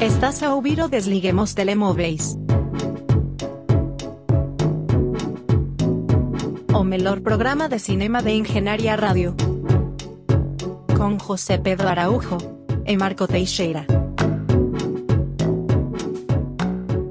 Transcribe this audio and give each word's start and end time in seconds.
Estás 0.00 0.42
a 0.42 0.54
ouvir 0.54 0.80
o 0.80 0.88
Desliguemos 0.88 1.52
Telemóveis. 1.52 2.34
O 6.74 6.82
melhor 6.82 7.20
programa 7.20 7.68
de 7.68 7.78
cinema 7.78 8.22
de 8.22 8.30
Engenharia 8.30 8.96
Rádio. 8.96 9.36
Com 10.96 11.18
José 11.18 11.58
Pedro 11.58 11.86
Araújo 11.86 12.38
e 12.86 12.96
Marco 12.96 13.28
Teixeira. 13.28 13.84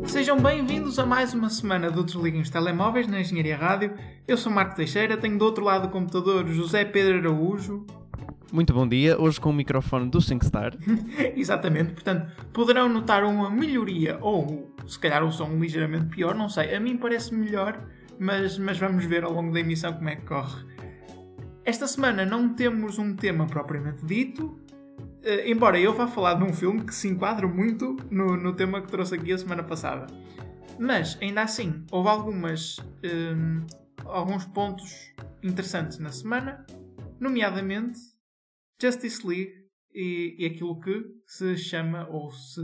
Sejam 0.07 0.41
bem-vindos 0.41 0.97
a 0.97 1.05
mais 1.05 1.31
uma 1.35 1.51
semana 1.51 1.91
do 1.91 2.03
Desliguem 2.03 2.41
os 2.41 2.49
Telemóveis 2.49 3.07
na 3.07 3.21
Engenharia 3.21 3.55
Rádio. 3.55 3.93
Eu 4.27 4.35
sou 4.35 4.51
Marco 4.51 4.75
Teixeira, 4.75 5.15
tenho 5.15 5.37
do 5.37 5.45
outro 5.45 5.63
lado 5.63 5.83
do 5.83 5.91
computador 5.91 6.47
José 6.47 6.85
Pedro 6.85 7.19
Araújo. 7.19 7.85
Muito 8.51 8.73
bom 8.73 8.87
dia, 8.87 9.19
hoje 9.19 9.39
com 9.39 9.51
o 9.51 9.53
microfone 9.53 10.09
do 10.09 10.19
SyncStar. 10.19 10.75
Exatamente, 11.37 11.93
portanto, 11.93 12.31
poderão 12.51 12.89
notar 12.89 13.23
uma 13.23 13.47
melhoria, 13.47 14.17
ou 14.21 14.73
se 14.87 14.97
calhar 14.97 15.23
o 15.23 15.31
som 15.31 15.49
ligeiramente 15.59 16.07
pior, 16.07 16.33
não 16.33 16.49
sei. 16.49 16.73
A 16.73 16.79
mim 16.79 16.97
parece 16.97 17.33
melhor, 17.33 17.79
mas, 18.17 18.57
mas 18.57 18.79
vamos 18.79 19.05
ver 19.05 19.23
ao 19.23 19.31
longo 19.31 19.53
da 19.53 19.59
emissão 19.59 19.93
como 19.93 20.09
é 20.09 20.15
que 20.15 20.25
corre. 20.25 20.65
Esta 21.63 21.85
semana 21.85 22.25
não 22.25 22.55
temos 22.55 22.97
um 22.97 23.15
tema 23.15 23.45
propriamente 23.45 24.03
dito, 24.03 24.59
eh, 25.21 25.51
embora 25.51 25.79
eu 25.79 25.93
vá 25.93 26.07
falar 26.07 26.33
de 26.33 26.43
um 26.43 26.51
filme 26.51 26.81
que 26.81 26.95
se 26.95 27.07
enquadra 27.07 27.47
muito 27.47 27.97
no, 28.09 28.35
no 28.35 28.53
tema 28.53 28.81
que 28.81 28.87
trouxe 28.87 29.13
aqui 29.13 29.31
a 29.31 29.37
semana 29.37 29.61
passada. 29.61 30.07
Mas, 30.79 31.19
ainda 31.21 31.43
assim, 31.43 31.83
houve 31.91 32.09
algumas, 32.09 32.77
hum, 33.03 33.61
alguns 34.05 34.45
pontos 34.45 35.13
interessantes 35.43 35.99
na 35.99 36.11
semana, 36.11 36.65
nomeadamente 37.19 37.99
Justice 38.81 39.25
League 39.25 39.53
e, 39.93 40.35
e 40.39 40.45
aquilo 40.45 40.79
que 40.79 41.03
se 41.25 41.57
chama 41.57 42.07
ou 42.09 42.31
se. 42.31 42.61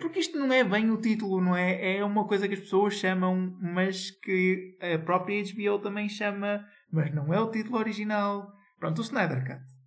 Porque 0.00 0.20
isto 0.20 0.38
não 0.38 0.52
é 0.52 0.64
bem 0.64 0.90
o 0.90 1.00
título, 1.00 1.40
não 1.40 1.56
é? 1.56 1.98
É 1.98 2.04
uma 2.04 2.26
coisa 2.26 2.48
que 2.48 2.54
as 2.54 2.60
pessoas 2.60 2.94
chamam, 2.94 3.56
mas 3.60 4.10
que 4.10 4.76
a 4.80 4.98
própria 4.98 5.42
HBO 5.42 5.78
também 5.80 6.08
chama, 6.08 6.64
mas 6.90 7.14
não 7.14 7.32
é 7.32 7.40
o 7.40 7.50
título 7.50 7.78
original. 7.78 8.52
Pronto, 8.78 8.98
o 8.98 9.02
Snyder 9.02 9.44
Cut. 9.46 9.78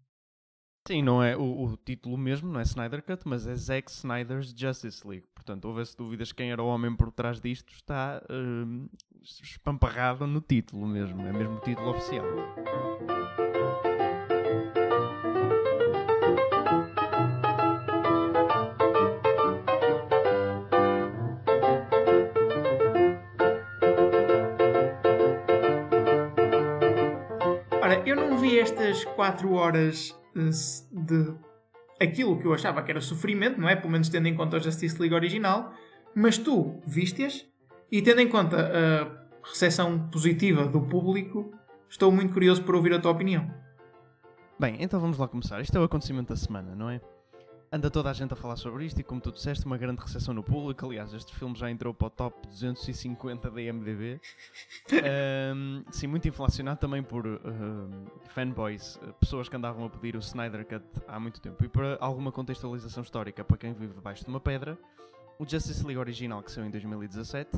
Sim, 0.88 1.04
não 1.04 1.24
é 1.24 1.38
o, 1.38 1.42
o 1.42 1.78
título 1.78 2.18
mesmo, 2.18 2.52
não 2.52 2.60
é 2.60 2.64
Snyder 2.64 3.04
Cut, 3.04 3.22
mas 3.26 3.46
é 3.46 3.56
Zack 3.56 3.92
Snyder's 3.92 4.54
Justice 4.56 5.08
League. 5.08 5.28
Portanto, 5.36 5.66
houvesse 5.66 5.96
dúvidas 5.96 6.32
quem 6.32 6.52
era 6.52 6.62
o 6.62 6.68
homem 6.68 6.96
por 6.96 7.12
trás 7.12 7.40
disto, 7.40 7.72
está 7.74 8.22
hum, 8.30 8.90
espamparrado 9.22 10.26
no 10.26 10.42
título 10.42 10.88
mesmo, 10.88 11.22
é 11.22 11.32
mesmo 11.32 11.56
o 11.56 11.62
título 11.62 11.92
oficial. 11.92 12.26
Eu 28.12 28.16
não 28.16 28.38
vi 28.38 28.60
estas 28.60 29.06
4 29.06 29.54
horas 29.54 30.16
eh, 30.36 30.50
de 30.92 31.34
aquilo 32.00 32.38
que 32.38 32.46
eu 32.46 32.54
achava 32.54 32.82
que 32.84 32.92
era 32.92 33.00
sofrimento, 33.00 33.60
não 33.60 33.70
é? 33.70 33.76
Pelo 33.76 33.92
menos 33.92 34.10
tendo 34.10 34.28
em 34.28 34.36
conta 34.36 34.58
a 34.58 34.60
Justice 34.60 35.00
League 35.00 35.16
original, 35.16 35.74
mas 36.16 36.38
tu 36.38 36.82
viste-as 36.86 37.46
e 37.92 38.02
tendo 38.02 38.22
em 38.22 38.28
conta 38.28 38.58
a 38.58 39.48
recepção 39.48 40.10
positiva 40.10 40.66
do 40.66 40.82
público, 40.82 41.54
estou 41.90 42.12
muito 42.12 42.34
curioso 42.34 42.64
por 42.64 42.76
ouvir 42.76 42.94
a 42.94 43.00
tua 43.00 43.12
opinião. 43.12 43.50
Bem, 44.60 44.78
então 44.80 45.00
vamos 45.00 45.18
lá 45.18 45.28
começar. 45.28 45.62
Isto 45.62 45.78
é 45.78 45.82
o 45.82 45.84
acontecimento 45.84 46.30
da 46.30 46.36
semana, 46.36 46.76
não 46.76 46.90
é? 46.90 47.00
Anda 47.74 47.90
toda 47.90 48.10
a 48.10 48.14
gente 48.14 48.34
a 48.34 48.36
falar 48.36 48.58
sobre 48.58 48.86
isto 48.86 49.00
e, 49.00 49.04
como 49.04 49.22
tu 49.22 49.32
disseste, 49.32 49.66
uma 49.66 49.78
grande 49.78 50.02
recepção 50.02 50.34
no 50.34 50.44
público. 50.44 50.86
Aliás, 50.86 51.14
este 51.14 51.34
filme 51.34 51.56
já 51.56 51.72
entrou 51.72 51.94
para 51.94 52.08
o 52.08 52.10
top 52.10 52.46
250 52.50 53.50
da 53.50 53.62
IMDb. 53.62 54.20
Ahm, 54.92 55.86
sim, 55.90 56.06
muito 56.06 56.28
inflacionado 56.28 56.82
também 56.82 57.02
por 57.02 57.26
ahm, 57.26 58.08
fanboys, 58.28 59.00
eh, 59.02 59.14
pessoas 59.22 59.48
que 59.48 59.56
andavam 59.56 59.86
a 59.86 59.90
pedir 59.90 60.18
o 60.18 60.20
Snyder 60.20 60.66
Cut 60.66 60.84
há 61.08 61.18
muito 61.18 61.40
tempo. 61.40 61.64
E 61.64 61.70
para 61.70 61.98
alguma 62.02 62.30
contextualização 62.30 63.04
histórica 63.04 63.42
para 63.42 63.56
quem 63.56 63.72
vive 63.72 63.94
debaixo 63.94 64.26
de 64.26 64.30
uma 64.30 64.42
pedra, 64.42 64.78
o 65.40 65.48
Justice 65.48 65.82
League 65.86 65.98
original, 65.98 66.44
que 66.44 66.52
saiu 66.52 66.66
em 66.66 66.72
2017, 66.72 67.58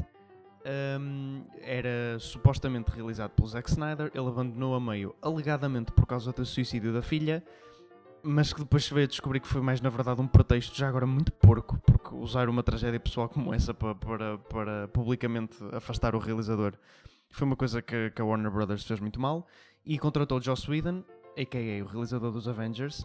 ahm, 0.64 1.42
era 1.60 2.20
supostamente 2.20 2.92
realizado 2.92 3.32
pelo 3.32 3.48
Zack 3.48 3.68
Snyder. 3.68 4.12
Ele 4.14 4.28
abandonou 4.28 4.76
a 4.76 4.80
meio, 4.80 5.16
alegadamente 5.24 5.92
por 5.92 6.06
causa 6.06 6.32
do 6.32 6.46
suicídio 6.46 6.94
da 6.94 7.02
filha 7.02 7.44
mas 8.24 8.54
que 8.54 8.62
depois 8.62 8.86
se 8.86 8.94
veio 8.94 9.06
a 9.06 9.08
descobrir 9.08 9.40
que 9.40 9.48
foi 9.48 9.62
mais 9.62 9.82
na 9.82 9.90
verdade 9.90 10.22
um 10.22 10.28
pretexto 10.28 10.76
já 10.76 10.88
agora 10.88 11.06
muito 11.06 11.32
porco, 11.32 11.78
porque 11.86 12.16
usar 12.16 12.48
uma 12.50 12.64
tragédia 12.64 13.00
pessoal 13.00 13.28
como 13.28 13.54
essa 13.54 13.74
para, 13.74 13.94
para, 13.96 14.38
para 14.38 14.88
publicamente 14.88 15.58
afastar 15.74 16.16
o 16.16 16.20
realizador 16.20 16.74
foi 17.34 17.48
uma 17.48 17.56
coisa 17.56 17.82
que, 17.82 18.12
que 18.12 18.22
a 18.22 18.26
Warner 18.26 18.52
Brothers 18.52 18.84
fez 18.84 19.00
muito 19.00 19.20
mal 19.20 19.48
e 19.86 19.98
contratou 19.98 20.40
Joss 20.40 20.70
Whedon, 20.70 21.04
a.k.a. 21.38 21.84
o 21.84 21.88
realizador 21.88 22.32
dos 22.32 22.48
Avengers, 22.48 23.04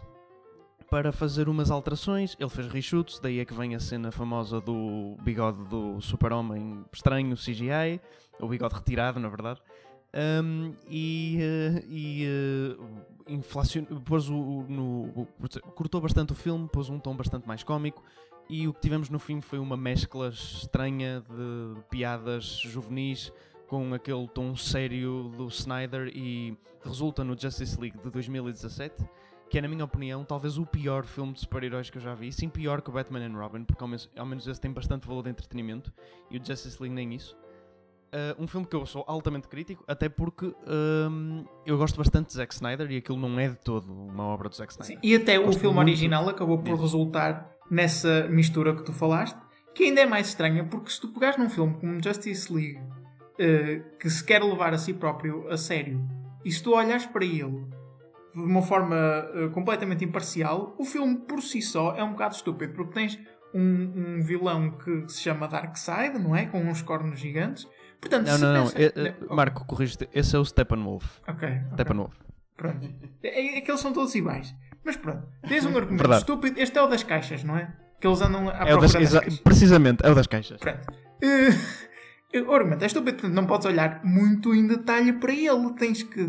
para 0.89 1.11
fazer 1.11 1.49
umas 1.49 1.71
alterações. 1.71 2.37
Ele 2.39 2.49
fez 2.49 2.67
reshoots, 2.67 3.19
daí 3.19 3.39
é 3.39 3.45
que 3.45 3.53
vem 3.53 3.75
a 3.75 3.79
cena 3.79 4.11
famosa 4.11 4.61
do 4.61 5.17
bigode 5.23 5.63
do 5.65 5.99
super-homem 5.99 6.85
estranho, 6.93 7.35
CGI, 7.35 7.99
o 8.39 8.47
bigode 8.47 8.75
retirado, 8.75 9.19
na 9.19 9.29
verdade. 9.29 9.59
Um, 10.11 10.73
e, 10.89 11.37
eh, 11.39 11.83
e 11.87 12.25
eh, 12.25 13.33
inflacion... 13.33 13.83
o, 13.91 14.65
no, 14.67 15.27
cortou 15.75 16.01
bastante 16.01 16.33
o 16.33 16.35
filme, 16.35 16.67
pôs 16.67 16.89
um 16.89 16.99
tom 16.99 17.15
bastante 17.15 17.47
mais 17.47 17.63
cómico 17.63 18.03
e 18.49 18.67
o 18.67 18.73
que 18.73 18.81
tivemos 18.81 19.09
no 19.09 19.19
fim 19.19 19.39
foi 19.39 19.59
uma 19.59 19.77
mescla 19.77 20.29
estranha 20.29 21.21
de 21.21 21.81
piadas 21.91 22.45
juvenis 22.45 23.31
com 23.67 23.93
aquele 23.93 24.27
tom 24.27 24.55
sério 24.55 25.31
do 25.37 25.45
Snyder 25.47 26.11
e 26.15 26.57
resulta 26.83 27.23
no 27.23 27.39
Justice 27.39 27.79
League 27.79 27.99
de 27.99 28.09
2017 28.09 29.07
que 29.47 29.59
é 29.59 29.61
na 29.61 29.67
minha 29.67 29.85
opinião 29.85 30.25
talvez 30.25 30.57
o 30.57 30.65
pior 30.65 31.05
filme 31.05 31.33
de 31.33 31.41
super-heróis 31.41 31.91
que 31.91 31.99
eu 31.99 32.01
já 32.01 32.15
vi, 32.15 32.31
sim 32.31 32.49
pior 32.49 32.81
que 32.81 32.89
o 32.89 32.93
Batman 32.93 33.27
and 33.27 33.37
Robin 33.37 33.63
porque 33.63 33.83
ao 33.83 33.87
menos, 33.87 34.09
ao 34.17 34.25
menos 34.25 34.47
esse 34.47 34.59
tem 34.59 34.71
bastante 34.71 35.07
valor 35.07 35.21
de 35.21 35.29
entretenimento 35.29 35.93
e 36.31 36.39
o 36.39 36.43
Justice 36.43 36.81
League 36.81 36.95
nem 36.95 37.13
isso 37.13 37.37
Uh, 38.11 38.43
um 38.43 38.47
filme 38.47 38.65
que 38.65 38.75
eu 38.75 38.85
sou 38.87 39.03
altamente 39.07 39.47
crítico, 39.47 39.83
até 39.87 40.09
porque 40.09 40.51
um, 40.67 41.45
eu 41.65 41.77
gosto 41.77 41.95
bastante 41.95 42.29
de 42.29 42.33
Zack 42.33 42.53
Snyder 42.55 42.89
e 42.91 42.97
aquilo 42.97 43.19
não 43.19 43.39
é 43.39 43.49
de 43.49 43.57
todo 43.57 43.91
uma 43.93 44.23
obra 44.23 44.49
do 44.49 44.55
Zack 44.55 44.71
Snyder. 44.73 44.95
Sim, 44.97 44.99
E 45.07 45.15
até 45.15 45.37
o 45.39 45.45
Gosto 45.45 45.59
filme 45.59 45.75
muito 45.75 45.87
original 45.89 46.27
acabou 46.27 46.57
por 46.57 46.71
disso. 46.71 46.81
resultar 46.81 47.51
nessa 47.69 48.27
mistura 48.27 48.75
que 48.75 48.83
tu 48.83 48.91
falaste, 48.91 49.37
que 49.75 49.83
ainda 49.83 50.01
é 50.01 50.05
mais 50.07 50.29
estranha, 50.29 50.63
porque 50.65 50.89
se 50.89 50.99
tu 50.99 51.09
pegares 51.09 51.37
num 51.37 51.49
filme 51.49 51.75
como 51.79 52.03
Justice 52.03 52.51
League, 52.51 52.81
eh, 53.37 53.83
que 53.99 54.09
se 54.09 54.23
quer 54.23 54.43
levar 54.43 54.73
a 54.73 54.77
si 54.79 54.93
próprio 54.93 55.47
a 55.47 55.55
sério, 55.55 56.03
e 56.43 56.51
se 56.51 56.63
tu 56.63 56.73
olhares 56.73 57.05
para 57.05 57.23
ele 57.23 57.63
de 58.33 58.41
uma 58.41 58.61
forma 58.61 58.95
eh, 58.95 59.49
completamente 59.49 60.03
imparcial, 60.03 60.75
o 60.79 60.83
filme 60.83 61.15
por 61.15 61.41
si 61.41 61.61
só 61.61 61.95
é 61.95 62.03
um 62.03 62.11
bocado 62.11 62.35
estúpido, 62.35 62.73
porque 62.73 62.93
tens 62.93 63.19
um, 63.53 64.17
um 64.17 64.21
vilão 64.21 64.71
que 64.71 65.07
se 65.07 65.21
chama 65.21 65.47
Darkseid, 65.47 66.17
não 66.19 66.35
é? 66.35 66.45
Com 66.45 66.59
uns 66.61 66.81
cornos 66.81 67.19
gigantes. 67.19 67.67
Portanto, 67.99 68.27
Não, 68.27 68.35
se 68.37 68.41
não, 68.41 68.53
não. 68.53 68.71
é- 68.75 69.09
é- 69.09 69.15
Ok. 69.29 69.63
corrige-te. 69.67 70.07
Esse 70.13 70.35
é 70.35 70.39
o 70.39 70.45
Steppenwolf. 70.45 71.05
Ok. 71.27 71.47
ok. 71.47 71.61
Steppenwolf. 71.73 72.13
Pronto. 72.55 72.89
É, 73.23 73.57
é 73.57 73.61
que 73.61 73.69
eles 73.71 73.81
são 73.81 73.91
todos 73.93 74.13
iguais. 74.15 74.53
Mas 74.83 74.95
pronto, 74.95 75.27
tens 75.47 75.65
um 75.65 75.69
argumento 75.77 75.97
Verdade. 75.97 76.21
estúpido. 76.21 76.59
Este 76.59 76.77
é 76.77 76.81
o 76.81 76.87
das 76.87 77.03
caixas, 77.03 77.43
não 77.43 77.57
é? 77.57 77.73
Que 77.99 78.07
eles 78.07 78.21
andam 78.21 78.47
à 78.49 78.53
É 78.53 78.57
das, 78.59 78.67
procura 78.69 78.79
das 78.87 78.95
exa- 79.01 79.19
caixas. 79.21 79.39
precisamente, 79.41 80.05
é 80.05 80.09
o 80.09 80.15
das 80.15 80.27
caixas. 80.27 80.59
Pronto. 80.59 80.79
Eh, 81.21 82.41
o 82.41 82.51
argumento 82.55 82.83
é 82.83 82.87
estúpido, 82.87 83.17
portanto 83.17 83.33
não 83.35 83.45
podes 83.45 83.65
olhar 83.65 84.01
muito 84.05 84.53
em 84.55 84.65
detalhe 84.67 85.13
para 85.13 85.33
ele. 85.33 85.73
Tens 85.77 86.03
que, 86.03 86.25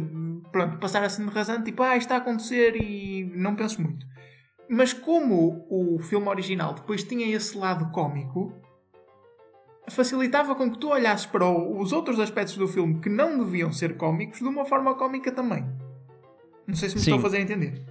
pronto, 0.50 0.78
passar 0.78 1.04
assim 1.04 1.24
de 1.24 1.32
rasante, 1.32 1.64
tipo, 1.66 1.82
ah, 1.84 1.96
isto 1.96 2.06
está 2.06 2.16
a 2.16 2.18
acontecer 2.18 2.74
e 2.76 3.30
não 3.36 3.54
penses 3.54 3.76
muito. 3.76 4.04
Mas 4.68 4.92
como 4.92 5.64
o 5.70 5.98
filme 6.00 6.28
original 6.28 6.74
depois 6.74 7.02
tinha 7.04 7.26
esse 7.34 7.56
lado 7.56 7.90
cómico, 7.92 8.52
facilitava 9.90 10.54
com 10.54 10.70
que 10.70 10.78
tu 10.78 10.88
olhasses 10.88 11.26
para 11.26 11.48
os 11.48 11.92
outros 11.92 12.18
aspectos 12.18 12.56
do 12.56 12.66
filme 12.66 13.00
que 13.00 13.08
não 13.08 13.38
deviam 13.38 13.72
ser 13.72 13.96
cómicos 13.96 14.38
de 14.38 14.46
uma 14.46 14.64
forma 14.64 14.94
cómica 14.94 15.32
também. 15.32 15.66
Não 16.66 16.74
sei 16.74 16.88
se 16.88 16.96
me 16.96 17.00
Sim. 17.00 17.10
estou 17.10 17.18
a 17.18 17.22
fazer 17.22 17.40
entender. 17.40 17.82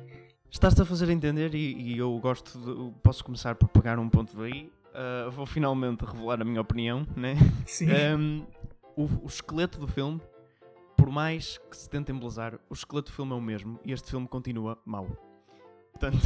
Estás-te 0.52 0.82
a 0.82 0.86
fazer 0.86 1.10
entender 1.10 1.54
e, 1.54 1.94
e 1.94 1.98
eu 1.98 2.18
gosto 2.20 2.58
de. 2.58 2.92
Posso 3.04 3.24
começar 3.24 3.56
por 3.56 3.70
pegar 3.70 4.00
um 4.00 4.10
ponto 4.10 4.36
daí. 4.36 4.72
Ah, 4.94 5.30
vou 5.30 5.46
finalmente 5.46 6.04
revelar 6.04 6.42
a 6.42 6.46
minha 6.46 6.62
opinião, 6.62 7.08
né? 7.16 7.36
Sim. 7.66 7.88
Um, 8.18 8.46
o, 8.96 9.04
o 9.24 9.28
esqueleto 9.28 9.80
do 9.80 9.88
filme, 9.88 10.20
por 10.98 11.10
mais 11.10 11.58
que 11.70 11.78
se 11.78 11.90
tente 11.90 12.12
embelezar, 12.12 12.60
o 12.70 12.74
esqueleto 12.74 13.12
do 13.12 13.16
filme 13.16 13.32
é 13.32 13.36
o 13.36 13.42
mesmo 13.42 13.80
e 13.86 13.92
este 13.92 14.10
filme 14.10 14.28
continua 14.28 14.78
mau. 14.86 15.08
Portanto, 16.00 16.24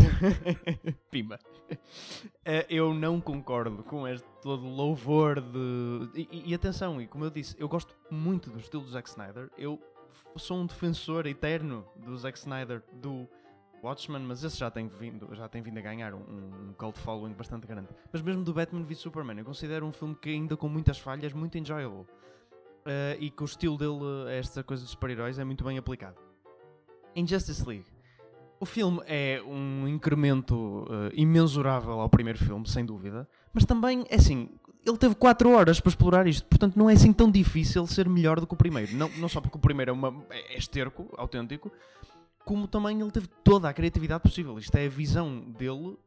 pimba. 1.10 1.40
Eh, 2.46 2.66
eu 2.70 2.94
não 2.94 3.20
concordo 3.20 3.84
com 3.84 4.08
este 4.08 4.28
todo 4.42 4.68
louvor 4.68 5.42
de. 5.42 6.28
E, 6.32 6.52
e- 6.52 6.54
atenção, 6.54 7.02
e 7.02 7.08
como 7.08 7.26
eu 7.26 7.32
disse, 7.32 7.56
eu 7.58 7.68
gosto 7.68 7.96
muito 8.10 8.52
do 8.52 8.60
estilo 8.60 8.84
do 8.84 8.92
Zack 8.92 9.10
Snyder. 9.10 9.50
Eu 9.58 9.82
sou 10.36 10.60
um 10.60 10.68
defensor 10.68 11.26
eterno 11.26 11.84
do 11.96 12.16
Zack 12.16 12.38
Snyder, 12.38 12.84
do 12.94 13.28
Watchmen, 13.84 14.22
mas 14.22 14.44
esse 14.44 14.58
já 14.58 14.70
tem 14.70 14.88
vindo, 14.88 15.34
já 15.34 15.50
tem 15.50 15.64
vindo 15.64 15.80
a 15.80 15.82
ganhar 15.82 16.14
um, 16.14 16.20
um 16.20 16.74
cult 16.78 17.00
following 17.00 17.34
bastante 17.34 17.66
grande. 17.66 17.90
Mas 18.12 18.22
mesmo 18.22 18.44
do 18.44 18.54
Batman 18.54 18.84
v 18.84 18.94
Superman, 18.94 19.40
eu 19.40 19.46
considero 19.46 19.88
um 19.88 19.92
filme 19.92 20.16
que 20.16 20.30
ainda 20.30 20.56
com 20.56 20.70
muitas 20.70 21.00
falhas, 21.00 21.34
muito 21.34 21.58
enjoyable. 21.58 22.06
Uh, 22.86 23.16
e 23.18 23.32
que 23.32 23.42
o 23.42 23.46
estilo 23.46 23.78
dele, 23.78 24.38
esta 24.38 24.64
coisa 24.64 24.84
de 24.84 24.90
super-heróis, 24.90 25.40
é 25.40 25.44
muito 25.44 25.64
bem 25.64 25.78
aplicado. 25.78 26.18
Injustice 27.16 27.68
League. 27.68 27.93
O 28.60 28.66
filme 28.66 29.02
é 29.06 29.42
um 29.46 29.88
incremento 29.88 30.56
uh, 30.56 31.12
imensurável 31.14 32.00
ao 32.00 32.10
primeiro 32.10 32.40
filme, 32.40 32.68
sem 32.68 32.86
dúvida, 32.86 33.28
mas 33.54 33.66
também, 33.66 34.06
é 34.10 34.16
assim, 34.16 34.50
ele 34.86 34.98
teve 34.98 35.16
4 35.16 35.50
horas 35.50 35.80
para 35.80 35.90
explorar 35.90 36.28
isto, 36.28 36.46
portanto 36.48 36.78
não 36.78 36.90
é 36.90 36.94
assim 36.94 37.12
tão 37.12 37.30
difícil 37.30 37.86
ser 37.88 38.08
melhor 38.08 38.40
do 38.40 38.48
que 38.48 38.54
o 38.54 38.58
primeiro. 38.58 38.96
Não, 38.96 39.10
não 39.18 39.28
só 39.28 39.42
porque 39.42 39.58
o 39.58 39.62
primeiro 39.62 39.92
é, 39.92 39.94
uma, 39.94 40.26
é 40.30 40.58
esterco, 40.58 41.14
autêntico, 41.18 41.72
como 42.46 42.68
também 42.68 43.00
ele 43.00 43.12
teve 43.12 43.28
toda 43.44 43.70
a 43.70 43.74
criatividade 43.74 44.22
possível. 44.22 44.58
Isto 44.58 44.76
é 44.76 44.86
a 44.86 44.90
visão 44.90 45.40
dele 45.40 45.98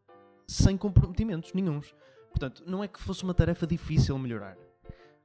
sem 0.47 0.77
comprometimentos 0.77 1.53
nenhums. 1.53 1.95
Portanto, 2.31 2.63
não 2.67 2.85
é 2.85 2.89
que 2.89 3.01
fosse 3.01 3.25
uma 3.25 3.33
tarefa 3.33 3.67
difícil 3.67 4.19
melhorar. 4.19 4.57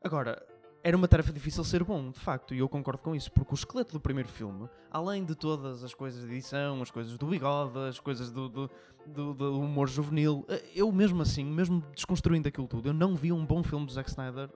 Agora, 0.03 0.41
era 0.83 0.97
uma 0.97 1.07
tarefa 1.07 1.31
difícil 1.31 1.63
ser 1.63 1.83
bom, 1.83 2.09
de 2.09 2.19
facto, 2.19 2.53
e 2.53 2.59
eu 2.59 2.67
concordo 2.67 3.01
com 3.01 3.15
isso, 3.15 3.31
porque 3.31 3.53
o 3.53 3.55
esqueleto 3.55 3.93
do 3.93 3.99
primeiro 3.99 4.29
filme, 4.29 4.67
além 4.89 5.23
de 5.23 5.35
todas 5.35 5.83
as 5.83 5.93
coisas 5.93 6.27
de 6.27 6.33
edição, 6.33 6.81
as 6.81 6.89
coisas 6.89 7.17
do 7.17 7.25
bigode, 7.27 7.77
as 7.79 7.99
coisas 7.99 8.31
do, 8.31 8.49
do, 8.49 8.69
do, 9.05 9.33
do 9.33 9.59
humor 9.59 9.87
juvenil, 9.87 10.45
eh, 10.49 10.63
eu 10.75 10.91
mesmo 10.91 11.21
assim, 11.21 11.45
mesmo 11.45 11.83
desconstruindo 11.93 12.47
aquilo 12.47 12.67
tudo, 12.67 12.89
eu 12.89 12.93
não 12.93 13.15
vi 13.15 13.31
um 13.31 13.45
bom 13.45 13.61
filme 13.63 13.85
do 13.85 13.91
Zack 13.91 14.09
Snyder 14.09 14.49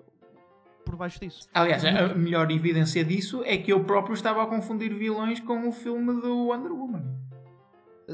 por 0.84 0.96
baixo 0.96 1.20
disso. 1.20 1.48
Aliás, 1.54 1.84
a 1.84 2.14
melhor 2.16 2.50
evidência 2.52 3.04
disso 3.04 3.44
é 3.44 3.58
que 3.58 3.72
eu 3.72 3.84
próprio 3.84 4.14
estava 4.14 4.44
a 4.44 4.48
confundir 4.48 4.94
vilões 4.94 5.40
com 5.40 5.68
o 5.68 5.72
filme 5.72 6.22
do 6.22 6.48
Wonder 6.48 6.72
Woman. 6.72 7.25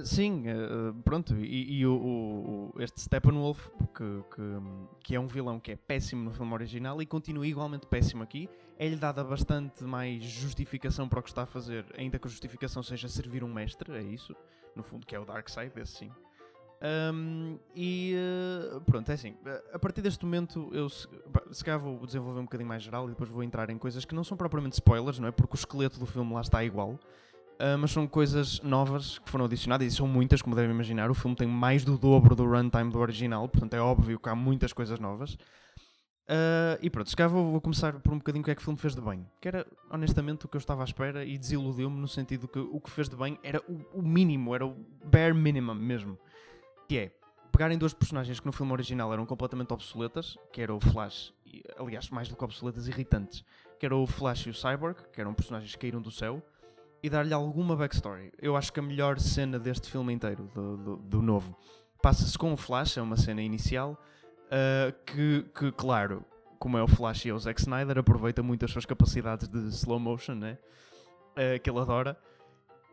Sim, 0.05 0.45
uh, 0.47 0.93
pronto, 1.03 1.35
e, 1.35 1.79
e 1.79 1.85
o, 1.85 2.71
o, 2.73 2.81
este 2.81 3.01
Steppenwolf, 3.01 3.67
que, 3.93 4.23
que, 4.35 4.41
que, 5.03 5.15
é 5.15 5.19
um 5.19 5.27
vilão 5.27 5.59
que 5.59 5.73
é 5.73 5.75
péssimo 5.75 6.23
no 6.23 6.31
filme 6.31 6.53
original 6.53 7.01
e 7.01 7.05
continua 7.05 7.45
igualmente 7.45 7.85
péssimo 7.87 8.23
aqui, 8.23 8.49
é-lhe 8.79 8.95
dada 8.95 9.21
bastante 9.21 9.83
mais 9.83 10.23
justificação 10.23 11.09
para 11.09 11.19
o 11.19 11.23
que 11.23 11.29
está 11.29 11.43
a 11.43 11.45
fazer, 11.45 11.85
ainda 11.97 12.17
que 12.17 12.25
a 12.25 12.31
justificação 12.31 12.81
seja 12.81 13.09
servir 13.09 13.43
um 13.43 13.51
mestre, 13.51 13.91
é 13.91 14.01
isso, 14.01 14.33
no 14.75 14.81
fundo, 14.81 15.05
que 15.05 15.13
é 15.13 15.19
o 15.19 15.25
Darkseid, 15.25 15.73
esse 15.77 15.97
sim. 15.97 16.11
Um, 17.13 17.59
e 17.75 18.15
uh, 18.15 18.81
pronto, 18.81 19.09
é 19.11 19.13
assim. 19.13 19.35
A 19.71 19.77
partir 19.77 20.01
deste 20.01 20.25
momento, 20.25 20.69
eu 20.73 20.89
se, 20.89 21.07
se 21.51 21.63
calhar 21.63 21.79
vou 21.79 22.03
desenvolver 22.05 22.39
um 22.39 22.45
bocadinho 22.45 22.67
mais 22.67 22.81
geral 22.81 23.05
e 23.05 23.09
depois 23.09 23.29
vou 23.29 23.43
entrar 23.43 23.69
em 23.69 23.77
coisas 23.77 24.03
que 24.03 24.15
não 24.15 24.23
são 24.23 24.35
propriamente 24.35 24.73
spoilers, 24.73 25.19
não 25.19 25.27
é? 25.27 25.31
Porque 25.31 25.53
o 25.53 25.59
esqueleto 25.59 25.99
do 25.99 26.07
filme 26.07 26.33
lá 26.33 26.41
está 26.41 26.63
igual. 26.63 26.99
Uh, 27.61 27.77
mas 27.77 27.91
são 27.91 28.07
coisas 28.07 28.59
novas 28.61 29.19
que 29.19 29.29
foram 29.29 29.45
adicionadas 29.45 29.93
e 29.93 29.95
são 29.95 30.07
muitas, 30.07 30.41
como 30.41 30.55
devem 30.55 30.71
imaginar. 30.71 31.11
O 31.11 31.13
filme 31.13 31.35
tem 31.35 31.47
mais 31.47 31.83
do 31.83 31.95
dobro 31.95 32.35
do 32.35 32.43
runtime 32.43 32.89
do 32.89 32.97
original, 32.97 33.47
portanto 33.47 33.75
é 33.75 33.79
óbvio 33.79 34.19
que 34.19 34.29
há 34.29 34.35
muitas 34.35 34.73
coisas 34.73 34.99
novas. 34.99 35.35
Uh, 36.27 36.79
e 36.81 36.89
pronto, 36.89 37.09
se 37.09 37.15
calhar 37.15 37.29
vou, 37.29 37.51
vou, 37.51 37.61
começar 37.61 37.99
por 37.99 38.13
um 38.13 38.17
bocadinho 38.17 38.41
o 38.41 38.45
que 38.45 38.51
é 38.51 38.55
que 38.55 38.61
o 38.61 38.63
filme 38.63 38.79
fez 38.79 38.95
de 38.95 39.01
bem. 39.01 39.27
Que 39.39 39.47
era, 39.47 39.67
honestamente, 39.91 40.45
o 40.45 40.49
que 40.49 40.57
eu 40.57 40.59
estava 40.59 40.81
à 40.81 40.85
espera 40.85 41.23
e 41.23 41.37
desiludiu-me 41.37 41.99
no 41.99 42.07
sentido 42.07 42.47
que 42.47 42.57
o 42.57 42.79
que 42.79 42.89
fez 42.89 43.07
de 43.07 43.15
bem 43.15 43.37
era 43.43 43.61
o, 43.67 43.99
o 43.99 44.01
mínimo, 44.01 44.55
era 44.55 44.65
o 44.65 44.75
bare 45.05 45.33
minimum 45.33 45.75
mesmo 45.75 46.17
que 46.91 46.97
é 46.97 47.11
pegarem 47.53 47.77
duas 47.77 47.93
personagens 47.93 48.37
que 48.37 48.45
no 48.45 48.51
filme 48.51 48.73
original 48.73 49.13
eram 49.13 49.25
completamente 49.25 49.71
obsoletas, 49.71 50.37
que 50.51 50.61
era 50.61 50.75
o 50.75 50.79
Flash, 50.81 51.33
e, 51.45 51.63
aliás, 51.77 52.09
mais 52.09 52.27
do 52.27 52.35
que 52.35 52.43
obsoletas, 52.43 52.85
irritantes, 52.85 53.45
que 53.79 53.85
era 53.85 53.95
o 53.95 54.05
Flash 54.05 54.47
e 54.47 54.49
o 54.49 54.53
Cyborg, 54.53 54.97
que 55.13 55.21
eram 55.21 55.33
personagens 55.33 55.73
que 55.73 55.79
caíram 55.79 56.01
do 56.01 56.11
céu, 56.11 56.43
e 57.03 57.09
dar-lhe 57.09 57.33
alguma 57.33 57.75
backstory. 57.75 58.31
Eu 58.39 58.55
acho 58.55 58.71
que 58.71 58.79
a 58.79 58.83
melhor 58.83 59.19
cena 59.19 59.57
deste 59.57 59.89
filme 59.89 60.13
inteiro, 60.13 60.49
do, 60.53 60.77
do, 60.77 60.95
do 60.97 61.21
novo, 61.21 61.57
passa-se 62.01 62.37
com 62.37 62.53
o 62.53 62.57
Flash, 62.57 62.97
é 62.97 63.01
uma 63.01 63.17
cena 63.17 63.41
inicial, 63.41 63.97
uh, 64.47 64.93
que, 65.05 65.45
que, 65.55 65.71
claro, 65.71 66.25
como 66.59 66.77
é 66.77 66.83
o 66.83 66.87
Flash 66.87 67.25
e 67.25 67.29
é 67.29 67.33
o 67.33 67.39
Zack 67.39 67.59
Snyder, 67.59 67.97
aproveita 67.97 68.43
muito 68.43 68.65
as 68.65 68.71
suas 68.71 68.85
capacidades 68.85 69.47
de 69.47 69.59
slow 69.69 69.99
motion, 69.99 70.35
né? 70.35 70.57
Uh, 71.31 71.59
que 71.61 71.69
ele 71.69 71.79
adora. 71.79 72.17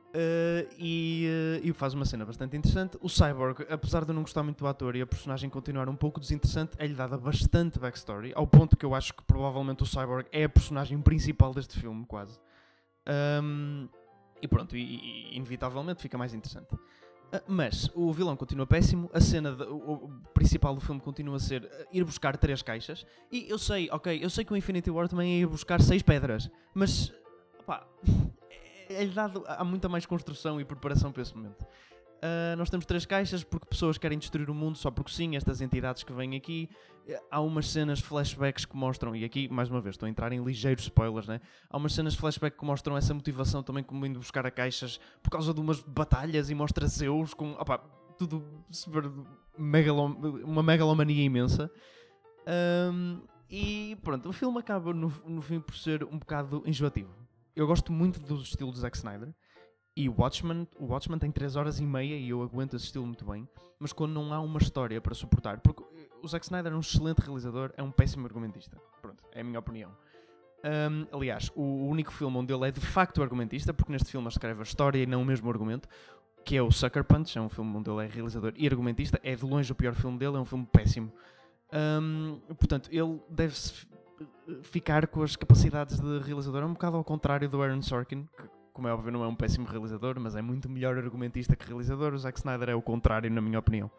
Uh, 0.08 0.64
e, 0.78 1.60
e, 1.62 1.72
faz 1.74 1.92
uma 1.92 2.06
cena 2.06 2.24
bastante 2.24 2.56
interessante. 2.56 2.96
O 3.02 3.10
Cyborg, 3.10 3.66
apesar 3.68 4.04
de 4.04 4.10
eu 4.10 4.14
não 4.14 4.22
gostar 4.22 4.42
muito 4.42 4.58
do 4.58 4.66
ator 4.66 4.96
e 4.96 5.02
a 5.02 5.06
personagem 5.06 5.50
continuar 5.50 5.86
um 5.86 5.94
pouco 5.94 6.18
desinteressante, 6.18 6.72
é-lhe 6.78 6.94
dada 6.94 7.18
bastante 7.18 7.78
backstory, 7.78 8.32
ao 8.34 8.46
ponto 8.46 8.74
que 8.74 8.86
eu 8.86 8.94
acho 8.94 9.12
que 9.12 9.22
provavelmente 9.24 9.82
o 9.82 9.86
Cyborg 9.86 10.26
é 10.32 10.44
a 10.44 10.48
personagem 10.48 10.98
principal 11.02 11.52
deste 11.52 11.78
filme, 11.78 12.06
quase. 12.06 12.40
Um, 13.42 13.88
e 14.40 14.48
pronto, 14.48 14.76
e, 14.76 14.82
e, 14.82 15.36
inevitavelmente 15.36 16.02
fica 16.02 16.16
mais 16.16 16.34
interessante. 16.34 16.74
Uh, 16.74 17.42
mas 17.46 17.90
o 17.94 18.12
vilão 18.12 18.36
continua 18.36 18.66
péssimo, 18.66 19.10
a 19.12 19.20
cena 19.20 19.52
de, 19.52 19.64
o, 19.64 19.76
o, 19.76 20.10
principal 20.32 20.74
do 20.74 20.80
filme 20.80 21.00
continua 21.00 21.36
a 21.36 21.40
ser 21.40 21.68
ir 21.92 22.04
buscar 22.04 22.36
três 22.36 22.62
caixas. 22.62 23.04
E 23.30 23.48
eu 23.48 23.58
sei, 23.58 23.88
ok, 23.90 24.18
eu 24.22 24.30
sei 24.30 24.44
que 24.44 24.52
o 24.52 24.56
Infinity 24.56 24.90
War 24.90 25.08
também 25.08 25.34
é 25.34 25.38
ir 25.40 25.46
buscar 25.46 25.80
seis 25.80 26.02
pedras, 26.02 26.50
mas 26.74 27.12
pá, 27.66 27.86
é 28.88 29.06
dado, 29.06 29.44
há 29.46 29.62
muita 29.64 29.88
mais 29.88 30.06
construção 30.06 30.60
e 30.60 30.64
preparação 30.64 31.12
para 31.12 31.22
esse 31.22 31.36
momento. 31.36 31.66
Uh, 32.18 32.56
nós 32.56 32.68
temos 32.68 32.84
três 32.84 33.06
caixas 33.06 33.44
porque 33.44 33.66
pessoas 33.66 33.96
querem 33.96 34.18
destruir 34.18 34.50
o 34.50 34.54
mundo 34.54 34.76
só 34.76 34.90
porque 34.90 35.12
sim, 35.12 35.36
estas 35.36 35.60
entidades 35.60 36.02
que 36.02 36.12
vêm 36.12 36.36
aqui. 36.36 36.68
Há 37.30 37.40
umas 37.40 37.70
cenas 37.70 38.00
flashbacks 38.00 38.66
que 38.66 38.76
mostram, 38.76 39.16
e 39.16 39.24
aqui, 39.24 39.48
mais 39.48 39.70
uma 39.70 39.80
vez, 39.80 39.94
estou 39.94 40.06
a 40.06 40.10
entrar 40.10 40.30
em 40.30 40.44
ligeiros 40.44 40.82
spoilers, 40.82 41.26
né? 41.26 41.40
Há 41.70 41.76
umas 41.78 41.94
cenas 41.94 42.14
flashback 42.14 42.58
que 42.58 42.64
mostram 42.66 42.98
essa 42.98 43.14
motivação 43.14 43.62
também 43.62 43.82
como 43.82 44.04
indo 44.04 44.18
buscar 44.18 44.44
a 44.44 44.50
caixas 44.50 45.00
por 45.22 45.30
causa 45.30 45.54
de 45.54 45.60
umas 45.60 45.80
batalhas 45.80 46.50
e 46.50 46.54
mostra 46.54 46.86
Zeus 46.86 47.32
com, 47.32 47.52
opa, 47.52 47.78
tudo 48.18 48.44
super 48.70 49.10
megalom, 49.56 50.12
uma 50.44 50.62
megalomania 50.62 51.24
imensa. 51.24 51.70
Um, 52.92 53.22
e 53.48 53.96
pronto, 54.02 54.28
o 54.28 54.32
filme 54.32 54.58
acaba 54.58 54.92
no, 54.92 55.10
no 55.24 55.40
fim 55.40 55.60
por 55.60 55.76
ser 55.76 56.04
um 56.04 56.18
bocado 56.18 56.62
enjoativo 56.66 57.28
eu 57.58 57.66
gosto 57.66 57.92
muito 57.92 58.20
do 58.20 58.36
estilo 58.36 58.72
de 58.72 58.78
Zack 58.78 58.96
Snyder. 58.96 59.34
E 59.98 60.08
o 60.08 60.14
Watchmen, 60.16 60.68
o 60.78 60.86
Watchmen 60.86 61.18
tem 61.18 61.28
3 61.28 61.56
horas 61.56 61.80
e 61.80 61.84
meia 61.84 62.14
e 62.14 62.28
eu 62.28 62.40
aguento 62.40 62.76
esse 62.76 62.84
estilo 62.84 63.04
muito 63.04 63.24
bem. 63.24 63.48
Mas 63.80 63.92
quando 63.92 64.12
não 64.12 64.32
há 64.32 64.38
uma 64.38 64.58
história 64.60 65.00
para 65.00 65.12
suportar. 65.12 65.58
Porque 65.58 65.82
o 66.22 66.28
Zack 66.28 66.44
Snyder 66.44 66.72
é 66.72 66.76
um 66.76 66.78
excelente 66.78 67.18
realizador, 67.18 67.72
é 67.76 67.82
um 67.82 67.90
péssimo 67.90 68.24
argumentista. 68.24 68.80
Pronto, 69.02 69.24
é 69.32 69.40
a 69.40 69.44
minha 69.44 69.58
opinião. 69.58 69.90
Um, 70.62 71.16
aliás, 71.16 71.50
o 71.52 71.88
único 71.88 72.12
filme 72.12 72.36
onde 72.36 72.54
ele 72.54 72.68
é 72.68 72.70
de 72.70 72.78
facto 72.78 73.20
argumentista, 73.24 73.74
porque 73.74 73.90
neste 73.90 74.08
filme 74.08 74.28
escreve 74.28 74.60
a 74.60 74.62
história 74.62 75.02
e 75.02 75.04
não 75.04 75.20
o 75.22 75.24
mesmo 75.24 75.50
argumento, 75.50 75.88
que 76.44 76.56
é 76.56 76.62
o 76.62 76.70
Sucker 76.70 77.02
Punch, 77.02 77.36
é 77.36 77.40
um 77.40 77.48
filme 77.48 77.76
onde 77.76 77.90
ele 77.90 78.04
é 78.04 78.08
realizador 78.08 78.52
e 78.54 78.68
argumentista, 78.68 79.18
é 79.24 79.34
de 79.34 79.44
longe 79.44 79.72
o 79.72 79.74
pior 79.74 79.94
filme 79.96 80.16
dele, 80.16 80.36
é 80.36 80.38
um 80.38 80.44
filme 80.44 80.64
péssimo. 80.64 81.12
Um, 81.72 82.38
portanto, 82.54 82.88
ele 82.92 83.20
deve-se 83.28 83.84
ficar 84.62 85.08
com 85.08 85.22
as 85.22 85.34
capacidades 85.34 85.98
de 85.98 86.18
realizador. 86.20 86.62
É 86.62 86.66
um 86.66 86.72
bocado 86.72 86.96
ao 86.96 87.02
contrário 87.02 87.48
do 87.48 87.60
Aaron 87.60 87.82
Sorkin, 87.82 88.28
que, 88.36 88.57
como 88.78 88.86
é 88.86 88.92
óbvio, 88.92 89.10
não 89.10 89.24
é 89.24 89.26
um 89.26 89.34
péssimo 89.34 89.66
realizador, 89.66 90.20
mas 90.20 90.36
é 90.36 90.40
muito 90.40 90.68
melhor 90.68 90.96
argumentista 90.96 91.56
que 91.56 91.66
realizador. 91.66 92.14
O 92.14 92.18
Zack 92.18 92.38
Snyder 92.38 92.68
é 92.68 92.76
o 92.76 92.80
contrário, 92.80 93.28
na 93.28 93.40
minha 93.40 93.58
opinião. 93.58 93.90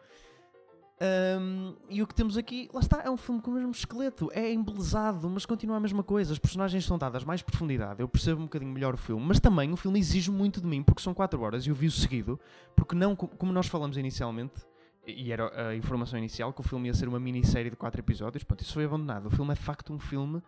Um, 1.38 1.76
e 1.90 2.02
o 2.02 2.06
que 2.06 2.14
temos 2.14 2.38
aqui, 2.38 2.66
lá 2.72 2.80
está, 2.80 3.02
é 3.04 3.10
um 3.10 3.16
filme 3.18 3.42
com 3.42 3.50
o 3.50 3.54
mesmo 3.54 3.72
esqueleto, 3.72 4.30
é 4.32 4.50
embelezado, 4.50 5.28
mas 5.28 5.44
continua 5.44 5.76
a 5.76 5.80
mesma 5.80 6.02
coisa. 6.02 6.32
As 6.32 6.38
personagens 6.38 6.82
são 6.86 6.96
dadas 6.96 7.24
mais 7.24 7.42
profundidade, 7.42 8.00
eu 8.00 8.08
percebo 8.08 8.40
um 8.40 8.44
bocadinho 8.44 8.72
melhor 8.72 8.94
o 8.94 8.96
filme, 8.96 9.22
mas 9.22 9.38
também 9.38 9.70
o 9.70 9.76
filme 9.76 9.98
exige 9.98 10.30
muito 10.30 10.62
de 10.62 10.66
mim, 10.66 10.82
porque 10.82 11.02
são 11.02 11.12
4 11.12 11.38
horas 11.42 11.66
e 11.66 11.68
eu 11.68 11.74
vi-o 11.74 11.90
seguido, 11.90 12.40
porque 12.74 12.94
não, 12.94 13.14
como 13.14 13.52
nós 13.52 13.66
falamos 13.66 13.98
inicialmente, 13.98 14.62
e 15.06 15.30
era 15.30 15.68
a 15.68 15.76
informação 15.76 16.18
inicial 16.18 16.54
que 16.54 16.60
o 16.60 16.64
filme 16.64 16.88
ia 16.88 16.94
ser 16.94 17.06
uma 17.06 17.20
minissérie 17.20 17.68
de 17.68 17.76
quatro 17.76 18.00
episódios. 18.00 18.44
Pronto, 18.44 18.62
isso 18.62 18.72
foi 18.72 18.86
abandonado. 18.86 19.26
O 19.26 19.30
filme 19.30 19.52
é 19.52 19.54
de 19.54 19.60
facto 19.60 19.92
um 19.92 19.98
filme 19.98 20.42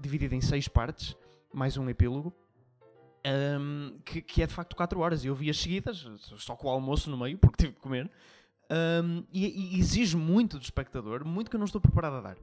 dividido 0.00 0.34
em 0.34 0.40
seis 0.40 0.68
partes, 0.68 1.14
mais 1.52 1.76
um 1.76 1.86
epílogo, 1.90 2.32
um, 3.26 3.98
que, 4.04 4.20
que, 4.20 4.42
é 4.42 4.46
de 4.46 4.52
facto 4.52 4.76
quatro 4.76 5.00
horas. 5.00 5.24
Eu 5.24 5.34
vi 5.34 5.50
as 5.50 5.58
seguidas, 5.58 6.06
só 6.38 6.54
com 6.54 6.68
o 6.68 6.70
almoço 6.70 7.10
no 7.10 7.16
meio, 7.16 7.38
porque 7.38 7.64
tive 7.64 7.74
de 7.74 7.80
comer. 7.80 8.10
Um, 8.70 9.24
e, 9.32 9.76
e 9.76 9.78
exige 9.78 10.16
muito 10.16 10.58
do 10.58 10.62
espectador, 10.62 11.24
muito 11.24 11.50
que 11.50 11.56
eu 11.56 11.58
não 11.58 11.66
estou 11.66 11.80
preparado 11.80 12.16
a 12.16 12.20
dar 12.20 12.36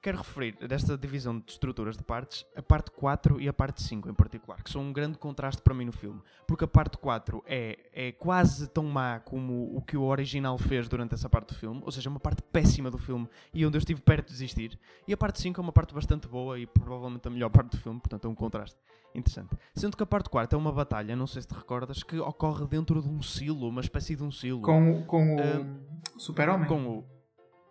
quero 0.00 0.18
referir 0.18 0.56
desta 0.66 0.96
divisão 0.96 1.38
de 1.38 1.50
estruturas 1.50 1.96
de 1.96 2.02
partes, 2.02 2.46
a 2.56 2.62
parte 2.62 2.90
4 2.90 3.40
e 3.40 3.48
a 3.48 3.52
parte 3.52 3.82
5 3.82 4.08
em 4.08 4.14
particular, 4.14 4.62
que 4.62 4.70
são 4.70 4.82
um 4.82 4.92
grande 4.92 5.18
contraste 5.18 5.62
para 5.62 5.74
mim 5.74 5.84
no 5.84 5.92
filme. 5.92 6.20
Porque 6.46 6.64
a 6.64 6.68
parte 6.68 6.96
4 6.98 7.42
é, 7.46 7.78
é 7.92 8.12
quase 8.12 8.68
tão 8.68 8.84
má 8.84 9.20
como 9.20 9.76
o 9.76 9.82
que 9.82 9.96
o 9.96 10.02
original 10.02 10.56
fez 10.58 10.88
durante 10.88 11.14
essa 11.14 11.28
parte 11.28 11.48
do 11.48 11.54
filme, 11.54 11.80
ou 11.84 11.90
seja, 11.90 12.08
uma 12.08 12.20
parte 12.20 12.42
péssima 12.42 12.90
do 12.90 12.98
filme 12.98 13.28
e 13.52 13.64
onde 13.66 13.76
eu 13.76 13.80
estive 13.80 14.00
perto 14.00 14.26
de 14.26 14.32
desistir. 14.32 14.78
E 15.06 15.12
a 15.12 15.16
parte 15.16 15.40
5 15.40 15.60
é 15.60 15.62
uma 15.62 15.72
parte 15.72 15.94
bastante 15.94 16.26
boa 16.26 16.58
e 16.58 16.66
provavelmente 16.66 17.26
a 17.28 17.30
melhor 17.30 17.50
parte 17.50 17.72
do 17.72 17.78
filme, 17.78 18.00
portanto 18.00 18.26
é 18.26 18.28
um 18.28 18.34
contraste 18.34 18.78
interessante. 19.14 19.56
Sendo 19.74 19.96
que 19.96 20.02
a 20.02 20.06
parte 20.06 20.30
4 20.30 20.56
é 20.56 20.60
uma 20.60 20.72
batalha, 20.72 21.16
não 21.16 21.26
sei 21.26 21.42
se 21.42 21.48
te 21.48 21.54
recordas, 21.54 22.02
que 22.02 22.18
ocorre 22.18 22.66
dentro 22.66 23.02
de 23.02 23.08
um 23.08 23.22
silo, 23.22 23.68
uma 23.68 23.80
espécie 23.80 24.16
de 24.16 24.22
um 24.22 24.30
silo. 24.30 24.62
Com, 24.62 25.02
com 25.04 25.36
o 25.36 25.40
um, 25.40 25.80
Super-Homem. 26.16 26.68
Com 26.68 26.86
o 26.86 27.19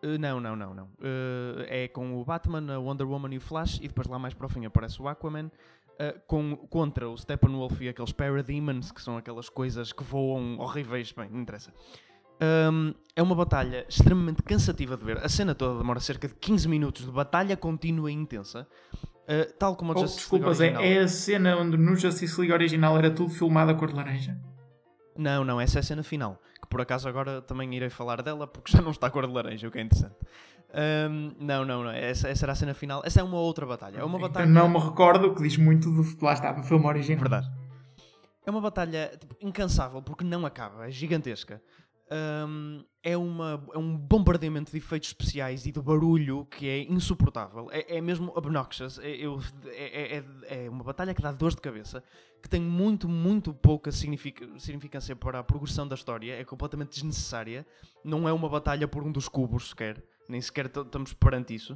Uh, 0.04 0.18
não, 0.18 0.40
não, 0.40 0.56
não, 0.56 0.74
não. 0.74 0.86
Uh, 0.86 1.66
é 1.68 1.88
com 1.88 2.20
o 2.20 2.24
Batman, 2.24 2.74
a 2.74 2.80
Wonder 2.80 3.08
Woman 3.08 3.34
e 3.34 3.38
o 3.38 3.42
Flash, 3.42 3.80
e 3.82 3.88
depois 3.88 4.08
lá 4.08 4.18
mais 4.18 4.34
para 4.34 4.46
o 4.46 4.50
fim 4.50 4.66
aparece 4.66 5.02
o 5.02 5.08
Aquaman, 5.08 5.48
uh, 5.48 6.20
com, 6.26 6.56
contra 6.56 7.10
o 7.10 7.18
Steppenwolf 7.18 7.82
e 7.82 7.90
aqueles 7.90 8.12
Parademons, 8.12 8.92
que 8.92 9.02
são 9.02 9.18
aquelas 9.18 9.50
coisas 9.50 9.92
que 9.92 10.04
voam 10.04 10.58
horríveis. 10.60 11.12
Bem, 11.12 11.30
não 11.30 11.42
interessa. 11.42 11.74
Um, 12.42 12.94
é 13.16 13.22
uma 13.22 13.36
batalha 13.36 13.86
extremamente 13.90 14.42
cansativa 14.42 14.96
de 14.96 15.04
ver. 15.04 15.18
A 15.18 15.28
cena 15.28 15.54
toda 15.54 15.78
demora 15.78 16.00
cerca 16.00 16.28
de 16.28 16.36
15 16.36 16.70
minutos 16.70 17.06
de 17.06 17.12
batalha 17.12 17.58
contínua 17.58 18.10
e 18.10 18.14
intensa. 18.14 18.66
Uh, 18.94 19.52
tal 19.60 19.76
como 19.76 19.92
a 19.92 19.96
oh, 19.96 20.00
Justice 20.00 20.22
desculpas, 20.22 20.60
League 20.60 20.76
é, 20.76 20.80
original. 20.80 21.02
é 21.02 21.04
a 21.04 21.08
cena 21.08 21.58
onde 21.58 21.78
no 21.78 21.96
Justice 21.96 22.40
League 22.40 22.54
original 22.54 22.98
era 22.98 23.12
tudo 23.12 23.30
filmado 23.30 23.72
a 23.72 23.76
cor 23.76 23.90
de 23.90 23.96
laranja. 23.96 24.40
Não, 25.18 25.44
não, 25.44 25.60
essa 25.60 25.80
é 25.80 25.82
a 25.82 25.84
cena 25.84 26.02
final. 26.02 26.42
Por 26.70 26.82
acaso 26.82 27.10
agora 27.10 27.42
também 27.42 27.74
irei 27.76 27.90
falar 27.90 28.22
dela 28.22 28.46
porque 28.46 28.72
já 28.72 28.82
não 28.82 28.92
está 28.92 29.08
a 29.08 29.10
cor 29.10 29.26
de 29.26 29.34
laranja, 29.34 29.68
o 29.68 29.72
que 29.72 29.80
é 29.80 29.82
interessante. 29.82 30.16
Um, 30.72 31.32
não, 31.40 31.66
não, 31.66 31.84
não. 31.84 31.90
Essa, 31.92 32.30
essa 32.30 32.46
era 32.46 32.52
a 32.52 32.56
cena 32.56 32.74
final. 32.76 33.02
Essa 33.04 33.22
é 33.22 33.24
uma 33.24 33.38
outra 33.38 33.66
batalha. 33.66 33.98
É 33.98 34.04
uma 34.04 34.18
Então 34.18 34.30
batalha. 34.30 34.46
não 34.46 34.70
me 34.70 34.78
recordo, 34.80 35.34
que 35.34 35.42
diz 35.42 35.58
muito 35.58 35.90
do, 35.90 36.04
lá 36.24 36.34
está, 36.34 36.52
do 36.52 36.62
filme 36.64 36.86
original. 36.86 37.22
Verdade. 37.22 37.50
É 38.46 38.52
uma 38.52 38.62
batalha 38.62 39.12
tipo, 39.20 39.36
incansável 39.42 40.02
porque 40.02 40.24
não 40.24 40.46
acaba, 40.46 40.88
é 40.88 40.92
gigantesca. 40.92 41.62
Um, 42.12 42.84
é, 43.04 43.16
uma, 43.16 43.64
é 43.72 43.78
um 43.78 43.96
bombardeamento 43.96 44.72
de 44.72 44.78
efeitos 44.78 45.10
especiais 45.10 45.66
e 45.68 45.72
de 45.72 45.80
barulho 45.80 46.46
que 46.46 46.68
é 46.68 46.82
insuportável. 46.92 47.70
É, 47.72 47.98
é 47.98 48.02
mesmo 48.02 48.32
obnoxious. 48.36 48.98
É, 49.00 49.10
eu- 49.12 49.40
é- 49.68 50.18
é- 50.50 50.66
é 50.66 50.70
uma 50.70 50.84
batalha 50.84 51.14
que 51.14 51.22
dá 51.22 51.32
dor 51.32 51.52
de 51.52 51.62
cabeça, 51.62 52.04
que 52.42 52.50
tem 52.50 52.60
muito, 52.60 53.08
muito 53.08 53.54
pouca 53.54 53.92
signific- 53.92 54.42
significância 54.58 55.16
para 55.16 55.38
a 55.40 55.44
progressão 55.44 55.88
da 55.88 55.94
história. 55.94 56.34
É 56.34 56.44
completamente 56.44 56.90
desnecessária. 56.90 57.66
Não 58.04 58.28
é 58.28 58.34
uma 58.34 58.50
batalha 58.50 58.88
por 58.88 59.04
um 59.04 59.12
dos 59.12 59.28
cubos 59.30 59.70
sequer. 59.70 60.04
Nem 60.28 60.42
sequer 60.42 60.66
estamos 60.66 61.14
perante 61.14 61.54
isso. 61.54 61.74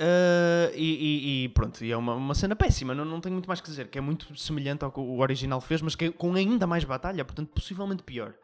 Uh, 0.00 0.74
e, 0.74 1.44
e- 1.44 1.44
e 1.44 1.48
pronto, 1.50 1.84
e 1.84 1.92
é 1.92 1.96
uma, 1.96 2.14
uma 2.14 2.34
cena 2.34 2.56
péssima, 2.56 2.94
não, 2.96 3.04
não 3.04 3.20
tenho 3.20 3.34
muito 3.34 3.46
mais 3.46 3.60
que 3.60 3.68
dizer, 3.68 3.86
que 3.88 3.96
é 3.96 4.00
muito 4.00 4.34
semelhante 4.36 4.84
ao 4.84 4.90
que 4.90 4.98
o 4.98 5.20
original 5.20 5.60
fez, 5.60 5.80
mas 5.82 5.94
que 5.94 6.06
é 6.06 6.10
com 6.10 6.34
ainda 6.34 6.66
mais 6.66 6.82
batalha, 6.82 7.24
portanto, 7.24 7.50
possivelmente 7.54 8.02
pior. 8.02 8.34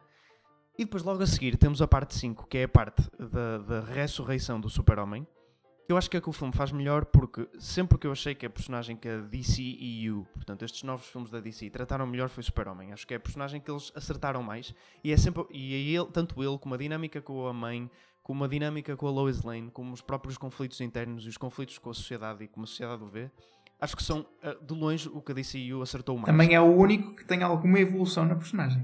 E 0.81 0.83
depois, 0.83 1.03
logo 1.03 1.21
a 1.21 1.27
seguir, 1.27 1.57
temos 1.57 1.79
a 1.79 1.87
parte 1.87 2.15
5, 2.15 2.47
que 2.47 2.57
é 2.57 2.63
a 2.63 2.67
parte 2.67 3.03
da, 3.19 3.59
da 3.59 3.81
ressurreição 3.81 4.59
do 4.59 4.67
Super-Homem. 4.67 5.27
Eu 5.87 5.95
acho 5.95 6.09
que 6.09 6.17
é 6.17 6.21
que 6.21 6.27
o 6.27 6.31
filme 6.31 6.51
faz 6.51 6.71
melhor, 6.71 7.05
porque 7.05 7.47
sempre 7.59 7.99
que 7.99 8.07
eu 8.07 8.11
achei 8.11 8.33
que 8.33 8.47
a 8.47 8.49
personagem 8.49 8.97
que 8.97 9.07
a 9.07 9.19
DCEU, 9.19 10.25
portanto, 10.33 10.65
estes 10.65 10.81
novos 10.81 11.05
filmes 11.05 11.29
da 11.29 11.39
DC, 11.39 11.69
trataram 11.69 12.07
melhor 12.07 12.29
foi 12.29 12.41
Super-Homem. 12.41 12.93
Acho 12.93 13.05
que 13.05 13.13
é 13.13 13.17
a 13.17 13.19
personagem 13.19 13.61
que 13.61 13.69
eles 13.69 13.91
acertaram 13.95 14.41
mais. 14.41 14.73
E 15.03 15.11
é 15.11 15.17
sempre, 15.17 15.45
e 15.51 15.75
é 15.75 15.99
ele, 15.99 16.09
tanto 16.11 16.41
ele, 16.41 16.57
como 16.57 16.73
a 16.73 16.77
dinâmica 16.79 17.21
com 17.21 17.45
a 17.45 17.53
mãe, 17.53 17.87
como 18.23 18.43
a 18.43 18.47
dinâmica 18.47 18.97
com 18.97 19.05
a 19.05 19.11
Lois 19.11 19.43
Lane, 19.43 19.69
como 19.69 19.93
os 19.93 20.01
próprios 20.01 20.35
conflitos 20.35 20.81
internos 20.81 21.25
e 21.25 21.29
os 21.29 21.37
conflitos 21.37 21.77
com 21.77 21.91
a 21.91 21.93
sociedade 21.93 22.43
e 22.43 22.47
como 22.47 22.63
a 22.63 22.67
sociedade 22.67 23.03
o 23.03 23.07
vê, 23.07 23.29
acho 23.79 23.95
que 23.95 24.01
são, 24.01 24.25
ah, 24.41 24.57
de 24.59 24.73
longe, 24.73 25.07
o 25.13 25.21
que 25.21 25.31
a 25.31 25.35
DCEU 25.35 25.83
acertou 25.83 26.15
mais. 26.15 26.25
Também 26.25 26.55
é 26.55 26.59
o 26.59 26.75
único 26.75 27.15
que 27.15 27.23
tem 27.23 27.43
alguma 27.43 27.79
evolução 27.79 28.25
na 28.25 28.33
personagem. 28.33 28.83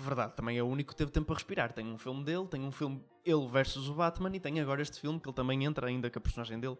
Verdade, 0.00 0.34
também 0.34 0.56
é 0.56 0.62
o 0.62 0.66
único 0.66 0.92
que 0.92 0.96
teve 0.96 1.10
tempo 1.10 1.26
para 1.26 1.34
respirar. 1.34 1.72
Tem 1.74 1.86
um 1.86 1.98
filme 1.98 2.24
dele, 2.24 2.46
tem 2.46 2.62
um 2.62 2.72
filme 2.72 3.04
ele 3.24 3.46
versus 3.48 3.86
o 3.88 3.94
Batman 3.94 4.34
e 4.34 4.40
tem 4.40 4.58
agora 4.58 4.80
este 4.80 4.98
filme 4.98 5.20
que 5.20 5.28
ele 5.28 5.36
também 5.36 5.64
entra, 5.64 5.86
ainda 5.88 6.08
que 6.08 6.16
a 6.16 6.20
personagem 6.20 6.58
dele 6.58 6.78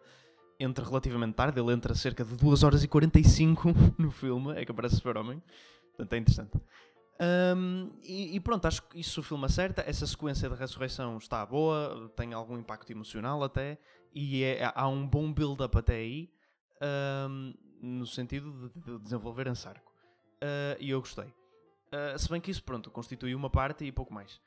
entra 0.59 0.85
relativamente 0.85 1.35
tarde. 1.35 1.61
Ele 1.61 1.71
entra 1.71 1.95
cerca 1.95 2.25
de 2.25 2.35
2 2.37 2.63
horas 2.63 2.83
e 2.83 2.89
45 2.89 3.69
no 3.99 4.11
filme, 4.11 4.53
é 4.57 4.65
que 4.65 4.71
aparece 4.71 4.97
Super-Homem. 4.97 5.43
Portanto, 5.89 6.13
é 6.15 6.17
interessante. 6.17 6.61
Ahm, 7.21 7.91
e, 8.03 8.35
e 8.37 8.41
pronto, 8.41 8.67
acho 8.67 8.83
que 8.85 8.99
isso 8.99 9.21
o 9.21 9.23
filme 9.23 9.45
acerta. 9.45 9.85
Essa 9.87 10.07
sequência 10.07 10.49
de 10.49 10.55
ressurreição 10.55 11.19
está 11.19 11.45
boa, 11.45 12.11
tem 12.17 12.33
algum 12.33 12.59
impacto 12.59 12.91
emocional 12.91 13.45
até, 13.45 13.79
e 14.15 14.43
é- 14.43 14.73
há 14.75 14.89
um 14.89 15.07
bom 15.07 15.31
build-up 15.31 15.77
até 15.77 15.97
aí, 15.97 16.31
ahm, 16.81 17.53
no 17.83 18.07
sentido 18.07 18.71
de, 18.75 18.81
de 18.81 18.99
desenvolver 18.99 19.47
em. 19.47 19.53
Ah, 20.43 20.77
e 20.81 20.89
eu 20.89 21.01
gostei. 21.01 21.31
Uh, 21.93 22.19
se 22.19 22.29
bem 22.29 22.41
que 22.41 22.51
isso, 22.51 22.63
pronto, 22.63 22.91
constitui 22.91 23.35
uma 23.35 23.51
parte 23.51 23.85
e 23.85 23.91
pouco 23.93 24.13
mais. 24.15 24.41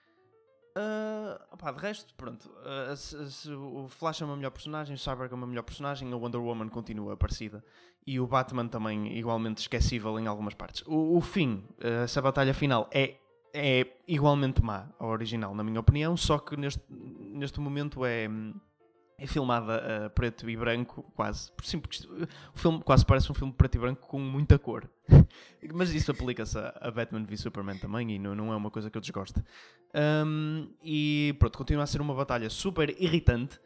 Uh, 0.75 1.37
opá, 1.51 1.71
de 1.71 1.79
resto, 1.79 2.15
pronto. 2.15 2.49
uh, 2.49 2.95
se- 2.95 3.31
se 3.31 3.51
o 3.51 3.87
Flash 3.89 4.21
é 4.21 4.25
uma 4.25 4.35
melhor 4.35 4.49
personagem, 4.51 4.95
o 4.95 4.97
Cyborg 4.97 5.31
é 5.31 5.35
uma 5.35 5.45
melhor 5.45 5.61
personagem, 5.63 6.11
a 6.11 6.15
Wonder 6.15 6.41
Woman 6.41 6.69
continua 6.69 7.15
parecida. 7.15 7.63
E 8.07 8.19
o 8.19 8.25
Batman 8.25 8.67
também 8.67 9.15
igualmente 9.17 9.61
esquecível 9.61 10.17
em 10.19 10.25
algumas 10.25 10.53
partes. 10.55 10.83
O, 10.87 11.17
o 11.17 11.21
fim, 11.21 11.63
uh, 11.79 12.03
essa 12.03 12.21
batalha 12.21 12.53
final, 12.53 12.89
é, 12.91 13.17
é 13.53 13.85
igualmente 14.07 14.63
má 14.63 14.89
ao 14.97 15.09
original, 15.09 15.53
na 15.53 15.63
minha 15.63 15.79
opinião, 15.79 16.17
só 16.17 16.39
que 16.39 16.57
neste, 16.57 16.81
neste 16.89 17.59
momento 17.59 18.03
é, 18.03 18.27
é 19.23 19.27
filmada 19.27 20.05
a 20.05 20.09
preto 20.09 20.49
e 20.49 20.57
branco, 20.57 21.01
quase. 21.15 21.49
Por 21.53 21.65
simples, 21.65 22.05
o 22.53 22.59
filme 22.59 22.81
quase 22.83 23.05
parece 23.05 23.31
um 23.31 23.33
filme 23.33 23.53
preto 23.53 23.75
e 23.75 23.79
branco 23.79 24.05
com 24.05 24.19
muita 24.19 24.59
cor. 24.59 24.89
Mas 25.73 25.93
isso 25.93 26.11
aplica-se 26.11 26.57
a, 26.57 26.77
a 26.81 26.91
Batman 26.91 27.23
v 27.23 27.37
Superman 27.37 27.77
também 27.77 28.11
e 28.11 28.19
não, 28.19 28.35
não 28.35 28.51
é 28.51 28.55
uma 28.55 28.69
coisa 28.69 28.89
que 28.89 28.97
eu 28.97 29.01
desgoste. 29.01 29.41
Um, 30.25 30.67
e 30.83 31.33
pronto, 31.39 31.57
continua 31.57 31.83
a 31.83 31.87
ser 31.87 32.01
uma 32.01 32.13
batalha 32.13 32.49
super 32.49 32.89
irritante. 33.01 33.57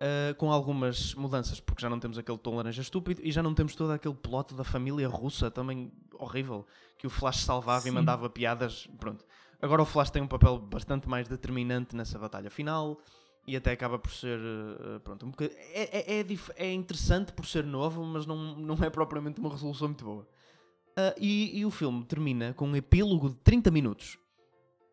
uh, 0.00 0.34
com 0.34 0.50
algumas 0.50 1.14
mudanças, 1.14 1.60
porque 1.60 1.80
já 1.80 1.88
não 1.88 2.00
temos 2.00 2.18
aquele 2.18 2.38
tom 2.38 2.56
laranja 2.56 2.82
estúpido 2.82 3.20
e 3.22 3.30
já 3.30 3.42
não 3.42 3.54
temos 3.54 3.76
todo 3.76 3.92
aquele 3.92 4.14
plot 4.14 4.54
da 4.54 4.64
família 4.64 5.08
russa 5.08 5.50
também 5.50 5.92
horrível 6.18 6.66
que 6.98 7.06
o 7.06 7.10
Flash 7.10 7.44
salvava 7.44 7.86
e 7.86 7.90
Sim. 7.90 7.92
mandava 7.92 8.28
piadas. 8.28 8.88
Pronto. 8.98 9.24
Agora 9.62 9.82
o 9.82 9.86
Flash 9.86 10.10
tem 10.10 10.20
um 10.20 10.26
papel 10.26 10.58
bastante 10.58 11.08
mais 11.08 11.28
determinante 11.28 11.94
nessa 11.94 12.18
batalha 12.18 12.50
final 12.50 12.98
e 13.46 13.56
até 13.56 13.72
acaba 13.72 13.98
por 13.98 14.10
ser 14.10 14.38
uh, 14.38 15.00
pronto, 15.00 15.26
um 15.26 15.32
é, 15.40 16.18
é, 16.18 16.20
é, 16.20 16.26
é 16.56 16.72
interessante 16.72 17.32
por 17.32 17.46
ser 17.46 17.64
novo, 17.64 18.02
mas 18.04 18.26
não, 18.26 18.56
não 18.56 18.74
é 18.82 18.90
propriamente 18.90 19.40
uma 19.40 19.50
resolução 19.50 19.88
muito 19.88 20.04
boa. 20.04 20.28
Uh, 20.98 21.14
e, 21.18 21.58
e 21.58 21.64
o 21.64 21.70
filme 21.70 22.04
termina 22.04 22.54
com 22.54 22.66
um 22.68 22.76
epílogo 22.76 23.28
de 23.30 23.36
30 23.36 23.70
minutos. 23.70 24.18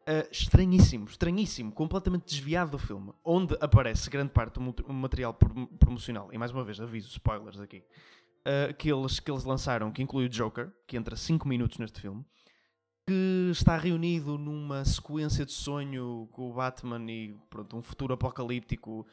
Uh, 0.01 0.27
estranhíssimo, 0.29 1.05
estranhíssimo, 1.05 1.71
completamente 1.71 2.25
desviado 2.25 2.71
do 2.71 2.77
filme, 2.79 3.13
onde 3.23 3.55
aparece 3.61 4.09
grande 4.09 4.31
parte 4.33 4.59
do 4.59 4.93
material 4.93 5.33
prom- 5.33 5.65
promocional. 5.65 6.29
E 6.33 6.37
mais 6.37 6.51
uma 6.51 6.63
vez, 6.63 6.79
aviso, 6.79 7.07
spoilers 7.07 7.59
aqui. 7.59 7.83
uh, 8.45 8.73
que, 8.75 8.91
eles, 8.91 9.19
que 9.19 9.31
eles 9.31 9.45
lançaram, 9.45 9.91
que 9.91 10.03
inclui 10.03 10.25
o 10.25 10.29
Joker, 10.29 10.71
que 10.85 10.97
entra 10.97 11.15
5 11.15 11.47
minutos 11.47 11.77
neste 11.77 12.01
filme, 12.01 12.23
que 13.05 13.49
está 13.51 13.77
reunido 13.77 14.37
numa 14.37 14.83
sequência 14.85 15.45
de 15.45 15.51
sonho 15.51 16.27
com 16.31 16.49
o 16.49 16.53
Batman 16.53 17.11
e 17.11 17.35
pronto, 17.49 17.77
um 17.77 17.81
futuro 17.81 18.13
apocalíptico 18.13 19.05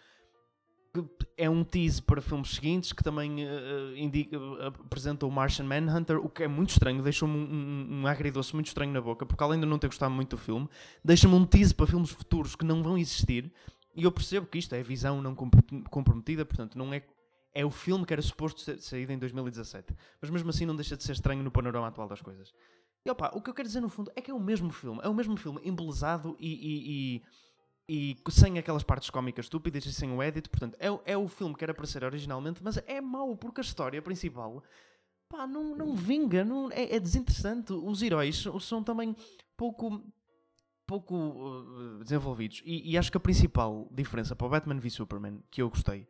que 0.92 1.04
é 1.36 1.48
um 1.48 1.62
tease 1.62 2.02
para 2.02 2.20
filmes 2.20 2.50
seguintes 2.50 2.92
que 2.92 3.02
também 3.02 3.44
eh, 3.44 3.92
indica, 3.96 4.36
eh, 4.36 4.66
apresenta 4.66 5.24
o 5.24 5.30
Martian 5.30 5.64
Manhunter, 5.64 6.18
o 6.18 6.28
que 6.28 6.42
é 6.42 6.48
muito 6.48 6.70
estranho, 6.70 7.00
deixou-me 7.02 7.36
um, 7.36 7.42
um, 7.42 8.00
um 8.02 8.06
agridoce 8.06 8.52
muito 8.54 8.66
estranho 8.66 8.92
na 8.92 9.00
boca, 9.00 9.24
porque 9.24 9.42
além 9.42 9.60
de 9.60 9.66
não 9.66 9.78
ter 9.78 9.86
gostado 9.86 10.12
muito 10.12 10.30
do 10.30 10.38
filme, 10.38 10.68
deixa-me 11.04 11.34
um 11.34 11.46
tease 11.46 11.72
para 11.72 11.86
filmes 11.86 12.10
futuros 12.10 12.56
que 12.56 12.64
não 12.64 12.82
vão 12.82 12.98
existir, 12.98 13.52
e 13.94 14.02
eu 14.02 14.10
percebo 14.10 14.46
que 14.46 14.58
isto 14.58 14.74
é 14.74 14.82
visão 14.82 15.22
não 15.22 15.34
compro- 15.34 15.62
comprometida, 15.90 16.44
portanto 16.44 16.76
não 16.76 16.92
é 16.92 17.02
é 17.52 17.64
o 17.64 17.70
filme 17.70 18.06
que 18.06 18.12
era 18.12 18.22
suposto 18.22 18.60
ser 18.60 18.78
saído 18.78 19.12
em 19.12 19.18
2017, 19.18 19.92
mas 20.20 20.30
mesmo 20.30 20.50
assim 20.50 20.64
não 20.64 20.76
deixa 20.76 20.96
de 20.96 21.02
ser 21.02 21.12
estranho 21.12 21.42
no 21.42 21.50
panorama 21.50 21.88
atual 21.88 22.08
das 22.08 22.22
coisas. 22.22 22.52
E 23.04 23.10
opa, 23.10 23.30
o 23.34 23.40
que 23.40 23.48
eu 23.50 23.54
quero 23.54 23.66
dizer 23.68 23.80
no 23.80 23.88
fundo 23.88 24.10
é 24.14 24.20
que 24.20 24.30
é 24.30 24.34
o 24.34 24.40
mesmo 24.40 24.70
filme, 24.70 25.00
é 25.02 25.08
o 25.08 25.14
mesmo 25.14 25.36
filme 25.36 25.60
embelezado 25.64 26.36
e, 26.38 26.52
e- 26.52 27.22
e- 27.88 28.16
e 28.26 28.30
sem 28.30 28.58
aquelas 28.58 28.82
partes 28.82 29.10
cómicas 29.10 29.46
estúpidas 29.46 29.84
e 29.86 29.92
sem 29.92 30.12
o 30.12 30.22
edit, 30.22 30.48
portanto, 30.48 30.76
é, 30.78 31.12
é 31.12 31.16
o 31.16 31.26
filme 31.28 31.54
que 31.54 31.64
era 31.64 31.74
para 31.74 31.86
ser 31.86 32.04
originalmente, 32.04 32.62
mas 32.62 32.76
é 32.86 33.00
mau 33.00 33.34
porque 33.36 33.60
a 33.60 33.64
história 33.64 34.00
principal 34.02 34.62
pá, 35.30 35.46
não, 35.46 35.74
não 35.76 35.94
vinga, 35.94 36.44
não, 36.44 36.70
é, 36.72 36.96
é 36.96 37.00
desinteressante. 37.00 37.72
Os 37.72 38.02
heróis 38.02 38.36
são, 38.36 38.58
são 38.60 38.82
também 38.82 39.16
pouco, 39.56 40.02
pouco 40.86 41.14
uh, 41.16 41.98
desenvolvidos. 42.04 42.62
E, 42.66 42.90
e 42.92 42.98
acho 42.98 43.10
que 43.10 43.16
a 43.16 43.20
principal 43.20 43.88
diferença 43.92 44.34
para 44.36 44.46
o 44.46 44.50
Batman 44.50 44.78
v 44.78 44.90
Superman, 44.90 45.40
que 45.50 45.62
eu 45.62 45.70
gostei, 45.70 46.06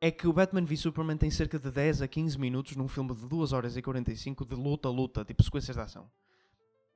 é 0.00 0.10
que 0.10 0.28
o 0.28 0.32
Batman 0.32 0.64
v 0.64 0.76
Superman 0.76 1.16
tem 1.16 1.30
cerca 1.30 1.58
de 1.58 1.70
10 1.70 2.02
a 2.02 2.08
15 2.08 2.38
minutos 2.38 2.76
num 2.76 2.86
filme 2.86 3.14
de 3.14 3.26
2 3.26 3.52
horas 3.52 3.76
e 3.76 3.82
45 3.82 4.44
de 4.44 4.54
luta-luta, 4.54 5.24
tipo 5.24 5.42
sequências 5.42 5.76
de 5.76 5.82
ação. 5.82 6.04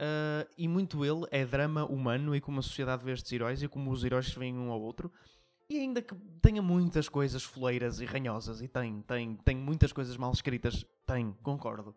Uh, 0.00 0.48
e 0.56 0.66
muito 0.66 1.04
ele 1.04 1.26
é 1.30 1.44
drama 1.44 1.84
humano 1.84 2.34
e 2.34 2.40
como 2.40 2.58
a 2.58 2.62
sociedade 2.62 3.04
vê 3.04 3.12
estes 3.12 3.30
heróis 3.32 3.62
e 3.62 3.68
como 3.68 3.90
os 3.90 4.04
heróis 4.04 4.26
se 4.26 4.38
veem 4.38 4.56
um 4.56 4.70
ao 4.70 4.80
outro. 4.80 5.12
E 5.68 5.78
ainda 5.78 6.02
que 6.02 6.14
tenha 6.40 6.60
muitas 6.60 7.08
coisas 7.08 7.42
foleiras 7.42 8.00
e 8.00 8.04
ranhosas, 8.04 8.60
e 8.60 8.68
tem, 8.68 9.00
tem, 9.02 9.36
tem 9.36 9.56
muitas 9.56 9.92
coisas 9.92 10.16
mal 10.16 10.32
escritas, 10.32 10.84
tem, 11.06 11.32
concordo. 11.42 11.94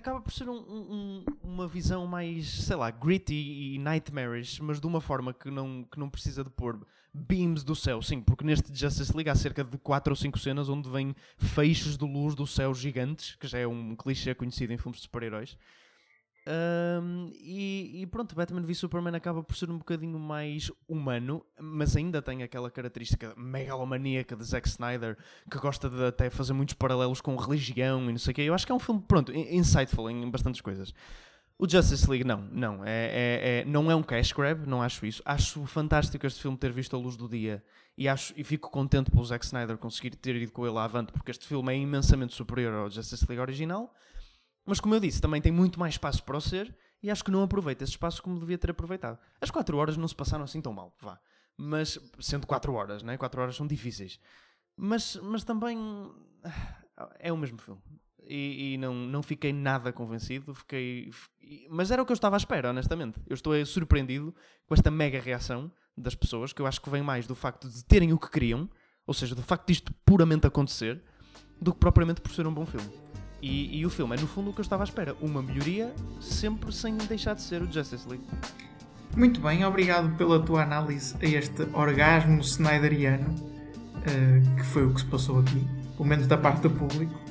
Acaba 0.00 0.18
por 0.18 0.32
ser 0.32 0.48
um- 0.48 0.54
um- 0.54 0.94
um- 0.94 1.24
uma 1.44 1.68
visão 1.68 2.06
mais, 2.06 2.48
sei 2.48 2.74
lá, 2.74 2.90
gritty 2.90 3.34
e 3.34 3.78
nightmarish, 3.78 4.58
mas 4.62 4.80
de 4.80 4.86
uma 4.86 4.98
forma 4.98 5.34
que 5.34 5.50
não, 5.50 5.84
que 5.84 6.00
não 6.00 6.08
precisa 6.08 6.42
de 6.42 6.48
pôr 6.48 6.80
beams 7.12 7.62
do 7.62 7.76
céu. 7.76 8.00
Sim, 8.00 8.22
porque 8.22 8.42
neste 8.42 8.74
Justice 8.74 9.14
League 9.14 9.28
há 9.28 9.34
cerca 9.34 9.62
de 9.62 9.76
4 9.76 10.12
ou 10.12 10.16
5 10.16 10.38
cenas 10.38 10.70
onde 10.70 10.88
vêm 10.88 11.14
feixes 11.36 11.98
de 11.98 12.04
luz 12.06 12.34
do 12.34 12.46
céu 12.46 12.72
gigantes, 12.74 13.34
que 13.34 13.46
já 13.46 13.58
é 13.58 13.66
um 13.66 13.94
clichê 13.94 14.34
conhecido 14.34 14.72
em 14.72 14.78
filmes 14.78 15.00
de 15.00 15.02
super-heróis. 15.02 15.54
Um, 16.46 17.30
e, 17.34 18.02
e, 18.02 18.06
pronto, 18.06 18.34
Batman 18.34 18.62
v 18.62 18.74
Superman 18.74 19.14
acaba 19.14 19.42
por 19.42 19.54
ser 19.54 19.70
um 19.70 19.78
bocadinho 19.78 20.18
mais 20.18 20.70
humano, 20.88 21.44
mas 21.60 21.94
ainda 21.96 22.22
tem 22.22 22.42
aquela 22.42 22.70
característica 22.70 23.34
megalomaníaca 23.36 24.34
de 24.34 24.44
Zack 24.44 24.66
Snyder 24.66 25.18
que 25.50 25.58
gosta 25.58 25.90
de 25.90 26.02
até 26.04 26.30
fazer 26.30 26.52
muitos 26.54 26.74
paralelos 26.74 27.20
com 27.20 27.36
religião 27.36 28.08
e 28.08 28.12
não 28.12 28.18
sei 28.18 28.32
o 28.32 28.34
quê. 28.34 28.42
Eu 28.42 28.54
acho 28.54 28.64
que 28.64 28.72
é 28.72 28.74
um 28.74 28.78
filme, 28.78 29.02
pronto, 29.06 29.32
insightful 29.32 30.10
em 30.10 30.30
bastantes 30.30 30.60
coisas. 30.60 30.94
O 31.58 31.68
Justice 31.68 32.08
League, 32.08 32.24
não, 32.24 32.48
não. 32.50 32.82
É, 32.86 32.88
é, 32.88 33.58
é, 33.60 33.64
não 33.66 33.90
é 33.90 33.94
um 33.94 34.02
cash 34.02 34.32
grab, 34.32 34.66
não 34.66 34.80
acho 34.82 35.04
isso. 35.04 35.22
Acho 35.26 35.66
fantástico 35.66 36.26
este 36.26 36.40
filme 36.40 36.56
ter 36.56 36.72
visto 36.72 36.96
a 36.96 36.98
luz 36.98 37.18
do 37.18 37.28
dia 37.28 37.62
e, 37.98 38.08
acho, 38.08 38.32
e 38.34 38.42
fico 38.42 38.70
contente 38.70 39.10
pelo 39.10 39.22
Zack 39.22 39.44
Snyder 39.44 39.76
conseguir 39.76 40.16
ter 40.16 40.36
ido 40.36 40.52
com 40.52 40.66
ele 40.66 40.78
avante, 40.78 41.12
porque 41.12 41.30
este 41.30 41.46
filme 41.46 41.70
é 41.74 41.76
imensamente 41.76 42.34
superior 42.34 42.72
ao 42.72 42.90
Justice 42.90 43.26
League 43.28 43.42
original. 43.42 43.94
Mas 44.70 44.78
como 44.78 44.94
eu 44.94 45.00
disse, 45.00 45.20
também 45.20 45.42
tem 45.42 45.50
muito 45.50 45.80
mais 45.80 45.94
espaço 45.94 46.22
para 46.22 46.36
o 46.36 46.40
ser 46.40 46.72
e 47.02 47.10
acho 47.10 47.24
que 47.24 47.30
não 47.32 47.42
aproveita 47.42 47.82
esse 47.82 47.94
espaço 47.94 48.22
como 48.22 48.38
devia 48.38 48.56
ter 48.56 48.70
aproveitado. 48.70 49.18
As 49.40 49.50
4 49.50 49.76
horas 49.76 49.96
não 49.96 50.06
se 50.06 50.14
passaram 50.14 50.44
assim 50.44 50.60
tão 50.60 50.72
mal, 50.72 50.94
vá. 51.00 51.18
Mas, 51.56 51.98
sendo 52.20 52.46
4 52.46 52.72
horas, 52.72 53.02
né? 53.02 53.16
4 53.16 53.42
horas 53.42 53.56
são 53.56 53.66
difíceis. 53.66 54.20
Mas, 54.76 55.16
mas 55.16 55.42
também 55.42 55.76
ah, 56.44 57.12
é 57.18 57.32
o 57.32 57.36
mesmo 57.36 57.58
filme 57.58 57.82
e, 58.22 58.74
e, 58.74 58.78
não, 58.78 58.94
não 58.94 59.24
fiquei 59.24 59.52
nada 59.52 59.92
convencido. 59.92 60.54
Fiquei, 60.54 61.10
mas 61.68 61.90
era 61.90 62.00
o 62.00 62.06
que 62.06 62.12
eu 62.12 62.14
estava 62.14 62.36
à 62.36 62.38
espera, 62.38 62.70
honestamente. 62.70 63.20
Eu 63.26 63.34
estou 63.34 63.66
surpreendido 63.66 64.32
com 64.68 64.74
esta 64.74 64.88
mega 64.88 65.18
reação 65.18 65.68
das 65.96 66.14
pessoas, 66.14 66.52
que 66.52 66.62
eu 66.62 66.66
acho 66.68 66.80
que 66.80 66.88
vem 66.88 67.02
mais 67.02 67.26
do 67.26 67.34
facto 67.34 67.68
de 67.68 67.84
terem 67.84 68.12
o 68.12 68.18
que 68.20 68.30
queriam, 68.30 68.70
ou 69.04 69.12
seja, 69.12 69.34
do 69.34 69.42
facto 69.42 69.66
disto 69.66 69.92
puramente 70.04 70.46
acontecer, 70.46 71.02
do 71.60 71.72
que 71.72 71.80
propriamente 71.80 72.20
por 72.20 72.30
ser 72.30 72.46
um 72.46 72.54
bom 72.54 72.64
filme. 72.64 73.09
E, 73.42 73.78
e 73.78 73.86
o 73.86 73.90
filme 73.90 74.16
é, 74.16 74.20
no 74.20 74.26
fundo, 74.26 74.50
o 74.50 74.52
que 74.52 74.60
eu 74.60 74.62
estava 74.62 74.82
à 74.82 74.84
espera. 74.84 75.16
Uma 75.20 75.42
melhoria, 75.42 75.94
sempre 76.20 76.72
sem 76.72 76.96
deixar 76.96 77.34
de 77.34 77.42
ser 77.42 77.62
o 77.62 77.72
Justice 77.72 78.08
League. 78.08 78.24
Muito 79.16 79.40
bem, 79.40 79.64
obrigado 79.64 80.16
pela 80.16 80.40
tua 80.40 80.62
análise 80.62 81.16
a 81.20 81.24
este 81.24 81.62
orgasmo 81.72 82.40
snyderiano, 82.40 83.28
uh, 83.30 84.56
que 84.56 84.64
foi 84.66 84.86
o 84.86 84.94
que 84.94 85.00
se 85.00 85.06
passou 85.06 85.40
aqui, 85.40 85.66
pelo 85.96 86.08
menos 86.08 86.26
da 86.26 86.36
parte 86.36 86.62
do 86.62 86.70
público. 86.70 87.29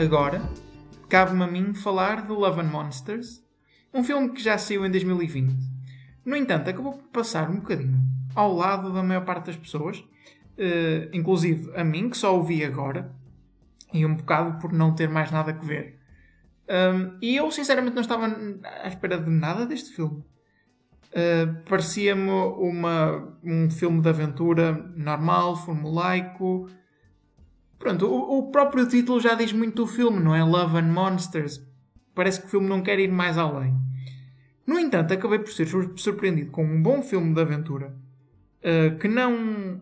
Agora, 0.00 0.40
cabe-me 1.10 1.42
a 1.42 1.46
mim 1.46 1.74
falar 1.74 2.26
de 2.26 2.32
Love 2.32 2.62
and 2.62 2.70
Monsters, 2.70 3.44
um 3.92 4.02
filme 4.02 4.30
que 4.30 4.42
já 4.42 4.56
saiu 4.56 4.86
em 4.86 4.90
2020. 4.90 5.54
No 6.24 6.34
entanto, 6.34 6.70
acabou 6.70 6.94
por 6.94 7.08
passar 7.08 7.50
um 7.50 7.56
bocadinho 7.56 8.00
ao 8.34 8.54
lado 8.54 8.92
da 8.92 9.02
maior 9.02 9.26
parte 9.26 9.46
das 9.46 9.56
pessoas, 9.56 9.98
uh, 9.98 11.10
inclusive 11.12 11.70
a 11.76 11.84
mim, 11.84 12.08
que 12.08 12.16
só 12.16 12.38
o 12.38 12.42
vi 12.42 12.64
agora, 12.64 13.14
e 13.92 14.06
um 14.06 14.14
bocado 14.14 14.58
por 14.58 14.72
não 14.72 14.94
ter 14.94 15.08
mais 15.08 15.30
nada 15.30 15.52
que 15.52 15.66
ver. 15.66 15.98
Um, 16.66 17.18
e 17.20 17.36
eu, 17.36 17.50
sinceramente, 17.50 17.94
não 17.94 18.02
estava 18.02 18.26
à 18.82 18.88
espera 18.88 19.18
de 19.18 19.28
nada 19.28 19.66
deste 19.66 19.94
filme. 19.94 20.24
Uh, 21.08 21.62
Parecia-me 21.68 22.30
um 22.30 23.68
filme 23.68 24.00
de 24.00 24.08
aventura 24.08 24.72
normal, 24.96 25.56
formulaico, 25.56 26.70
Pronto, 27.80 28.06
o, 28.06 28.38
o, 28.38 28.50
próprio 28.52 28.86
título 28.86 29.18
já 29.18 29.34
diz 29.34 29.54
muito 29.54 29.76
do 29.76 29.86
filme, 29.86 30.20
não 30.20 30.34
é? 30.34 30.44
Love 30.44 30.76
and 30.76 30.92
Monsters. 30.92 31.66
Parece 32.14 32.42
que 32.42 32.46
o 32.46 32.50
filme 32.50 32.68
não 32.68 32.82
quer 32.82 32.98
ir 32.98 33.10
mais 33.10 33.38
além. 33.38 33.74
No 34.66 34.78
entanto, 34.78 35.14
acabei 35.14 35.38
por 35.38 35.50
ser 35.50 35.66
surpreendido 35.96 36.50
com 36.50 36.62
um 36.62 36.82
bom 36.82 37.02
filme 37.02 37.32
de 37.34 37.40
aventura 37.40 37.96
uh, 38.62 38.98
que 38.98 39.08
não. 39.08 39.80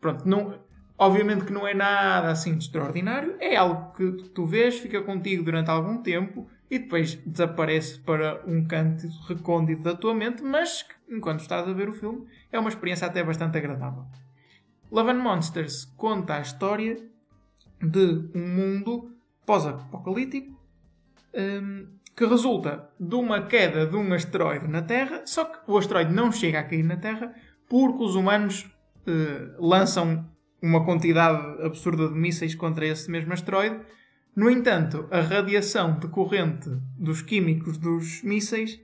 Pronto, 0.00 0.28
não. 0.28 0.60
Obviamente 0.96 1.44
que 1.44 1.52
não 1.52 1.66
é 1.66 1.74
nada 1.74 2.30
assim 2.30 2.56
de 2.56 2.64
extraordinário. 2.64 3.34
É 3.40 3.56
algo 3.56 3.92
que 3.94 4.28
tu 4.28 4.46
vês, 4.46 4.78
fica 4.78 5.02
contigo 5.02 5.42
durante 5.42 5.70
algum 5.70 6.00
tempo 6.00 6.48
e 6.70 6.78
depois 6.78 7.16
desaparece 7.26 7.98
para 7.98 8.40
um 8.46 8.64
canto 8.64 9.08
recôndito 9.26 9.82
da 9.82 9.96
tua 9.96 10.14
mente, 10.14 10.40
mas 10.40 10.86
enquanto 11.10 11.40
estás 11.40 11.68
a 11.68 11.72
ver 11.72 11.88
o 11.88 11.92
filme 11.92 12.26
é 12.52 12.60
uma 12.60 12.68
experiência 12.68 13.08
até 13.08 13.24
bastante 13.24 13.58
agradável. 13.58 14.06
Love 14.92 15.10
and 15.10 15.22
Monsters 15.22 15.86
conta 15.96 16.34
a 16.34 16.40
história 16.42 16.98
de 17.80 18.28
um 18.34 18.46
mundo 18.46 19.10
pós-apocalíptico 19.46 20.54
um, 21.34 21.86
que 22.14 22.26
resulta 22.26 22.90
de 23.00 23.14
uma 23.14 23.40
queda 23.46 23.86
de 23.86 23.96
um 23.96 24.12
asteroide 24.12 24.68
na 24.68 24.82
Terra, 24.82 25.22
só 25.24 25.46
que 25.46 25.58
o 25.66 25.78
asteroide 25.78 26.12
não 26.12 26.30
chega 26.30 26.60
a 26.60 26.62
cair 26.62 26.82
na 26.82 26.98
Terra 26.98 27.34
porque 27.70 28.04
os 28.04 28.14
humanos 28.14 28.70
uh, 29.06 29.66
lançam 29.66 30.30
uma 30.60 30.84
quantidade 30.84 31.62
absurda 31.62 32.08
de 32.08 32.14
mísseis 32.14 32.54
contra 32.54 32.84
esse 32.84 33.10
mesmo 33.10 33.32
asteroide. 33.32 33.80
No 34.36 34.50
entanto, 34.50 35.08
a 35.10 35.22
radiação 35.22 35.98
decorrente 35.98 36.68
dos 36.98 37.22
químicos 37.22 37.78
dos 37.78 38.22
mísseis 38.22 38.78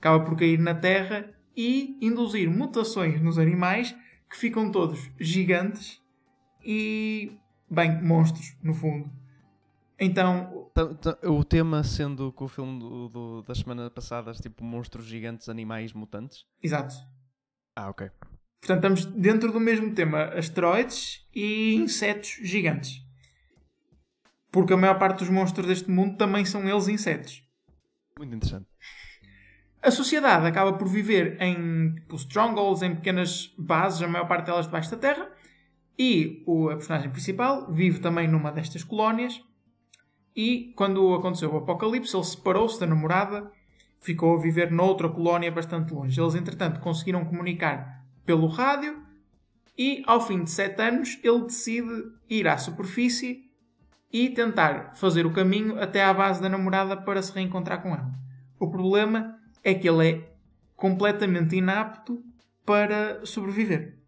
acaba 0.00 0.24
por 0.24 0.36
cair 0.36 0.58
na 0.58 0.74
Terra 0.74 1.30
e 1.56 1.96
induzir 2.04 2.50
mutações 2.50 3.22
nos 3.22 3.38
animais 3.38 3.94
que 4.32 4.38
ficam 4.38 4.72
todos 4.72 5.10
gigantes 5.20 6.00
e, 6.64 7.38
bem, 7.70 8.02
monstros, 8.02 8.56
no 8.62 8.72
fundo. 8.72 9.12
Então. 10.00 10.70
O 11.22 11.44
tema 11.44 11.84
sendo 11.84 12.32
que 12.32 12.42
o 12.42 12.48
filme 12.48 12.80
do, 12.80 13.08
do, 13.10 13.42
das 13.42 13.58
semanas 13.58 13.90
passadas, 13.90 14.40
tipo 14.40 14.64
monstros 14.64 15.04
gigantes, 15.04 15.50
animais 15.50 15.92
mutantes? 15.92 16.46
Exato. 16.62 16.94
Ah, 17.76 17.90
ok. 17.90 18.10
Portanto, 18.60 18.96
estamos 18.96 19.04
dentro 19.04 19.52
do 19.52 19.60
mesmo 19.60 19.94
tema: 19.94 20.24
asteroides 20.34 21.28
e 21.34 21.74
insetos 21.74 22.38
gigantes. 22.42 23.04
Porque 24.50 24.72
a 24.72 24.76
maior 24.78 24.98
parte 24.98 25.18
dos 25.18 25.28
monstros 25.28 25.66
deste 25.66 25.90
mundo 25.90 26.16
também 26.16 26.44
são 26.46 26.66
eles 26.66 26.88
insetos. 26.88 27.42
Muito 28.18 28.34
interessante. 28.34 28.66
A 29.82 29.90
sociedade 29.90 30.46
acaba 30.46 30.74
por 30.74 30.86
viver 30.86 31.36
em 31.42 31.94
tipo, 31.96 32.14
strongholds, 32.14 32.82
em 32.82 32.94
pequenas 32.94 33.52
bases, 33.58 34.00
a 34.00 34.06
maior 34.06 34.28
parte 34.28 34.46
delas 34.46 34.66
debaixo 34.66 34.92
da 34.92 34.96
terra, 34.96 35.28
e 35.98 36.42
o 36.46 36.70
a 36.70 36.76
personagem 36.76 37.10
principal 37.10 37.70
vive 37.70 37.98
também 37.98 38.28
numa 38.28 38.52
destas 38.52 38.84
colónias. 38.84 39.42
E 40.36 40.72
quando 40.76 41.14
aconteceu 41.14 41.52
o 41.52 41.56
apocalipse, 41.56 42.16
ele 42.16 42.24
separou-se 42.24 42.78
da 42.78 42.86
namorada, 42.86 43.50
ficou 44.00 44.38
a 44.38 44.40
viver 44.40 44.70
noutra 44.70 45.08
colónia 45.08 45.50
bastante 45.50 45.92
longe. 45.92 46.18
Eles, 46.18 46.36
entretanto, 46.36 46.78
conseguiram 46.78 47.24
comunicar 47.24 48.04
pelo 48.24 48.46
rádio 48.46 49.02
e, 49.76 50.04
ao 50.06 50.20
fim 50.20 50.44
de 50.44 50.50
sete 50.50 50.80
anos, 50.80 51.18
ele 51.24 51.42
decide 51.42 52.04
ir 52.30 52.46
à 52.46 52.56
superfície 52.56 53.50
e 54.12 54.30
tentar 54.30 54.94
fazer 54.94 55.26
o 55.26 55.32
caminho 55.32 55.80
até 55.82 56.04
à 56.04 56.14
base 56.14 56.40
da 56.40 56.48
namorada 56.48 56.96
para 56.96 57.20
se 57.20 57.32
reencontrar 57.32 57.82
com 57.82 57.88
ela. 57.88 58.12
O 58.60 58.70
problema 58.70 59.41
é 59.62 59.74
que 59.74 59.88
ele 59.88 60.08
é 60.08 60.32
completamente 60.76 61.56
inapto 61.56 62.22
para 62.64 63.24
sobreviver. 63.24 63.98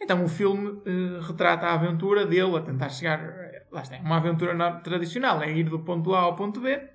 Então 0.00 0.24
o 0.24 0.28
filme 0.28 0.68
uh, 0.68 1.20
retrata 1.20 1.66
a 1.66 1.74
aventura 1.74 2.26
dele 2.26 2.56
a 2.56 2.62
tentar 2.62 2.88
chegar. 2.88 3.20
Eh, 3.20 3.66
lá 3.70 3.82
está, 3.82 3.96
é 3.96 4.00
uma 4.00 4.16
aventura 4.16 4.80
tradicional, 4.80 5.42
é 5.42 5.52
ir 5.52 5.68
do 5.68 5.80
ponto 5.80 6.14
A 6.14 6.20
ao 6.20 6.36
ponto 6.36 6.60
B 6.60 6.88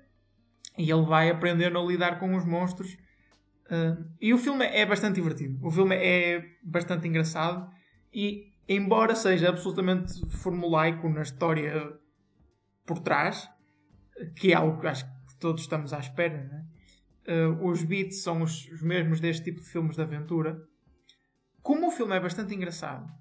e 0.76 0.90
ele 0.90 1.02
vai 1.02 1.30
aprendendo 1.30 1.78
a 1.78 1.82
lidar 1.84 2.18
com 2.18 2.34
os 2.34 2.44
monstros. 2.44 2.94
Uh, 3.66 4.04
e 4.20 4.32
o 4.34 4.38
filme 4.38 4.64
é 4.64 4.84
bastante 4.84 5.16
divertido. 5.16 5.58
O 5.64 5.70
filme 5.70 5.94
é 5.96 6.44
bastante 6.62 7.08
engraçado 7.08 7.68
e, 8.12 8.52
embora 8.68 9.14
seja 9.14 9.48
absolutamente 9.48 10.24
formulaico 10.28 11.08
na 11.08 11.22
história 11.22 11.92
por 12.84 12.98
trás, 13.00 13.48
que 14.36 14.52
é 14.52 14.54
algo 14.54 14.80
que 14.80 14.86
acho 14.86 15.04
que 15.04 15.36
todos 15.38 15.62
estamos 15.62 15.92
à 15.92 15.98
espera, 15.98 16.44
né? 16.44 16.64
Uh, 17.28 17.66
os 17.66 17.82
beats 17.82 18.22
são 18.22 18.42
os, 18.42 18.66
os, 18.68 18.82
mesmos 18.82 19.20
deste 19.20 19.44
tipo 19.44 19.60
de 19.60 19.68
filmes 19.68 19.96
de 19.96 20.02
aventura. 20.02 20.62
Como 21.62 21.88
o 21.88 21.90
filme 21.90 22.16
é 22.16 22.20
bastante 22.20 22.54
engraçado 22.54 23.12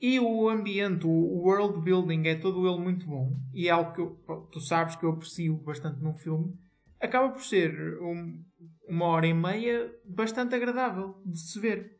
e 0.00 0.20
o 0.20 0.48
ambiente, 0.48 1.06
o 1.06 1.10
world 1.10 1.80
building 1.80 2.26
é 2.26 2.34
todo 2.34 2.68
ele 2.68 2.78
muito 2.78 3.06
bom 3.06 3.34
e 3.52 3.68
é 3.68 3.70
algo 3.70 3.92
que 3.92 4.00
eu, 4.00 4.48
tu 4.52 4.60
sabes 4.60 4.94
que 4.94 5.04
eu 5.04 5.10
aprecio 5.10 5.56
bastante 5.56 6.00
num 6.00 6.14
filme, 6.14 6.54
acaba 7.00 7.30
por 7.30 7.42
ser 7.42 7.98
um, 8.02 8.44
uma 8.86 9.06
hora 9.06 9.26
e 9.26 9.34
meia 9.34 9.92
bastante 10.04 10.54
agradável 10.54 11.20
de 11.24 11.38
se 11.38 11.58
ver. 11.58 11.98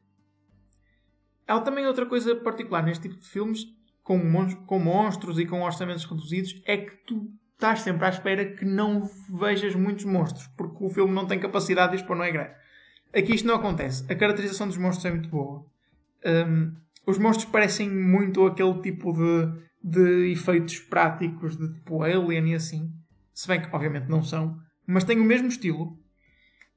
Há 1.47 1.61
também 1.61 1.87
outra 1.87 2.07
coisa 2.07 2.35
particular 2.37 2.85
neste 2.85 3.09
tipo 3.09 3.21
de 3.21 3.29
filmes, 3.29 3.65
com, 4.03 4.19
mon 4.19 4.55
com 4.67 4.79
monstros 4.79 5.39
e 5.39 5.47
com 5.47 5.63
orçamentos 5.63 6.05
reduzidos, 6.05 6.61
é 6.67 6.77
que 6.77 6.97
tu 7.07 7.33
estás 7.57 7.81
sempre 7.81 8.05
à 8.07 8.11
espera 8.11 8.45
que 8.45 8.65
não 8.65 9.09
vejas 9.31 9.75
muitos 9.75 10.05
monstros, 10.05 10.47
porque 10.57 10.85
o 10.85 10.91
filme 10.91 11.13
não 11.13 11.27
tem 11.27 11.39
capacidade 11.39 11.93
de 11.93 12.03
expor 12.03 12.17
no 12.17 12.25
ecrã. 12.25 12.49
Aqui 13.15 13.35
isto 13.35 13.49
não 13.49 13.55
acontece. 13.55 14.05
A 14.13 14.15
caracterização 14.15 14.69
dos 14.69 14.77
monstros 14.77 15.07
é 15.07 15.11
muito 15.11 15.29
boa. 15.29 15.65
Um, 16.25 16.75
os 17.07 17.19
monstros 17.19 17.51
parecem 17.51 17.89
muito 17.91 18.45
aquele 18.45 18.81
tipo 18.83 19.13
de, 19.13 19.53
de 19.83 20.33
efeitos 20.33 20.81
práticos 20.81 21.57
de 21.57 21.73
tipo 21.73 22.03
Alien 22.03 22.51
e 22.51 22.55
assim. 22.55 22.93
se 23.33 23.49
bem 23.49 23.61
que 23.61 23.75
obviamente 23.75 24.09
não 24.09 24.23
são, 24.23 24.59
mas 24.87 25.05
têm 25.05 25.19
o 25.19 25.25
mesmo 25.25 25.49
estilo. 25.49 25.99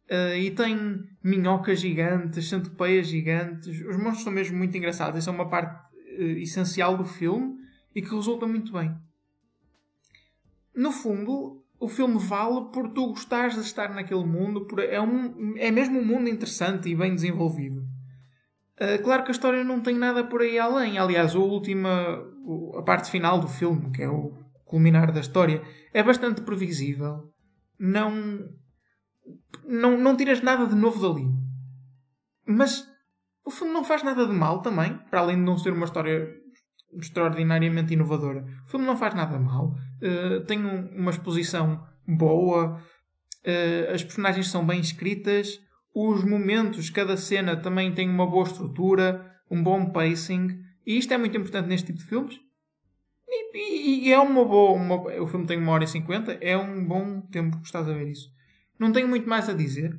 Uh, 0.10 0.36
e 0.36 0.50
tem 0.52 1.04
minhocas 1.24 1.82
gigantes, 1.82 2.48
centopeias 2.48 3.08
gigantes. 3.08 3.68
Os 3.86 3.98
monstros 3.98 4.24
são 4.24 4.34
mesmo 4.34 4.58
muito 4.58 4.76
engraçados. 4.76 5.20
Isso 5.20 5.30
é 5.30 5.34
uma 5.34 5.50
parte 5.50 5.76
uh, 6.18 6.38
essencial 6.38 6.96
do 6.96 7.06
filme 7.06 7.58
e 7.94 8.02
que 8.02 8.15
resulta 8.15 8.48
muito 8.48 8.72
bem. 8.72 8.96
No 10.80 10.94
fundo, 10.94 11.62
o 11.78 11.89
filme 11.89 12.18
vale 12.18 12.72
por 12.72 12.88
tu 12.94 13.08
gostares 13.08 13.56
de 13.56 13.60
estar 13.60 13.94
naquele 13.94 14.24
mundo. 14.24 14.65
Por, 14.65 14.80
é, 14.80 15.02
um, 15.02 15.58
é 15.58 15.70
mesmo 15.70 16.00
um 16.00 16.06
mundo 16.06 16.30
interessante 16.30 16.88
e 16.88 16.96
bem 16.96 17.13
desenvolvido. 17.13 17.82
Uh, 18.80 19.04
claro 19.04 19.24
que 19.24 19.30
a 19.30 19.34
história 19.34 19.62
não 19.62 19.82
tem 19.82 19.98
nada 19.98 20.24
por 20.24 20.42
aí 20.42 20.58
além. 20.58 20.98
Aliás, 20.98 21.36
a 21.36 21.38
última, 21.38 22.24
a 22.78 22.82
parte 22.82 23.12
final 23.12 23.42
do 23.42 23.48
filme, 23.50 23.92
que 23.92 24.04
é 24.04 24.08
o 24.08 24.32
culminar 24.63 25.12
da 25.12 25.20
história, 25.20 25.62
é 25.94 26.02
bastante 26.02 26.44
previsível. 26.44 27.30
Não, 27.78 28.48
não, 29.65 29.98
não 29.98 30.15
tiras 30.15 30.42
nada 30.42 30.65
de 30.65 30.76
novo 30.76 31.02
dali. 31.02 31.28
Mas 32.48 32.89
o 33.44 33.52
filme 33.52 33.74
não 33.74 33.84
faz 33.84 34.02
nada 34.02 34.26
de 34.26 34.32
mal 34.32 34.62
também, 34.62 34.98
para 35.10 35.20
além 35.20 35.36
de 35.36 35.44
não 35.44 35.58
ser 35.58 35.74
uma 35.74 35.84
história 35.84 36.39
extraordinariamente 36.93 37.93
inovadora. 37.93 38.45
O 38.65 38.69
filme 38.69 38.86
não 38.86 38.97
faz 38.97 39.13
nada 39.13 39.38
mal. 39.39 39.75
Uh, 40.02 40.43
tem 40.45 40.65
um, 40.65 40.89
uma 40.97 41.12
exposição 41.12 41.84
boa, 42.08 42.78
uh, 42.78 43.93
as 43.93 44.04
personagens 44.04 44.47
são 44.47 44.65
bem 44.65 44.80
escritas, 44.80 45.60
os 45.93 46.23
momentos, 46.23 46.89
cada 46.89 47.17
cena 47.17 47.58
também 47.58 47.93
tem 47.93 48.10
uma 48.10 48.25
boa 48.25 48.45
estrutura, 48.45 49.25
um 49.49 49.62
bom 49.62 49.91
pacing, 49.91 50.60
e 50.86 50.97
isto 50.97 51.13
é 51.13 51.17
muito 51.17 51.36
importante 51.38 51.67
neste 51.67 51.88
tipo 51.88 51.99
de 51.99 52.06
filmes. 52.06 52.39
E, 53.28 53.58
e, 53.58 54.08
e 54.08 54.13
é 54.13 54.19
uma 54.19 54.45
boa. 54.45 54.71
Uma, 54.71 54.95
o 55.21 55.28
filme 55.28 55.45
tem 55.45 55.58
uma 55.58 55.71
hora 55.71 55.84
e 55.84 55.88
cinquenta, 55.88 56.38
é 56.41 56.58
um 56.58 56.86
bom 56.88 57.21
tempo 57.21 57.58
que 57.60 57.65
estás 57.65 57.88
a 57.88 57.93
ver 57.93 58.08
isso. 58.08 58.30
Não 58.80 58.91
tenho 58.91 59.08
muito 59.08 59.28
mais 59.28 59.49
a 59.49 59.54
dizer. 59.54 59.93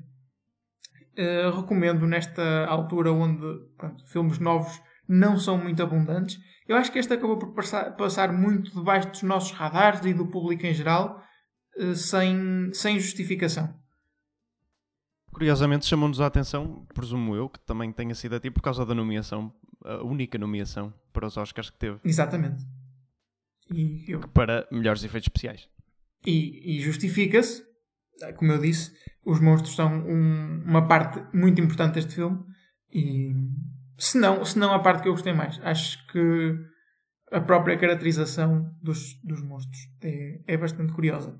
Uh, 1.19 1.51
recomendo 1.55 2.07
nesta 2.07 2.65
altura 2.67 3.13
onde 3.13 3.45
pronto, 3.77 4.07
filmes 4.09 4.39
novos 4.39 4.81
não 5.09 5.37
são 5.37 5.59
muito 5.59 5.83
abundantes. 5.83 6.39
Eu 6.71 6.77
acho 6.77 6.93
que 6.93 7.01
este 7.01 7.13
acabou 7.13 7.37
por 7.37 7.53
passar, 7.53 7.97
passar 7.97 8.33
muito 8.33 8.73
debaixo 8.73 9.11
dos 9.11 9.23
nossos 9.25 9.51
radares 9.51 10.05
e 10.05 10.15
do 10.15 10.29
público 10.29 10.65
em 10.65 10.73
geral, 10.73 11.21
uh, 11.77 11.97
sem, 11.97 12.73
sem 12.73 13.01
justificação. 13.01 13.75
Curiosamente 15.33 15.85
chamou-nos 15.85 16.21
a 16.21 16.27
atenção, 16.27 16.87
presumo 16.95 17.35
eu, 17.35 17.49
que 17.49 17.59
também 17.59 17.91
tenha 17.91 18.15
sido 18.15 18.37
a 18.37 18.41
ti 18.41 18.53
por 18.53 18.63
causa 18.63 18.87
da 18.87 18.95
nomeação, 18.95 19.53
a 19.85 19.97
única 20.05 20.39
nomeação 20.39 20.95
para 21.13 21.27
os 21.27 21.37
Oscars 21.37 21.71
que 21.71 21.77
teve. 21.77 21.99
Exatamente. 22.05 22.65
Eu... 24.07 24.21
Para 24.29 24.69
melhores 24.71 25.03
efeitos 25.03 25.27
especiais. 25.27 25.69
E, 26.25 26.77
e 26.77 26.81
justifica-se, 26.81 27.65
como 28.37 28.53
eu 28.53 28.59
disse, 28.61 28.93
os 29.27 29.41
monstros 29.41 29.75
são 29.75 29.93
um, 29.93 30.63
uma 30.65 30.87
parte 30.87 31.21
muito 31.37 31.61
importante 31.61 31.95
deste 31.95 32.15
filme. 32.15 32.45
E 32.93 33.33
se 34.01 34.19
não, 34.19 34.45
se 34.45 34.59
não 34.59 34.73
a 34.73 34.79
parte 34.79 35.03
que 35.03 35.09
eu 35.09 35.13
gostei 35.13 35.33
mais, 35.33 35.61
acho 35.63 36.05
que 36.09 36.57
a 37.31 37.41
própria 37.41 37.77
caracterização 37.77 38.75
dos, 38.83 39.21
dos 39.23 39.43
monstros 39.43 39.79
é, 40.03 40.41
é 40.47 40.57
bastante 40.57 40.93
curiosa. 40.93 41.39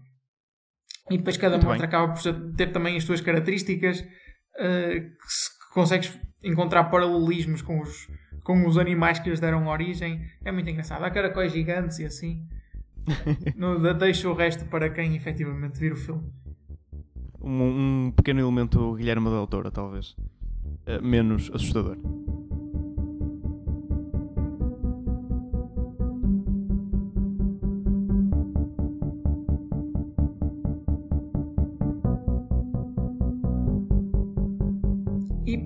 E 1.11 1.17
depois 1.17 1.37
cada 1.37 1.57
Muito 1.57 1.67
monstro 1.67 1.89
bem. 1.89 1.89
acaba 1.89 2.13
por 2.13 2.55
ter 2.55 2.71
também 2.71 2.97
as 2.97 3.05
suas 3.05 3.21
características, 3.21 4.01
uh, 4.01 5.01
que, 5.01 5.27
se, 5.27 5.51
que 5.59 5.75
consegues 5.75 6.21
encontrar 6.45 6.85
paralelismos 6.85 7.63
com 7.63 7.81
os, 7.81 8.09
com 8.45 8.67
os 8.67 8.77
animais 8.79 9.19
que 9.19 9.31
lhes 9.31 9.41
deram 9.41 9.67
origem. 9.67 10.25
É 10.45 10.53
muito 10.53 10.69
engraçado. 10.69 11.03
Há 11.03 11.11
caracóis 11.11 11.53
gigantes 11.53 11.99
e 11.99 12.05
assim. 12.05 12.47
deixo 13.99 14.31
o 14.31 14.35
resto 14.35 14.67
para 14.67 14.91
quem 14.91 15.17
efetivamente 15.17 15.81
vir 15.81 15.93
o 15.93 15.97
filme. 15.97 16.31
Um, 17.41 18.07
um 18.07 18.13
pequeno 18.13 18.41
elemento 18.41 18.95
Guilherme 18.95 19.31
da 19.31 19.37
Autora, 19.37 19.71
talvez. 19.71 20.11
Uh, 20.87 21.03
menos 21.03 21.51
assustador. 21.53 21.97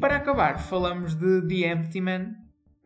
Para 0.05 0.17
acabar, 0.17 0.59
falamos 0.59 1.14
de 1.14 1.40
The 1.49 1.73
Empty 1.73 2.01
Man, 2.03 2.35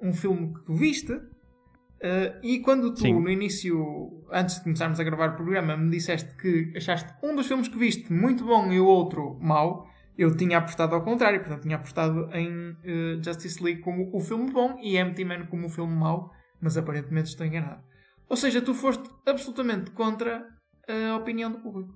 um 0.00 0.12
filme 0.12 0.54
que 0.54 0.64
tu 0.64 0.72
viste. 0.72 1.12
Uh, 1.12 2.38
e 2.44 2.61
quando 2.61 2.94
tu, 2.94 3.00
Sim. 3.00 3.20
no 3.20 3.28
início, 3.28 4.24
antes 4.31 4.59
de 4.59 4.62
começarmos 4.62 5.00
a 5.00 5.02
gravar 5.02 5.31
o 5.31 5.35
programa, 5.35 5.76
me 5.76 5.90
disseste 5.90 6.37
que 6.37 6.72
achaste 6.76 7.12
um 7.20 7.35
dos 7.35 7.48
filmes 7.48 7.66
que 7.66 7.76
viste 7.76 8.12
muito 8.12 8.44
bom 8.44 8.70
e 8.70 8.78
o 8.78 8.87
outro 8.87 9.37
mau, 9.40 9.90
eu 10.16 10.37
tinha 10.37 10.59
apostado 10.59 10.94
ao 10.94 11.02
contrário. 11.02 11.40
Portanto, 11.40 11.62
tinha 11.62 11.74
apostado 11.74 12.31
em 12.33 12.70
uh, 12.70 13.20
Justice 13.20 13.61
League 13.64 13.81
como 13.81 14.14
o 14.14 14.20
filme 14.20 14.52
bom 14.52 14.78
e 14.81 14.96
Empty 14.96 15.24
Man 15.24 15.46
como 15.46 15.66
o 15.66 15.68
filme 15.68 15.96
mau, 15.96 16.31
mas 16.61 16.76
aparentemente 16.76 17.31
estou 17.31 17.44
enganado. 17.44 17.83
Ou 18.28 18.37
seja, 18.37 18.62
tu 18.62 18.72
foste 18.74 19.11
absolutamente 19.26 19.90
contra 19.90 20.46
a 20.87 21.16
opinião 21.16 21.50
do 21.50 21.59
público, 21.59 21.94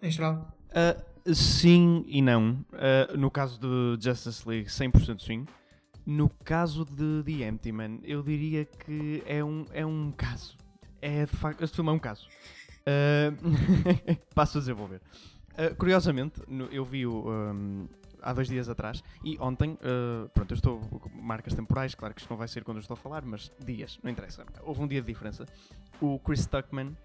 em 0.00 0.10
geral. 0.10 0.56
Uh, 0.70 1.11
sim 1.26 2.04
e 2.06 2.20
não. 2.22 2.64
Uh, 2.72 3.16
no 3.16 3.30
caso 3.30 3.58
de 3.58 4.04
Justice 4.04 4.48
League, 4.48 4.68
100% 4.68 5.20
sim. 5.20 5.46
No 6.04 6.28
caso 6.28 6.84
de 6.84 7.22
The 7.22 7.46
Empty 7.46 7.72
Man, 7.72 7.98
eu 8.02 8.22
diria 8.22 8.64
que 8.64 9.22
é 9.24 9.42
um, 9.42 9.64
é 9.72 9.86
um 9.86 10.10
caso. 10.10 10.56
É 11.00 11.26
de 11.26 11.36
facto. 11.36 11.62
Este 11.62 11.76
filme 11.76 11.90
é 11.90 11.92
um 11.92 11.98
caso. 11.98 12.28
Uh, 12.82 14.16
passo 14.34 14.58
a 14.58 14.60
desenvolver. 14.60 15.00
Uh, 15.52 15.74
curiosamente, 15.76 16.40
no, 16.48 16.64
eu 16.66 16.84
vi-o 16.84 17.30
um, 17.30 17.88
há 18.20 18.32
dois 18.32 18.48
dias 18.48 18.68
atrás 18.68 19.02
e 19.24 19.36
ontem, 19.38 19.72
uh, 19.72 20.28
pronto, 20.30 20.50
eu 20.50 20.56
estou. 20.56 20.80
Marcas 21.14 21.54
temporais, 21.54 21.94
claro 21.94 22.14
que 22.14 22.20
isto 22.20 22.30
não 22.30 22.36
vai 22.36 22.48
ser 22.48 22.64
quando 22.64 22.78
eu 22.78 22.82
estou 22.82 22.94
a 22.94 22.96
falar, 22.96 23.22
mas 23.24 23.52
dias, 23.64 23.98
não 24.02 24.10
interessa. 24.10 24.44
Houve 24.62 24.82
um 24.82 24.88
dia 24.88 25.00
de 25.00 25.06
diferença. 25.06 25.46
O 26.00 26.18
Chris 26.18 26.46
Tuckman, 26.46 26.96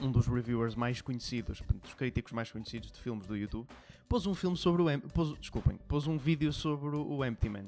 um 0.00 0.10
dos 0.10 0.26
reviewers 0.26 0.74
mais 0.74 1.00
conhecidos, 1.00 1.62
dos 1.82 1.94
críticos 1.94 2.32
mais 2.32 2.50
conhecidos 2.50 2.90
de 2.90 2.98
filmes 3.00 3.26
do 3.26 3.36
YouTube, 3.36 3.66
pôs 4.08 4.26
um 4.26 4.34
filme 4.34 4.56
sobre 4.56 4.82
o. 4.82 5.00
Pôs, 5.12 5.38
desculpem, 5.38 5.78
pôs 5.88 6.06
um 6.06 6.16
vídeo 6.16 6.52
sobre 6.52 6.96
o 6.96 7.24
Empty 7.24 7.48
Man. 7.48 7.66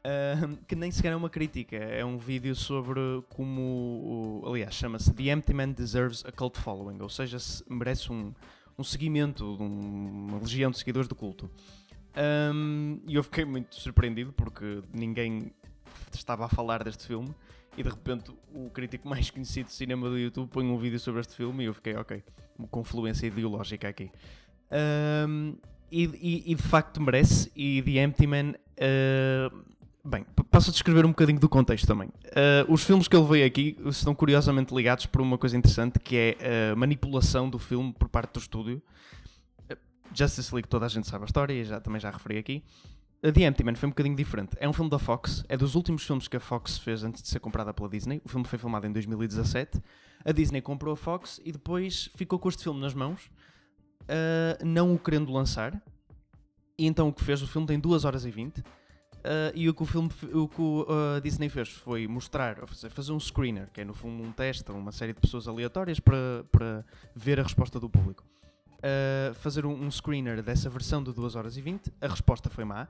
Uh, 0.00 0.56
que 0.66 0.74
nem 0.74 0.90
sequer 0.90 1.12
é 1.12 1.16
uma 1.16 1.28
crítica, 1.28 1.76
é 1.76 2.04
um 2.04 2.16
vídeo 2.16 2.54
sobre 2.54 3.00
como. 3.28 4.42
aliás, 4.46 4.74
chama-se 4.74 5.12
The 5.12 5.24
Empty 5.24 5.52
Man 5.52 5.72
Deserves 5.72 6.24
a 6.24 6.32
Cult 6.32 6.58
Following, 6.58 7.00
ou 7.00 7.08
seja, 7.08 7.38
se 7.38 7.62
merece 7.68 8.10
um, 8.10 8.32
um 8.78 8.84
seguimento, 8.84 9.44
um, 9.44 10.28
uma 10.28 10.38
legião 10.38 10.70
de 10.70 10.78
seguidores 10.78 11.08
do 11.08 11.14
culto. 11.14 11.50
Um, 12.16 13.00
e 13.06 13.14
eu 13.14 13.22
fiquei 13.22 13.44
muito 13.44 13.74
surpreendido 13.76 14.32
porque 14.32 14.82
ninguém 14.92 15.52
estava 16.12 16.46
a 16.46 16.48
falar 16.48 16.82
deste 16.82 17.06
filme 17.06 17.34
e 17.76 17.82
de 17.82 17.88
repente 17.88 18.32
o 18.52 18.70
crítico 18.70 19.06
mais 19.08 19.30
conhecido 19.30 19.66
de 19.66 19.72
cinema 19.72 20.08
do 20.08 20.18
YouTube 20.18 20.48
põe 20.48 20.64
um 20.64 20.78
vídeo 20.78 20.98
sobre 20.98 21.20
este 21.20 21.34
filme 21.34 21.64
e 21.64 21.66
eu 21.66 21.74
fiquei, 21.74 21.96
ok, 21.96 22.22
uma 22.58 22.68
confluência 22.68 23.26
ideológica 23.26 23.88
aqui. 23.88 24.10
Um, 25.28 25.56
e, 25.90 26.04
e, 26.04 26.52
e, 26.52 26.54
de 26.54 26.62
facto 26.62 27.00
merece, 27.00 27.50
e 27.54 27.82
The 27.82 28.02
Empty 28.02 28.26
Man. 28.26 28.52
Uh, 28.78 29.70
Bem, 30.02 30.24
passo 30.50 30.70
a 30.70 30.72
descrever 30.72 31.04
um 31.04 31.10
bocadinho 31.10 31.38
do 31.38 31.48
contexto 31.48 31.86
também. 31.86 32.08
Uh, 32.08 32.72
os 32.72 32.82
filmes 32.82 33.06
que 33.06 33.14
ele 33.14 33.26
veio 33.26 33.46
aqui 33.46 33.76
estão 33.84 34.14
curiosamente 34.14 34.74
ligados 34.74 35.04
por 35.04 35.20
uma 35.20 35.36
coisa 35.36 35.58
interessante 35.58 35.98
que 35.98 36.16
é 36.16 36.70
a 36.72 36.76
manipulação 36.76 37.50
do 37.50 37.58
filme 37.58 37.92
por 37.92 38.08
parte 38.08 38.32
do 38.32 38.40
estúdio. 38.40 38.82
Uh, 39.70 39.76
Justice 40.14 40.54
League, 40.54 40.68
toda 40.68 40.86
a 40.86 40.88
gente 40.88 41.06
sabe 41.06 41.24
a 41.24 41.26
história 41.26 41.64
já, 41.64 41.80
também 41.80 42.00
já 42.00 42.10
referi 42.10 42.38
aqui. 42.38 42.64
The 43.22 43.44
Empty 43.44 43.64
Man 43.64 43.74
foi 43.74 43.86
um 43.86 43.90
bocadinho 43.90 44.16
diferente. 44.16 44.56
É 44.58 44.68
um 44.68 44.72
filme 44.72 44.90
da 44.90 44.98
Fox, 44.98 45.44
é 45.48 45.56
dos 45.56 45.74
últimos 45.74 46.04
filmes 46.04 46.26
que 46.26 46.36
a 46.36 46.40
Fox 46.40 46.78
fez 46.78 47.04
antes 47.04 47.22
de 47.22 47.28
ser 47.28 47.38
comprada 47.38 47.72
pela 47.74 47.88
Disney. 47.88 48.22
O 48.24 48.28
filme 48.28 48.46
foi 48.46 48.58
filmado 48.58 48.86
em 48.86 48.92
2017. 48.92 49.80
A 50.24 50.32
Disney 50.32 50.62
comprou 50.62 50.94
a 50.94 50.96
Fox 50.96 51.40
e 51.44 51.52
depois 51.52 52.10
ficou 52.14 52.38
com 52.38 52.48
este 52.48 52.62
filme 52.62 52.80
nas 52.80 52.94
mãos, 52.94 53.30
uh, 54.04 54.64
não 54.64 54.94
o 54.94 54.98
querendo 54.98 55.30
lançar. 55.32 55.82
E 56.78 56.86
então 56.86 57.08
o 57.08 57.12
que 57.12 57.22
fez? 57.22 57.42
O 57.42 57.46
filme 57.46 57.66
tem 57.66 57.78
2 57.78 58.04
horas 58.04 58.24
e 58.24 58.30
20 58.30 58.62
Uh, 59.20 59.52
e 59.54 59.68
o 59.68 59.74
que 59.74 59.82
o 59.82 59.86
filme, 59.86 60.08
o 60.32 60.48
que 60.48 60.62
a 60.62 61.18
uh, 61.18 61.20
Disney 61.20 61.50
fez 61.50 61.68
foi 61.68 62.08
mostrar, 62.08 62.56
fazer 62.88 63.12
um 63.12 63.20
screener, 63.20 63.68
que 63.70 63.82
é 63.82 63.84
no 63.84 63.92
fundo 63.92 64.22
um 64.22 64.32
teste 64.32 64.70
uma 64.72 64.92
série 64.92 65.12
de 65.12 65.20
pessoas 65.20 65.46
aleatórias 65.46 66.00
para, 66.00 66.44
para 66.50 66.84
ver 67.14 67.38
a 67.38 67.42
resposta 67.42 67.78
do 67.78 67.90
público. 67.90 68.24
Uh, 68.80 69.34
fazer 69.34 69.66
um, 69.66 69.72
um, 69.72 69.90
screener 69.90 70.42
dessa 70.42 70.70
versão 70.70 71.02
de 71.02 71.12
2 71.12 71.36
horas 71.36 71.56
e 71.56 71.60
20, 71.60 71.92
a 72.00 72.08
resposta 72.08 72.48
foi 72.48 72.64
má 72.64 72.88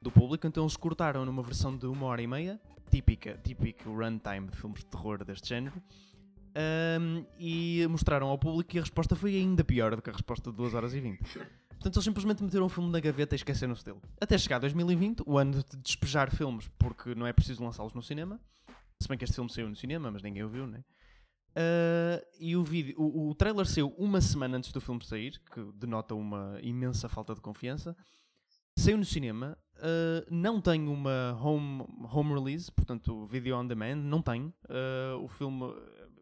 do 0.00 0.10
público, 0.10 0.46
então 0.46 0.62
eles 0.62 0.76
cortaram 0.76 1.24
numa 1.24 1.42
versão 1.42 1.76
de 1.76 1.86
1 1.86 2.02
hora 2.02 2.22
e 2.22 2.26
meia, 2.26 2.60
típica, 2.90 3.38
típico 3.42 3.90
runtime 3.90 4.48
de 4.48 4.56
filmes 4.56 4.80
de 4.80 4.86
terror 4.86 5.24
deste 5.24 5.48
género, 5.48 5.74
um, 7.00 7.24
e 7.38 7.84
mostraram 7.88 8.28
ao 8.28 8.38
público 8.38 8.76
e 8.76 8.78
a 8.78 8.82
resposta 8.82 9.16
foi 9.16 9.34
ainda 9.34 9.64
pior 9.64 9.96
do 9.96 10.02
que 10.02 10.10
a 10.10 10.12
resposta 10.12 10.50
de 10.50 10.56
2 10.56 10.74
horas 10.74 10.94
e 10.94 11.00
20. 11.00 11.18
Portanto, 11.84 11.96
eles 11.96 12.04
simplesmente 12.04 12.42
meteram 12.42 12.66
um 12.66 12.68
filme 12.68 12.90
na 12.90 13.00
gaveta 13.00 13.34
e 13.34 13.36
esqueceram-se 13.36 13.84
dele. 13.84 13.98
Até 14.20 14.38
chegar 14.38 14.56
a 14.56 14.60
2020, 14.60 15.22
o 15.26 15.36
ano 15.36 15.52
de 15.52 15.76
despejar 15.82 16.30
filmes, 16.34 16.70
porque 16.78 17.14
não 17.14 17.26
é 17.26 17.32
preciso 17.32 17.62
lançá-los 17.62 17.92
no 17.92 18.02
cinema. 18.02 18.40
Se 19.00 19.08
bem 19.08 19.18
que 19.18 19.24
este 19.24 19.34
filme 19.34 19.50
saiu 19.52 19.68
no 19.68 19.76
cinema, 19.76 20.10
mas 20.10 20.22
ninguém 20.22 20.44
o 20.44 20.48
viu, 20.48 20.66
né? 20.66 20.82
Uh, 21.54 22.24
e 22.40 22.56
o, 22.56 22.64
vídeo, 22.64 22.96
o, 22.98 23.30
o 23.30 23.34
trailer 23.34 23.64
saiu 23.64 23.94
uma 23.96 24.20
semana 24.20 24.56
antes 24.56 24.72
do 24.72 24.80
filme 24.80 25.04
sair, 25.04 25.40
que 25.52 25.62
denota 25.74 26.14
uma 26.14 26.58
imensa 26.62 27.08
falta 27.08 27.34
de 27.34 27.40
confiança. 27.40 27.96
Saiu 28.76 28.98
no 28.98 29.04
cinema, 29.04 29.56
uh, 29.76 30.26
não 30.28 30.60
tem 30.60 30.88
uma 30.88 31.38
home, 31.40 31.84
home 32.12 32.34
release, 32.34 32.72
portanto, 32.72 33.24
video 33.26 33.56
on 33.56 33.66
demand, 33.66 33.96
não 33.96 34.20
tem. 34.20 34.52
Uh, 34.64 35.22
o 35.22 35.28
filme 35.28 35.72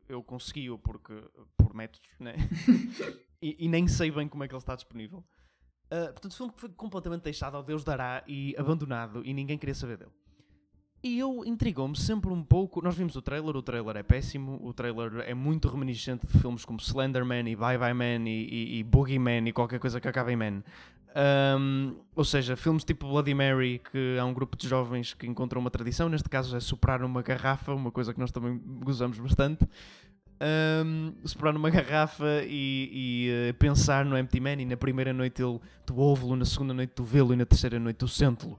eu 0.07 0.23
consegui-o 0.23 0.79
porque 0.79 1.15
por 1.57 1.75
métodos, 1.75 2.11
né? 2.21 2.35
e, 3.41 3.65
e, 3.65 3.69
nem 3.69 3.89
sei 3.89 4.11
bem 4.11 4.29
como 4.29 4.45
é 4.45 4.49
que 4.49 4.53
ele 4.55 4.61
está 4.61 4.75
disponível. 4.75 5.25
portanto, 5.89 6.33
o 6.33 6.37
filme 6.37 6.53
foi 6.55 6.69
completamente 6.69 7.23
deixado 7.23 7.57
ao 7.57 7.63
Deus 7.63 7.83
dará 7.83 8.23
e 8.27 8.55
abandonado 8.59 9.25
e 9.25 9.33
ninguém 9.33 9.57
queria 9.57 9.75
saber 9.75 9.97
dele. 9.97 10.13
E 11.05 11.19
eu 11.19 11.43
intrigou-me 11.45 11.97
sempre 11.97 12.31
um 12.31 12.45
pouco. 12.45 12.81
Nós 12.81 12.95
vimos 12.95 13.17
o 13.17 13.23
trailer, 13.23 13.57
o 13.57 13.63
trailer 13.63 13.97
é 13.97 14.03
péssimo, 14.05 14.61
o 14.63 14.73
trailer 14.73 15.25
é 15.27 15.35
muito 15.35 15.69
reminiscente 15.69 16.27
de 16.27 16.39
filmes 16.39 16.65
como 16.65 16.79
Slenderman 16.79 17.49
e 17.51 17.57
Bye 17.57 17.77
Bye 17.77 17.95
Man 17.95 18.29
e, 18.29 18.49
e, 18.49 18.79
e 18.79 18.83
Boogeyman 18.85 19.49
e 19.49 19.53
qualquer 19.53 19.81
coisa 19.81 20.01
que 20.01 20.07
acabe 20.07 20.33
em 20.33 20.37
Man. 20.37 20.63
Um, 21.15 21.97
ou 22.15 22.25
seja, 22.25 22.57
filmes 22.57 22.85
tipo 22.85 23.07
Bloody 23.07 23.35
Mary, 23.35 23.81
que 23.91 24.17
há 24.19 24.25
um 24.25 24.33
grupo 24.33 24.57
de 24.57 24.69
jovens 24.69 25.13
que 25.13 25.27
encontram 25.27 25.61
uma 25.61 25.71
tradição, 25.71 26.09
neste 26.09 26.29
caso 26.29 26.57
é 26.57 26.61
soprar 26.61 27.03
uma 27.03 27.21
garrafa, 27.21 27.75
uma 27.75 27.91
coisa 27.91 28.15
que 28.15 28.21
nós 28.21 28.31
também 28.31 28.61
gozamos 28.83 29.19
bastante. 29.19 29.69
Um, 30.85 31.13
soprar 31.25 31.53
numa 31.53 31.71
garrafa 31.71 32.43
e, 32.45 32.91
e 32.93 33.51
uh, 33.51 33.55
pensar 33.55 34.05
no 34.05 34.17
Empty 34.17 34.41
Man, 34.41 34.55
e 34.55 34.65
na 34.65 34.77
primeira 34.77 35.13
noite 35.13 35.43
ele 35.43 35.61
tu 35.85 35.97
ouve-lo, 35.97 36.35
na 36.35 36.45
segunda 36.45 36.73
noite 36.73 36.93
tu 36.95 37.05
vê-lo 37.05 37.33
e 37.33 37.37
na 37.37 37.45
terceira 37.45 37.79
noite 37.79 37.97
tu 37.97 38.09
sente-lo. 38.09 38.59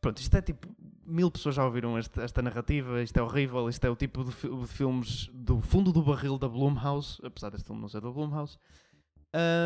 Pronto, 0.00 0.18
isto 0.18 0.36
é 0.36 0.42
tipo. 0.42 0.68
Mil 1.10 1.30
pessoas 1.30 1.54
já 1.54 1.64
ouviram 1.64 1.98
este, 1.98 2.20
esta 2.20 2.42
narrativa, 2.42 3.02
isto 3.02 3.16
é 3.16 3.22
horrível, 3.22 3.66
isto 3.68 3.82
é 3.84 3.88
o 3.88 3.96
tipo 3.96 4.24
de, 4.24 4.30
de, 4.30 4.66
filmes 4.66 5.30
do 5.32 5.58
fundo 5.60 5.90
do 5.90 6.02
barril 6.02 6.36
da 6.36 6.46
Blumhouse, 6.46 7.18
apesar 7.24 7.48
deste 7.50 7.66
filme 7.66 7.80
não 7.80 7.88
ser 7.88 8.02
da 8.02 8.10
Blumhouse. 8.10 8.58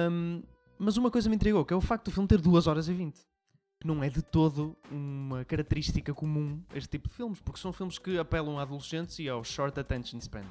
Um, 0.09 0.43
mas 0.79 0.97
uma 0.97 1.11
coisa 1.11 1.29
me 1.29 1.35
intrigou, 1.35 1.65
que 1.65 1.75
é 1.75 1.77
o 1.77 1.81
facto 1.81 2.05
do 2.07 2.11
filme 2.13 2.29
ter 2.29 2.41
2 2.41 2.67
horas 2.69 2.89
e 2.89 2.95
20. 2.95 3.19
Que 3.81 3.87
não 3.89 4.05
é 4.05 4.09
de 4.09 4.23
todo 4.23 4.77
uma 4.89 5.45
característica 5.45 6.15
comum 6.15 6.63
este 6.73 6.91
tipo 6.91 7.09
de 7.09 7.15
filmes, 7.17 7.41
porque 7.41 7.59
são 7.59 7.73
filmes 7.73 7.99
que 7.99 8.19
apelam 8.19 8.59
a 8.59 8.63
adolescentes 8.63 9.19
e 9.19 9.29
ao 9.29 9.43
short 9.43 9.79
attention 9.81 10.21
span. 10.21 10.45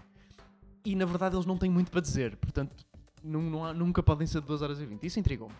E 0.84 0.94
na 0.94 1.06
verdade 1.06 1.36
eles 1.36 1.46
não 1.46 1.58
têm 1.58 1.70
muito 1.70 1.90
para 1.90 2.02
dizer, 2.02 2.36
portanto 2.36 2.86
não, 3.24 3.42
não 3.42 3.66
há, 3.66 3.74
nunca 3.74 4.02
podem 4.04 4.28
ser 4.28 4.42
de 4.42 4.48
2 4.48 4.62
horas 4.62 4.80
e 4.80 4.86
20. 4.86 5.06
Isso 5.06 5.20
intrigou-me. 5.20 5.56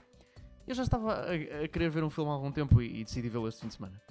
Eu 0.68 0.76
já 0.76 0.84
estava 0.84 1.14
a, 1.14 1.64
a, 1.64 1.68
querer 1.68 1.90
ver 1.90 2.04
um 2.04 2.10
filme 2.10 2.30
há 2.30 2.34
algum 2.34 2.52
tempo 2.52 2.82
e, 2.82 3.02
e 3.02 3.04
decidi 3.04 3.30
vê-lo 3.30 3.48
este 3.48 3.62
fim 3.62 3.68
de 3.68 3.74
semana. 3.76 4.02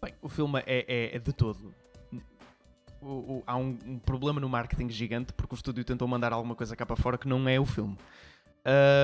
Bem, 0.00 0.14
o 0.22 0.28
filme 0.28 0.62
é, 0.66 0.84
é, 0.88 1.16
é 1.16 1.18
de 1.18 1.32
todo. 1.32 1.74
O, 3.00 3.06
o, 3.06 3.42
há 3.46 3.56
um, 3.56 3.78
um, 3.86 3.98
problema 3.98 4.40
no 4.40 4.48
marketing 4.48 4.88
gigante 4.90 5.32
porque 5.32 5.54
o 5.54 5.56
estúdio 5.56 5.84
tentou 5.84 6.06
mandar 6.08 6.32
alguma 6.32 6.54
coisa 6.54 6.74
cá 6.74 6.84
para 6.84 6.96
fora 6.96 7.16
que 7.16 7.28
não 7.28 7.48
é 7.48 7.58
o 7.58 7.64
filme. 7.64 7.96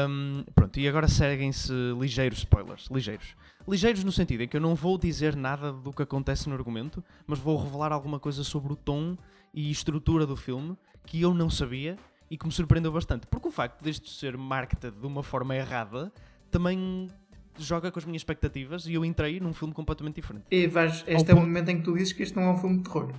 Um, 0.08 0.44
pronto, 0.54 0.78
e 0.78 0.88
agora 0.88 1.08
seguem-se 1.08 1.72
ligeiros 1.98 2.38
spoilers. 2.38 2.88
Ligeiros. 2.90 3.34
Ligeiros 3.66 4.04
no 4.04 4.12
sentido 4.12 4.42
em 4.42 4.48
que 4.48 4.56
eu 4.56 4.60
não 4.60 4.74
vou 4.74 4.98
dizer 4.98 5.34
nada 5.34 5.72
do 5.72 5.92
que 5.92 6.02
acontece 6.02 6.48
no 6.48 6.54
argumento, 6.54 7.02
mas 7.26 7.38
vou 7.38 7.56
revelar 7.56 7.92
alguma 7.92 8.20
coisa 8.20 8.44
sobre 8.44 8.72
o 8.72 8.76
tom 8.76 9.16
e 9.52 9.70
estrutura 9.70 10.26
do 10.26 10.36
filme 10.36 10.76
que 11.06 11.20
eu 11.22 11.32
não 11.32 11.48
sabia 11.48 11.96
e 12.30 12.36
que 12.36 12.46
me 12.46 12.52
surpreendeu 12.52 12.92
bastante. 12.92 13.26
Porque 13.26 13.48
o 13.48 13.50
facto 13.50 13.82
deste 13.82 14.10
ser 14.10 14.36
marketed 14.36 14.96
de 14.98 15.06
uma 15.06 15.22
forma 15.22 15.54
errada 15.56 16.12
também 16.50 17.08
joga 17.58 17.90
com 17.90 17.98
as 17.98 18.04
minhas 18.04 18.20
expectativas 18.20 18.86
e 18.86 18.94
eu 18.94 19.04
entrei 19.04 19.40
num 19.40 19.52
filme 19.52 19.72
completamente 19.74 20.16
diferente. 20.16 20.44
E 20.50 20.66
vais, 20.66 21.04
este 21.06 21.30
Ao 21.30 21.38
é 21.38 21.40
o 21.40 21.44
momento 21.44 21.68
em 21.68 21.78
que 21.78 21.84
tu 21.84 21.94
dizes 21.94 22.12
que 22.12 22.22
este 22.22 22.36
não 22.36 22.44
é 22.44 22.50
um 22.50 22.56
filme 22.56 22.78
de 22.78 22.84
terror. 22.84 23.12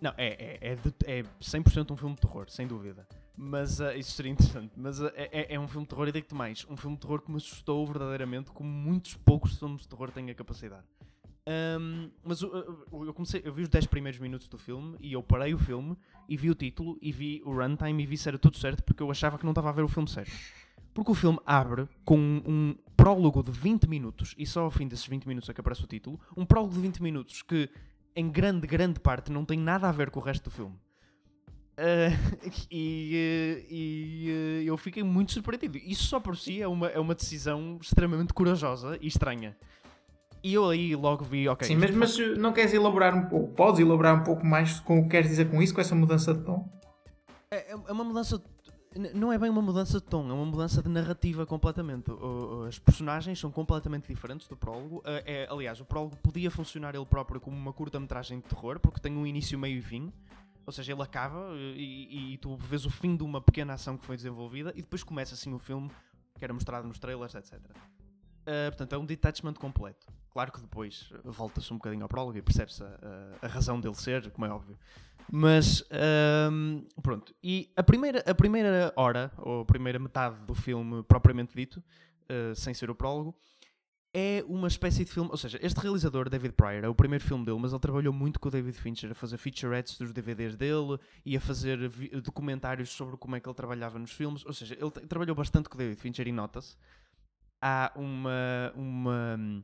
Não, 0.00 0.12
é, 0.16 0.58
é, 0.60 0.72
é, 0.72 0.74
de, 0.74 0.92
é 1.06 1.22
100% 1.40 1.92
um 1.92 1.96
filme 1.96 2.16
de 2.16 2.20
terror, 2.20 2.50
sem 2.50 2.66
dúvida. 2.66 3.06
Mas 3.36 3.78
uh, 3.78 3.92
isso 3.96 4.12
seria 4.12 4.32
interessante. 4.32 4.72
Mas 4.76 5.00
uh, 5.00 5.12
é, 5.14 5.54
é, 5.54 5.60
um 5.60 5.68
filme 5.68 5.86
de 5.86 5.90
terror 5.90 6.08
e 6.08 6.12
digo-te 6.12 6.34
mais: 6.34 6.66
um 6.68 6.76
filme 6.76 6.96
de 6.96 7.02
terror 7.02 7.22
que 7.22 7.30
me 7.30 7.36
assustou 7.36 7.86
verdadeiramente, 7.86 8.50
como 8.50 8.68
muitos 8.68 9.14
poucos 9.14 9.56
filmes 9.56 9.82
de 9.82 9.88
terror 9.88 10.10
têm 10.10 10.28
a 10.30 10.34
capacidade. 10.34 10.84
Um, 11.44 12.10
mas 12.22 12.42
uh, 12.42 12.50
eu 12.92 13.12
comecei, 13.12 13.42
eu 13.44 13.52
vi 13.52 13.62
os 13.62 13.68
10 13.68 13.86
primeiros 13.86 14.20
minutos 14.20 14.48
do 14.48 14.56
filme 14.56 14.96
e 15.00 15.12
eu 15.12 15.22
parei 15.24 15.52
o 15.52 15.58
filme 15.58 15.96
e 16.28 16.36
vi 16.36 16.50
o 16.50 16.54
título 16.54 16.96
e 17.02 17.10
vi 17.10 17.42
o 17.44 17.52
runtime 17.52 18.00
e 18.00 18.06
vi 18.06 18.16
se 18.16 18.28
era 18.28 18.38
tudo 18.38 18.56
certo 18.56 18.84
porque 18.84 19.02
eu 19.02 19.10
achava 19.10 19.36
que 19.36 19.44
não 19.44 19.50
estava 19.50 19.68
a 19.70 19.72
ver 19.72 19.82
o 19.82 19.88
filme 19.88 20.08
certo. 20.08 20.32
Porque 20.94 21.10
o 21.10 21.14
filme 21.14 21.40
abre 21.44 21.88
com 22.04 22.16
um 22.16 22.76
prólogo 23.02 23.42
de 23.42 23.50
20 23.50 23.88
minutos, 23.88 24.32
e 24.38 24.46
só 24.46 24.62
ao 24.62 24.70
fim 24.70 24.86
desses 24.86 25.06
20 25.08 25.26
minutos 25.26 25.50
é 25.50 25.52
que 25.52 25.60
aparece 25.60 25.82
o 25.82 25.88
título, 25.88 26.20
um 26.36 26.46
prólogo 26.46 26.72
de 26.72 26.80
20 26.80 27.02
minutos 27.02 27.42
que, 27.42 27.68
em 28.14 28.30
grande, 28.30 28.64
grande 28.64 29.00
parte, 29.00 29.32
não 29.32 29.44
tem 29.44 29.58
nada 29.58 29.88
a 29.88 29.92
ver 29.92 30.08
com 30.08 30.20
o 30.20 30.22
resto 30.22 30.44
do 30.44 30.50
filme. 30.52 30.76
Uh, 31.72 32.14
e, 32.70 33.66
e 33.68 34.30
uh, 34.30 34.68
eu 34.68 34.76
fiquei 34.76 35.02
muito 35.02 35.32
surpreendido. 35.32 35.78
Isso 35.78 36.04
só 36.04 36.20
por 36.20 36.36
si 36.36 36.62
é 36.62 36.68
uma, 36.68 36.86
é 36.90 37.00
uma 37.00 37.16
decisão 37.16 37.76
extremamente 37.82 38.32
corajosa 38.32 38.96
e 39.00 39.08
estranha. 39.08 39.56
E 40.40 40.54
eu 40.54 40.70
aí 40.70 40.94
logo 40.94 41.24
vi, 41.24 41.48
ok. 41.48 41.66
Sim, 41.66 41.76
mas, 41.76 41.90
mas 41.90 42.38
não 42.38 42.52
queres 42.52 42.72
elaborar 42.72 43.16
um 43.16 43.26
pouco? 43.26 43.52
Podes 43.54 43.80
elaborar 43.80 44.20
um 44.20 44.22
pouco 44.22 44.46
mais 44.46 44.78
com 44.78 45.00
o 45.00 45.02
que 45.02 45.08
queres 45.08 45.28
dizer 45.28 45.50
com 45.50 45.60
isso, 45.60 45.74
com 45.74 45.80
essa 45.80 45.96
mudança 45.96 46.32
de 46.32 46.44
tom? 46.44 46.68
É, 47.50 47.72
é 47.72 47.92
uma 47.92 48.04
mudança 48.04 48.38
de 48.38 48.44
não 49.14 49.32
é 49.32 49.38
bem 49.38 49.48
uma 49.48 49.62
mudança 49.62 50.00
de 50.00 50.06
tom, 50.06 50.28
é 50.28 50.32
uma 50.32 50.44
mudança 50.44 50.82
de 50.82 50.88
narrativa 50.88 51.46
completamente. 51.46 52.10
As 52.68 52.78
personagens 52.78 53.38
são 53.38 53.50
completamente 53.50 54.08
diferentes 54.08 54.46
do 54.48 54.56
prólogo. 54.56 55.02
É, 55.04 55.46
aliás, 55.50 55.80
o 55.80 55.84
prólogo 55.84 56.16
podia 56.16 56.50
funcionar 56.50 56.94
ele 56.94 57.06
próprio 57.06 57.40
como 57.40 57.56
uma 57.56 57.72
curta-metragem 57.72 58.38
de 58.38 58.44
terror, 58.44 58.78
porque 58.80 59.00
tem 59.00 59.16
um 59.16 59.26
início, 59.26 59.58
meio 59.58 59.78
e 59.78 59.82
fim. 59.82 60.12
Ou 60.64 60.72
seja, 60.72 60.92
ele 60.92 61.02
acaba 61.02 61.50
e, 61.56 62.34
e, 62.34 62.38
tu 62.38 62.56
vês 62.56 62.84
o 62.86 62.90
fim 62.90 63.16
de 63.16 63.24
uma 63.24 63.40
pequena 63.40 63.74
ação 63.74 63.96
que 63.96 64.06
foi 64.06 64.16
desenvolvida 64.16 64.72
e 64.76 64.82
depois 64.82 65.02
começa 65.02 65.34
assim 65.34 65.52
o 65.52 65.58
filme, 65.58 65.90
que 66.38 66.44
era 66.44 66.54
mostrado 66.54 66.86
nos 66.86 66.98
trailers, 66.98 67.34
etc. 67.34 67.54
Uh, 67.54 68.68
portanto, 68.68 68.92
é 68.92 68.98
um 68.98 69.04
detachment 69.04 69.54
completo. 69.54 70.06
Claro 70.30 70.52
que 70.52 70.60
depois 70.60 71.12
volta-se 71.24 71.72
um 71.72 71.76
bocadinho 71.76 72.02
ao 72.04 72.08
prólogo 72.08 72.38
e 72.38 72.42
percebe-se 72.42 72.82
a, 72.82 72.86
a, 73.42 73.46
a 73.46 73.48
razão 73.48 73.80
dele 73.80 73.94
ser, 73.94 74.30
como 74.30 74.46
é 74.46 74.50
óbvio. 74.50 74.78
Mas 75.30 75.84
um, 76.50 76.84
pronto. 77.02 77.34
E 77.42 77.70
a 77.76 77.82
primeira, 77.82 78.22
a 78.26 78.34
primeira 78.34 78.92
hora, 78.96 79.30
ou 79.38 79.62
a 79.62 79.64
primeira 79.64 79.98
metade 79.98 80.40
do 80.46 80.54
filme 80.54 81.02
propriamente 81.04 81.54
dito, 81.54 81.82
uh, 82.30 82.54
sem 82.54 82.74
ser 82.74 82.90
o 82.90 82.94
prólogo, 82.94 83.34
é 84.14 84.44
uma 84.46 84.68
espécie 84.68 85.04
de 85.04 85.10
filme. 85.10 85.30
Ou 85.30 85.36
seja, 85.36 85.58
este 85.62 85.80
realizador, 85.80 86.28
David 86.28 86.54
Pryor, 86.54 86.84
é 86.84 86.88
o 86.88 86.94
primeiro 86.94 87.24
filme 87.24 87.44
dele, 87.44 87.58
mas 87.58 87.72
ele 87.72 87.80
trabalhou 87.80 88.12
muito 88.12 88.38
com 88.38 88.48
o 88.48 88.50
David 88.50 88.76
Fincher 88.76 89.10
a 89.10 89.14
fazer 89.14 89.38
featurettes 89.38 89.96
dos 89.96 90.12
DVDs 90.12 90.56
dele 90.56 90.98
e 91.24 91.36
a 91.36 91.40
fazer 91.40 91.90
documentários 92.22 92.90
sobre 92.90 93.16
como 93.16 93.36
é 93.36 93.40
que 93.40 93.48
ele 93.48 93.56
trabalhava 93.56 93.98
nos 93.98 94.12
filmes. 94.12 94.44
Ou 94.44 94.52
seja, 94.52 94.76
ele 94.78 94.90
trabalhou 94.90 95.34
bastante 95.34 95.68
com 95.68 95.76
o 95.76 95.78
David 95.78 95.98
Fincher 96.00 96.28
e 96.28 96.32
nota-se. 96.32 96.76
Há 97.60 97.92
uma. 97.96 98.72
uma 98.74 99.62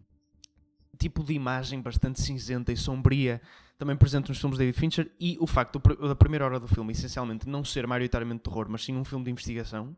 tipo 0.98 1.22
de 1.22 1.32
imagem 1.32 1.80
bastante 1.80 2.20
cinzenta 2.20 2.72
e 2.72 2.76
sombria 2.76 3.40
também 3.78 3.96
presente 3.96 4.28
nos 4.28 4.38
filmes 4.38 4.58
de 4.58 4.64
David 4.64 4.78
Fincher 4.78 5.10
e 5.20 5.38
o 5.40 5.46
facto 5.46 5.78
da 5.78 6.14
primeira 6.16 6.44
hora 6.44 6.58
do 6.58 6.66
filme 6.66 6.92
essencialmente 6.92 7.48
não 7.48 7.64
ser 7.64 7.86
maioritariamente 7.86 8.42
terror, 8.42 8.66
mas 8.68 8.84
sim 8.84 8.96
um 8.96 9.04
filme 9.04 9.24
de 9.24 9.30
investigação 9.30 9.96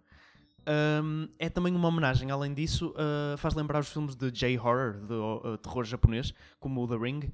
um, 1.03 1.29
é 1.38 1.49
também 1.49 1.75
uma 1.75 1.88
homenagem. 1.88 2.31
Além 2.31 2.53
disso, 2.53 2.90
uh, 2.90 3.37
faz 3.38 3.55
lembrar 3.55 3.81
os 3.81 3.88
filmes 3.88 4.14
de 4.14 4.31
J-horror, 4.31 5.01
de 5.07 5.14
uh, 5.14 5.57
terror 5.59 5.85
japonês, 5.85 6.35
como 6.59 6.83
o 6.83 6.88
The 6.88 6.97
Ring, 6.97 7.33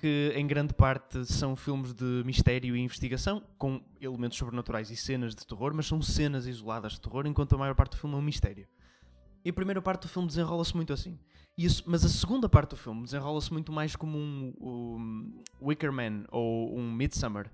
que 0.00 0.32
em 0.36 0.46
grande 0.46 0.74
parte 0.74 1.24
são 1.24 1.56
filmes 1.56 1.94
de 1.94 2.22
mistério 2.24 2.76
e 2.76 2.80
investigação, 2.80 3.42
com 3.56 3.80
elementos 4.00 4.36
sobrenaturais 4.36 4.90
e 4.90 4.96
cenas 4.96 5.34
de 5.34 5.46
terror, 5.46 5.72
mas 5.74 5.86
são 5.86 6.02
cenas 6.02 6.46
isoladas 6.46 6.92
de 6.92 7.00
terror, 7.00 7.26
enquanto 7.26 7.54
a 7.54 7.58
maior 7.58 7.74
parte 7.74 7.92
do 7.92 7.96
filme 7.96 8.14
é 8.14 8.18
um 8.18 8.22
mistério. 8.22 8.66
E 9.44 9.50
a 9.50 9.52
primeira 9.52 9.80
parte 9.80 10.02
do 10.02 10.08
filme 10.08 10.28
desenrola-se 10.28 10.74
muito 10.74 10.92
assim. 10.92 11.18
Isso, 11.56 11.82
mas 11.86 12.04
a 12.04 12.08
segunda 12.08 12.50
parte 12.50 12.70
do 12.70 12.76
filme 12.76 13.02
desenrola-se 13.04 13.50
muito 13.50 13.72
mais 13.72 13.96
como 13.96 14.18
um, 14.18 14.52
um 14.60 15.42
Wicker 15.62 15.90
Man 15.90 16.24
ou 16.30 16.76
um 16.76 16.92
Midsummer, 16.92 17.50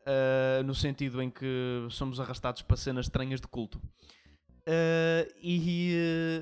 uh, 0.00 0.62
no 0.64 0.74
sentido 0.74 1.22
em 1.22 1.30
que 1.30 1.86
somos 1.90 2.18
arrastados 2.18 2.62
para 2.62 2.76
cenas 2.76 3.06
estranhas 3.06 3.40
de 3.40 3.46
culto. 3.46 3.78
Uh, 4.66 5.30
e, 5.40 5.94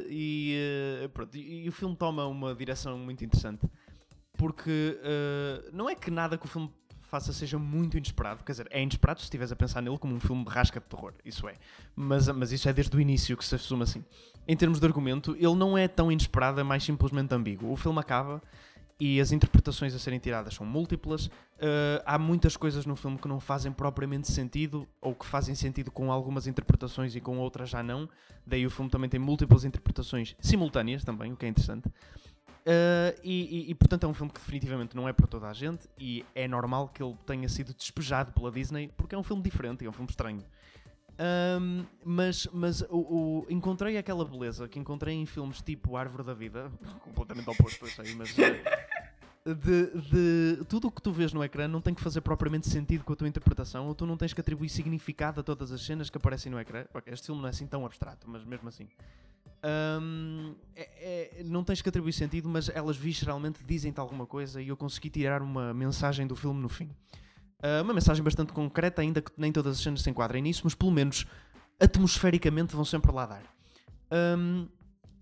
e, 0.09 1.09
pronto, 1.13 1.37
e, 1.37 1.65
e, 1.65 1.69
o 1.69 1.73
filme 1.73 1.95
toma 1.97 2.25
uma 2.27 2.55
direção 2.55 2.97
muito 2.97 3.25
interessante 3.25 3.69
porque 4.39 4.99
não 5.73 5.91
é 5.91 5.95
que 5.95 6.11
nada 6.11 6.39
que 6.39 6.47
o 6.47 6.49
filme 6.49 6.73
faça 7.03 7.33
seja 7.33 7.59
muito 7.59 7.97
inesperado, 7.97 8.43
quer 8.43 8.53
dizer, 8.53 8.69
é 8.71 8.83
inesperado 8.83 9.21
se 9.21 9.25
estiveres 9.25 9.53
a 9.53 9.57
pensar 9.57 9.83
nele 9.83 9.99
como 9.99 10.15
um 10.15 10.21
filme 10.21 10.43
de 10.45 10.51
rasca 10.51 10.81
de 10.81 10.87
terror, 10.87 11.13
isso 11.25 11.47
é, 11.47 11.57
mas, 11.95 12.27
mas 12.29 12.51
isso 12.51 12.69
é 12.69 12.73
desde 12.73 12.97
o 12.97 13.01
início 13.01 13.37
que 13.37 13.45
se 13.45 13.55
assume 13.55 13.83
assim 13.83 14.03
em 14.47 14.57
termos 14.57 14.81
de 14.81 14.87
argumento, 14.87 15.37
ele 15.37 15.55
não 15.55 15.77
é 15.77 15.87
tão 15.87 16.11
inesperado, 16.11 16.61
é 16.61 16.63
mais 16.63 16.83
simplesmente 16.83 17.33
ambíguo. 17.35 17.71
O 17.71 17.77
filme 17.77 17.99
acaba 17.99 18.43
e 18.99 19.21
as 19.21 19.33
interpretações 19.33 19.95
a 19.95 19.99
serem 19.99 20.19
tiradas 20.19 20.55
são 20.55 20.65
múltiplas. 20.65 21.27
Uh, 21.27 22.03
há 22.07 22.19
muitas 22.19 22.57
coisas 22.57 22.87
no 22.87 22.95
filme 22.95 23.19
que 23.19 23.27
não 23.27 23.41
fazem 23.41 23.73
propriamente 23.73 24.31
sentido, 24.31 24.87
ou 25.01 25.15
que 25.15 25.27
fazem 25.27 25.55
sentido 25.55 25.91
com 25.91 26.13
algumas 26.13 26.47
interpretações 26.47 27.17
e 27.17 27.21
com 27.21 27.39
outras 27.39 27.69
já 27.71 27.83
não. 27.83 28.09
Daí 28.47 28.67
o 28.67 28.71
filme 28.71 28.91
também 28.91 29.09
tem 29.09 29.19
múltiplas 29.19 29.65
interpretações 29.65 30.37
simultâneas 30.41 31.05
também, 31.05 31.33
o 31.33 31.37
que 31.37 31.47
é 31.47 31.49
interessante. 31.49 31.89
Uh, 31.89 33.19
e, 33.25 33.67
e, 33.67 33.71
e, 33.71 33.75
portanto 33.75 34.05
é 34.05 34.07
um 34.07 34.15
filme 34.15 34.31
que 34.33 34.39
definitivamente 34.39 34.95
não 34.95 35.09
é 35.09 35.13
para 35.13 35.27
toda 35.27 35.49
a 35.49 35.53
gente 35.53 35.89
e 35.99 36.25
é 36.33 36.47
normal 36.47 36.89
que 36.95 37.03
ele 37.03 37.17
tenha 37.27 37.49
sido 37.49 37.75
despejado 37.75 38.31
pela 38.31 38.53
Disney 38.53 38.89
porque 38.97 39.17
é 39.17 39.19
um 39.19 39.23
filme 39.25 39.43
diferente, 39.43 39.85
é 39.85 39.89
um 39.89 39.93
filme 39.93 40.09
estranho. 40.09 40.45
Um, 41.19 41.85
mas 42.05 42.49
mas 42.53 42.81
o, 42.83 42.97
o, 42.97 43.47
encontrei 43.51 43.99
aquela 43.99 44.25
beleza 44.25 44.67
que 44.67 44.79
encontrei 44.79 45.15
em 45.15 45.27
filmes 45.27 45.61
tipo 45.61 45.97
Árvore 45.97 46.25
da 46.25 46.35
Vida, 46.35 46.73
completamente 47.05 47.49
oposto, 47.49 47.85
eu 47.85 47.91
sei, 47.91 48.15
mas. 48.15 48.35
De, 49.45 49.91
de, 50.09 50.65
tudo 50.69 50.87
o 50.87 50.91
que 50.91 51.03
tu 51.03 51.11
vês 51.11 51.33
no 51.33 51.43
ecrã 51.43 51.67
não 51.67 51.81
tem 51.81 51.93
que 51.93 52.01
fazer 52.01 52.21
propriamente 52.21 52.69
sentido 52.69 53.03
com 53.03 53.13
a 53.13 53.17
tua 53.17 53.27
interpretação, 53.27 53.89
ou 53.89 53.95
tu 53.95 54.07
não 54.07 54.17
tens 54.17 54.33
que 54.33 54.41
atribuir 54.41 54.69
significado 54.69 55.41
a 55.41 55.43
todas 55.43 55.73
as 55.73 55.85
cenas 55.85 56.09
que 56.09 56.17
aparecem 56.17 56.51
no 56.51 56.61
ecrã. 56.61 56.85
Este 57.07 57.27
filme 57.27 57.41
não 57.41 57.49
é 57.49 57.51
assim 57.51 57.67
tão 57.67 57.85
abstrato, 57.85 58.31
mas 58.31 58.45
mesmo 58.45 58.69
assim. 58.69 58.89
Um, 59.65 60.55
é, 60.77 61.39
é, 61.41 61.45
não 61.45 61.63
tens 61.63 61.83
que 61.83 61.89
atribuir 61.89 62.13
sentido, 62.13 62.49
mas 62.49 62.69
elas 62.69 62.97
visceralmente 62.97 63.65
dizem-te 63.65 63.99
alguma 63.99 64.27
coisa 64.27 64.63
e 64.63 64.69
eu 64.69 64.77
consegui 64.77 65.11
tirar 65.11 65.43
uma 65.43 65.75
mensagem 65.75 66.25
do 66.25 66.37
filme 66.37 66.61
no 66.61 66.69
fim. 66.69 66.89
Uh, 67.63 67.83
uma 67.83 67.95
mensagem 67.95 68.23
bastante 68.25 68.53
concreta, 68.53 69.03
ainda 69.03 69.23
que 69.23 69.31
nem 69.37 69.53
todas 69.53 69.77
as 69.77 69.83
cenas 69.83 70.03
se 70.03 70.11
enquadrem 70.11 70.43
nisso, 70.43 70.63
mas 70.65 70.75
pelo 70.75 70.91
menos 70.91 71.27
atmosfericamente 71.81 72.75
vão 72.75 72.85
sempre 72.85 73.13
lá 73.13 73.27
dar. 73.27 73.43
Um, 74.11 74.69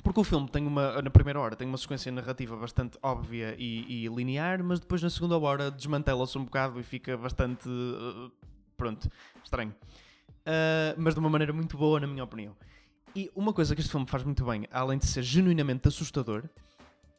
porque 0.03 0.21
o 0.21 0.25
filme 0.25 0.49
tem 0.49 0.67
uma, 0.67 1.03
na 1.03 1.11
primeira 1.11 1.39
hora, 1.39 1.55
tem 1.55 1.69
uma 1.69 1.77
sequência 1.77 2.11
narrativa 2.11 2.57
bastante 2.57 2.99
óbvia 3.03 3.55
e, 3.59 4.05
e 4.05 4.09
linear, 4.09 4.63
mas 4.65 4.81
depois 4.81 5.03
na 5.03 5.11
segunda 5.11 5.39
hora 5.39 5.71
desmantela-se 5.71 6.39
um 6.39 6.45
bocado 6.45 6.81
e 6.81 6.83
fica 6.83 7.17
bastante. 7.17 7.69
Uh, 7.69 8.33
pronto, 8.77 9.11
estranho. 9.45 9.75
Uh, 10.41 10.97
mas 10.97 11.15
de 11.15 11.21
uma 11.21 11.29
maneira 11.29 11.53
muito 11.53 11.77
boa, 11.77 12.01
na 12.01 12.07
minha 12.07 12.25
opinião. 12.25 12.57
E 13.15 13.31
uma 13.35 13.53
coisa 13.53 13.75
que 13.75 13.81
este 13.81 13.91
filme 13.91 14.07
faz 14.07 14.23
muito 14.25 14.45
bem, 14.45 14.67
além 14.71 14.99
de 14.99 15.07
ser 15.07 15.23
genuinamente 15.23 15.87
assustador, 15.89 16.45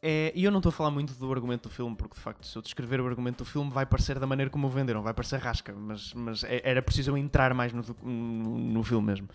é, 0.01 0.31
e 0.35 0.43
eu 0.43 0.51
não 0.51 0.57
estou 0.57 0.71
a 0.71 0.73
falar 0.73 0.89
muito 0.89 1.13
do 1.13 1.31
argumento 1.31 1.69
do 1.69 1.73
filme, 1.73 1.95
porque 1.95 2.15
de 2.15 2.21
facto, 2.21 2.47
se 2.47 2.57
eu 2.57 2.61
descrever 2.61 2.99
o 2.99 3.05
argumento 3.05 3.39
do 3.39 3.45
filme, 3.45 3.69
vai 3.69 3.85
parecer 3.85 4.17
da 4.17 4.25
maneira 4.25 4.49
como 4.49 4.65
o 4.65 4.69
venderam, 4.69 5.03
vai 5.03 5.13
parecer 5.13 5.37
rasca, 5.37 5.73
mas, 5.73 6.13
mas 6.13 6.43
é, 6.43 6.61
era 6.63 6.81
preciso 6.81 7.11
eu 7.11 7.17
entrar 7.17 7.53
mais 7.53 7.71
no, 7.71 7.83
no, 8.03 8.57
no 8.57 8.83
filme 8.83 9.05
mesmo. 9.05 9.29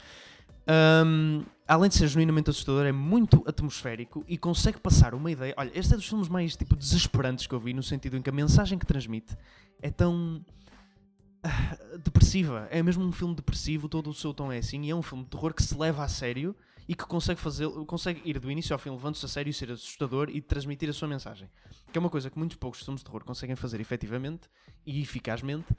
Um, 0.68 1.44
além 1.68 1.88
de 1.88 1.94
ser 1.94 2.08
genuinamente 2.08 2.50
assustador, 2.50 2.84
é 2.84 2.90
muito 2.90 3.44
atmosférico 3.46 4.24
e 4.26 4.36
consegue 4.36 4.80
passar 4.80 5.14
uma 5.14 5.30
ideia. 5.30 5.54
Olha, 5.56 5.70
este 5.72 5.94
é 5.94 5.96
dos 5.96 6.08
filmes 6.08 6.28
mais 6.28 6.56
tipo 6.56 6.74
desesperantes 6.74 7.46
que 7.46 7.54
eu 7.54 7.60
vi, 7.60 7.72
no 7.72 7.82
sentido 7.82 8.16
em 8.16 8.22
que 8.22 8.28
a 8.28 8.32
mensagem 8.32 8.76
que 8.76 8.84
transmite 8.84 9.36
é 9.80 9.90
tão 9.90 10.44
uh, 11.44 11.98
depressiva. 11.98 12.66
É 12.72 12.82
mesmo 12.82 13.04
um 13.04 13.12
filme 13.12 13.36
depressivo, 13.36 13.88
todo 13.88 14.10
o 14.10 14.14
seu 14.14 14.34
tom 14.34 14.50
é 14.50 14.58
assim, 14.58 14.82
e 14.82 14.90
é 14.90 14.94
um 14.96 15.02
filme 15.02 15.22
de 15.22 15.30
terror 15.30 15.54
que 15.54 15.62
se 15.62 15.78
leva 15.78 16.02
a 16.02 16.08
sério 16.08 16.56
e 16.88 16.94
que 16.94 17.04
consegue 17.04 17.40
fazer, 17.40 17.68
consegue 17.86 18.20
ir 18.24 18.38
do 18.38 18.50
início 18.50 18.72
ao 18.72 18.78
fim 18.78 18.90
levando-se 18.90 19.24
a 19.24 19.28
sério 19.28 19.50
e 19.50 19.52
ser 19.52 19.70
assustador 19.72 20.28
e 20.30 20.40
transmitir 20.40 20.88
a 20.88 20.92
sua 20.92 21.08
mensagem. 21.08 21.48
Que 21.92 21.98
é 21.98 22.00
uma 22.00 22.10
coisa 22.10 22.30
que 22.30 22.38
muitos 22.38 22.56
poucos 22.56 22.80
filmes 22.80 23.00
de 23.00 23.06
terror 23.06 23.24
conseguem 23.24 23.56
fazer 23.56 23.80
efetivamente 23.80 24.48
e 24.84 25.00
eficazmente 25.00 25.74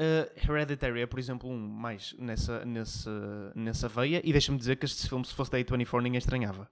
Uh, 0.00 0.30
Hereditary 0.48 1.00
é, 1.00 1.06
por 1.06 1.18
exemplo, 1.18 1.50
um 1.50 1.58
mais 1.58 2.14
nessa, 2.20 2.64
nessa, 2.64 3.52
nessa 3.52 3.88
veia, 3.88 4.22
e 4.24 4.30
deixa-me 4.30 4.56
dizer 4.56 4.76
que 4.76 4.84
este 4.84 5.08
filme, 5.08 5.24
se 5.24 5.34
fosse 5.34 5.50
da 5.50 5.58
A24, 5.58 6.00
ninguém 6.00 6.18
estranhava. 6.18 6.70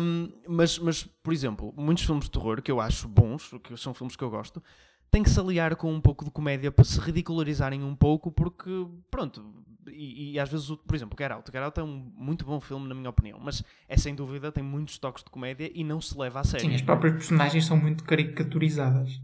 Um, 0.00 0.32
mas, 0.46 0.78
mas, 0.78 1.02
por 1.02 1.32
exemplo, 1.32 1.74
muitos 1.76 2.04
filmes 2.04 2.26
de 2.26 2.30
terror 2.30 2.62
que 2.62 2.70
eu 2.70 2.80
acho 2.80 3.08
bons, 3.08 3.50
que 3.64 3.76
são 3.76 3.92
filmes 3.92 4.14
que 4.14 4.22
eu 4.22 4.30
gosto, 4.30 4.62
têm 5.10 5.24
que 5.24 5.30
se 5.30 5.40
aliar 5.40 5.74
com 5.74 5.92
um 5.92 6.00
pouco 6.00 6.24
de 6.24 6.30
comédia 6.30 6.70
para 6.70 6.84
se 6.84 7.00
ridicularizarem 7.00 7.82
um 7.82 7.96
pouco, 7.96 8.30
porque, 8.30 8.86
pronto, 9.10 9.44
e, 9.92 10.32
e 10.32 10.38
às 10.38 10.48
vezes, 10.48 10.68
por 10.68 10.94
exemplo, 10.94 11.16
Get 11.18 11.30
Out. 11.30 11.50
É 11.54 11.82
um 11.82 12.12
muito 12.16 12.44
bom 12.44 12.60
filme, 12.60 12.88
na 12.88 12.94
minha 12.94 13.10
opinião, 13.10 13.38
mas 13.40 13.62
é 13.88 13.96
sem 13.96 14.14
dúvida, 14.14 14.52
tem 14.52 14.62
muitos 14.62 14.98
toques 14.98 15.22
de 15.22 15.30
comédia 15.30 15.70
e 15.74 15.84
não 15.84 16.00
se 16.00 16.16
leva 16.16 16.40
a 16.40 16.44
sério. 16.44 16.68
Sim, 16.68 16.74
as 16.74 16.82
próprias 16.82 17.14
personagens 17.14 17.64
são 17.64 17.76
muito 17.76 18.04
caricaturizadas. 18.04 19.20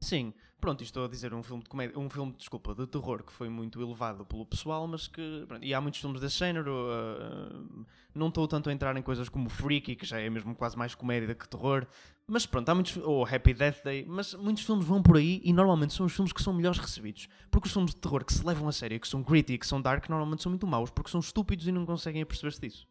Sim, 0.00 0.32
Pronto, 0.60 0.82
estou 0.82 1.04
a 1.04 1.08
dizer 1.08 1.32
um 1.32 1.42
filme 1.42 1.62
de 1.62 1.68
comédia, 1.68 1.96
um 1.96 2.10
filme, 2.10 2.34
desculpa, 2.36 2.74
de 2.74 2.84
terror 2.86 3.22
que 3.22 3.32
foi 3.32 3.48
muito 3.48 3.80
elevado 3.80 4.24
pelo 4.24 4.44
pessoal, 4.44 4.88
mas 4.88 5.06
que. 5.06 5.44
Pronto, 5.46 5.64
e 5.64 5.72
há 5.72 5.80
muitos 5.80 6.00
filmes 6.00 6.20
desse 6.20 6.36
género. 6.36 6.72
Uh, 6.72 7.86
não 8.12 8.26
estou 8.28 8.48
tanto 8.48 8.68
a 8.68 8.72
entrar 8.72 8.96
em 8.96 9.02
coisas 9.02 9.28
como 9.28 9.48
Freaky, 9.48 9.94
que 9.94 10.04
já 10.04 10.18
é 10.18 10.28
mesmo 10.28 10.56
quase 10.56 10.76
mais 10.76 10.96
comédia 10.96 11.32
que 11.32 11.48
terror. 11.48 11.86
Mas 12.26 12.44
pronto, 12.44 12.68
há 12.68 12.74
muitos. 12.74 12.96
Ou 12.96 13.24
Happy 13.24 13.54
Death 13.54 13.84
Day, 13.84 14.04
mas 14.08 14.34
muitos 14.34 14.64
filmes 14.64 14.84
vão 14.84 15.00
por 15.00 15.16
aí 15.16 15.40
e 15.44 15.52
normalmente 15.52 15.94
são 15.94 16.06
os 16.06 16.12
filmes 16.12 16.32
que 16.32 16.42
são 16.42 16.52
melhores 16.52 16.78
recebidos. 16.78 17.28
Porque 17.52 17.68
os 17.68 17.72
filmes 17.72 17.94
de 17.94 18.00
terror 18.00 18.24
que 18.24 18.32
se 18.32 18.44
levam 18.44 18.66
a 18.66 18.72
sério, 18.72 18.98
que 18.98 19.06
são 19.06 19.22
gritty, 19.22 19.58
que 19.58 19.66
são 19.66 19.80
dark, 19.80 20.08
normalmente 20.08 20.42
são 20.42 20.50
muito 20.50 20.66
maus, 20.66 20.90
porque 20.90 21.08
são 21.08 21.20
estúpidos 21.20 21.68
e 21.68 21.72
não 21.72 21.86
conseguem 21.86 22.26
perceber-se 22.26 22.60
disso. 22.60 22.88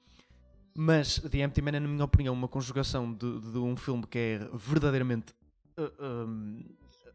Mas 0.74 1.20
The 1.20 1.40
Empty 1.40 1.62
Man 1.62 1.72
é, 1.72 1.80
na 1.82 1.88
minha 1.88 2.06
opinião, 2.06 2.34
uma 2.34 2.48
conjugação 2.48 3.12
de, 3.12 3.40
de 3.40 3.58
um 3.58 3.76
filme 3.76 4.08
que 4.08 4.18
é 4.18 4.50
verdadeiramente. 4.54 5.34
Uh, 5.78 6.28
um, 6.28 6.64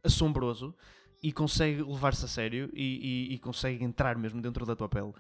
assombroso 0.05 0.75
e 1.23 1.33
consegue 1.33 1.83
levar-se 1.83 2.25
a 2.25 2.29
sério 2.29 2.71
e, 2.75 3.29
e, 3.31 3.35
e, 3.35 3.38
consegue 3.38 3.85
entrar 3.85 4.17
mesmo 4.19 4.43
dentro 4.43 4.67
da 4.67 4.75
tua 4.75 4.88
pele. 4.88 5.12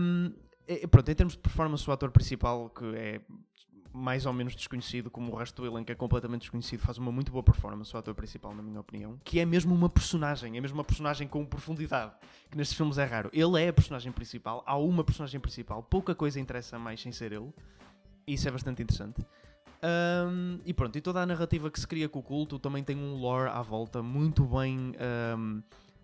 Um, 0.00 0.32
é, 0.66 0.86
pronto, 0.86 1.10
em 1.10 1.14
termos 1.14 1.34
de 1.34 1.40
performance, 1.40 1.88
o 1.88 1.92
ator 1.92 2.10
principal, 2.10 2.70
que 2.70 2.84
é 2.96 3.20
mais 3.92 4.24
ou 4.24 4.32
menos 4.32 4.56
desconhecido, 4.56 5.10
como 5.10 5.30
o 5.32 5.36
resto 5.36 5.60
do 5.60 5.68
elenco 5.68 5.92
é 5.92 5.94
completamente 5.94 6.42
desconhecido, 6.42 6.80
faz 6.80 6.96
uma 6.96 7.12
muito 7.12 7.30
boa 7.30 7.42
performance, 7.42 7.94
o 7.94 7.98
ator 7.98 8.14
principal, 8.14 8.54
na 8.54 8.62
minha 8.62 8.80
opinião, 8.80 9.20
que 9.22 9.38
é 9.38 9.44
mesmo 9.44 9.74
uma 9.74 9.88
personagem, 9.88 10.56
é 10.56 10.60
mesmo 10.60 10.78
uma 10.78 10.84
personagem 10.84 11.28
com 11.28 11.44
profundidade, 11.44 12.12
que 12.50 12.56
nestes 12.56 12.76
filmes 12.76 12.96
é 12.96 13.04
raro. 13.04 13.28
Ele 13.32 13.62
é 13.62 13.68
a 13.68 13.72
personagem 13.72 14.10
principal, 14.10 14.62
há 14.66 14.78
uma 14.78 15.04
personagem 15.04 15.38
principal, 15.38 15.82
pouca 15.82 16.14
coisa 16.14 16.40
interessa 16.40 16.78
mais 16.78 17.02
sem 17.02 17.12
ser 17.12 17.32
ele, 17.32 17.52
e 18.26 18.32
isso 18.34 18.48
é 18.48 18.50
bastante 18.50 18.82
interessante. 18.82 19.22
Um, 19.84 20.60
e 20.64 20.72
pronto, 20.72 20.96
e 20.96 21.00
toda 21.00 21.20
a 21.20 21.26
narrativa 21.26 21.68
que 21.70 21.80
se 21.80 21.86
cria 21.86 22.08
com 22.08 22.20
o 22.20 22.22
culto 22.22 22.58
também 22.58 22.84
tem 22.84 22.96
um 22.96 23.14
lore 23.14 23.50
à 23.50 23.60
volta 23.62 24.00
muito 24.00 24.44
bem 24.44 24.94
um, 25.36 25.60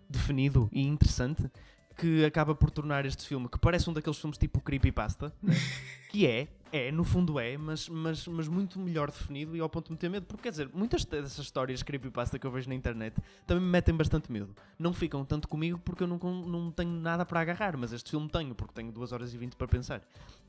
definido 0.09 0.69
e 0.71 0.85
interessante 0.85 1.49
que 1.99 2.23
acaba 2.23 2.55
por 2.55 2.71
tornar 2.71 3.05
este 3.05 3.27
filme, 3.27 3.49
que 3.49 3.59
parece 3.59 3.89
um 3.89 3.93
daqueles 3.93 4.17
filmes 4.17 4.37
tipo 4.37 4.61
Creepypasta, 4.61 5.33
né? 5.43 5.53
que 6.09 6.25
é, 6.25 6.47
é, 6.71 6.91
no 6.91 7.03
fundo 7.03 7.39
é, 7.39 7.57
mas, 7.57 7.89
mas, 7.89 8.25
mas 8.25 8.47
muito 8.47 8.79
melhor 8.79 9.11
definido 9.11 9.55
e 9.55 9.59
ao 9.59 9.69
ponto 9.69 9.87
de 9.87 9.91
me 9.91 9.97
ter 9.97 10.09
medo, 10.09 10.25
porque 10.25 10.43
quer 10.43 10.51
dizer, 10.51 10.69
muitas 10.73 11.03
dessas 11.03 11.39
histórias 11.39 11.83
Creepypasta 11.83 12.39
que 12.39 12.47
eu 12.47 12.51
vejo 12.51 12.69
na 12.69 12.75
internet 12.75 13.15
também 13.45 13.63
me 13.63 13.69
metem 13.69 13.93
bastante 13.93 14.31
medo. 14.31 14.55
Não 14.77 14.93
ficam 14.93 15.25
tanto 15.25 15.47
comigo 15.47 15.79
porque 15.83 16.03
eu 16.03 16.07
não, 16.07 16.17
não 16.17 16.71
tenho 16.71 16.91
nada 16.91 17.25
para 17.25 17.41
agarrar, 17.41 17.75
mas 17.77 17.91
este 17.91 18.11
filme 18.11 18.29
tenho, 18.29 18.55
porque 18.55 18.73
tenho 18.73 18.91
2 18.91 19.11
horas 19.11 19.33
e 19.33 19.37
20 19.37 19.55
para 19.55 19.67
pensar. 19.67 20.01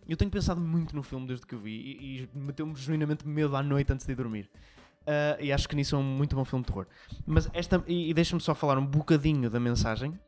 Eu 0.09 0.17
tenho 0.17 0.31
pensado 0.31 0.61
muito 0.61 0.95
no 0.95 1.03
filme 1.03 1.27
desde 1.27 1.47
que 1.47 1.55
o 1.55 1.59
vi 1.59 1.73
e, 1.73 2.23
e 2.23 2.29
meteu-me 2.33 2.75
genuinamente 2.77 3.27
medo 3.27 3.57
à 3.57 3.63
noite 3.63 3.93
antes 3.93 4.07
de 4.07 4.15
dormir. 4.15 4.49
Uh, 5.01 5.41
e 5.41 5.53
acho 5.53 5.69
que 5.69 5.75
nisso 5.75 5.97
é 5.97 5.99
um 5.99 6.03
muito 6.03 6.37
bom 6.37 6.45
filme 6.45 6.63
de 6.65 6.69
terror. 6.69 6.87
Mas 7.27 7.51
esta, 7.53 7.83
e, 7.87 8.11
e 8.11 8.15
deixa-me 8.15 8.41
só 8.41 8.55
falar 8.55 8.79
um 8.79 8.87
bocadinho 8.87 9.51
da 9.51 9.59
mensagem 9.59 10.19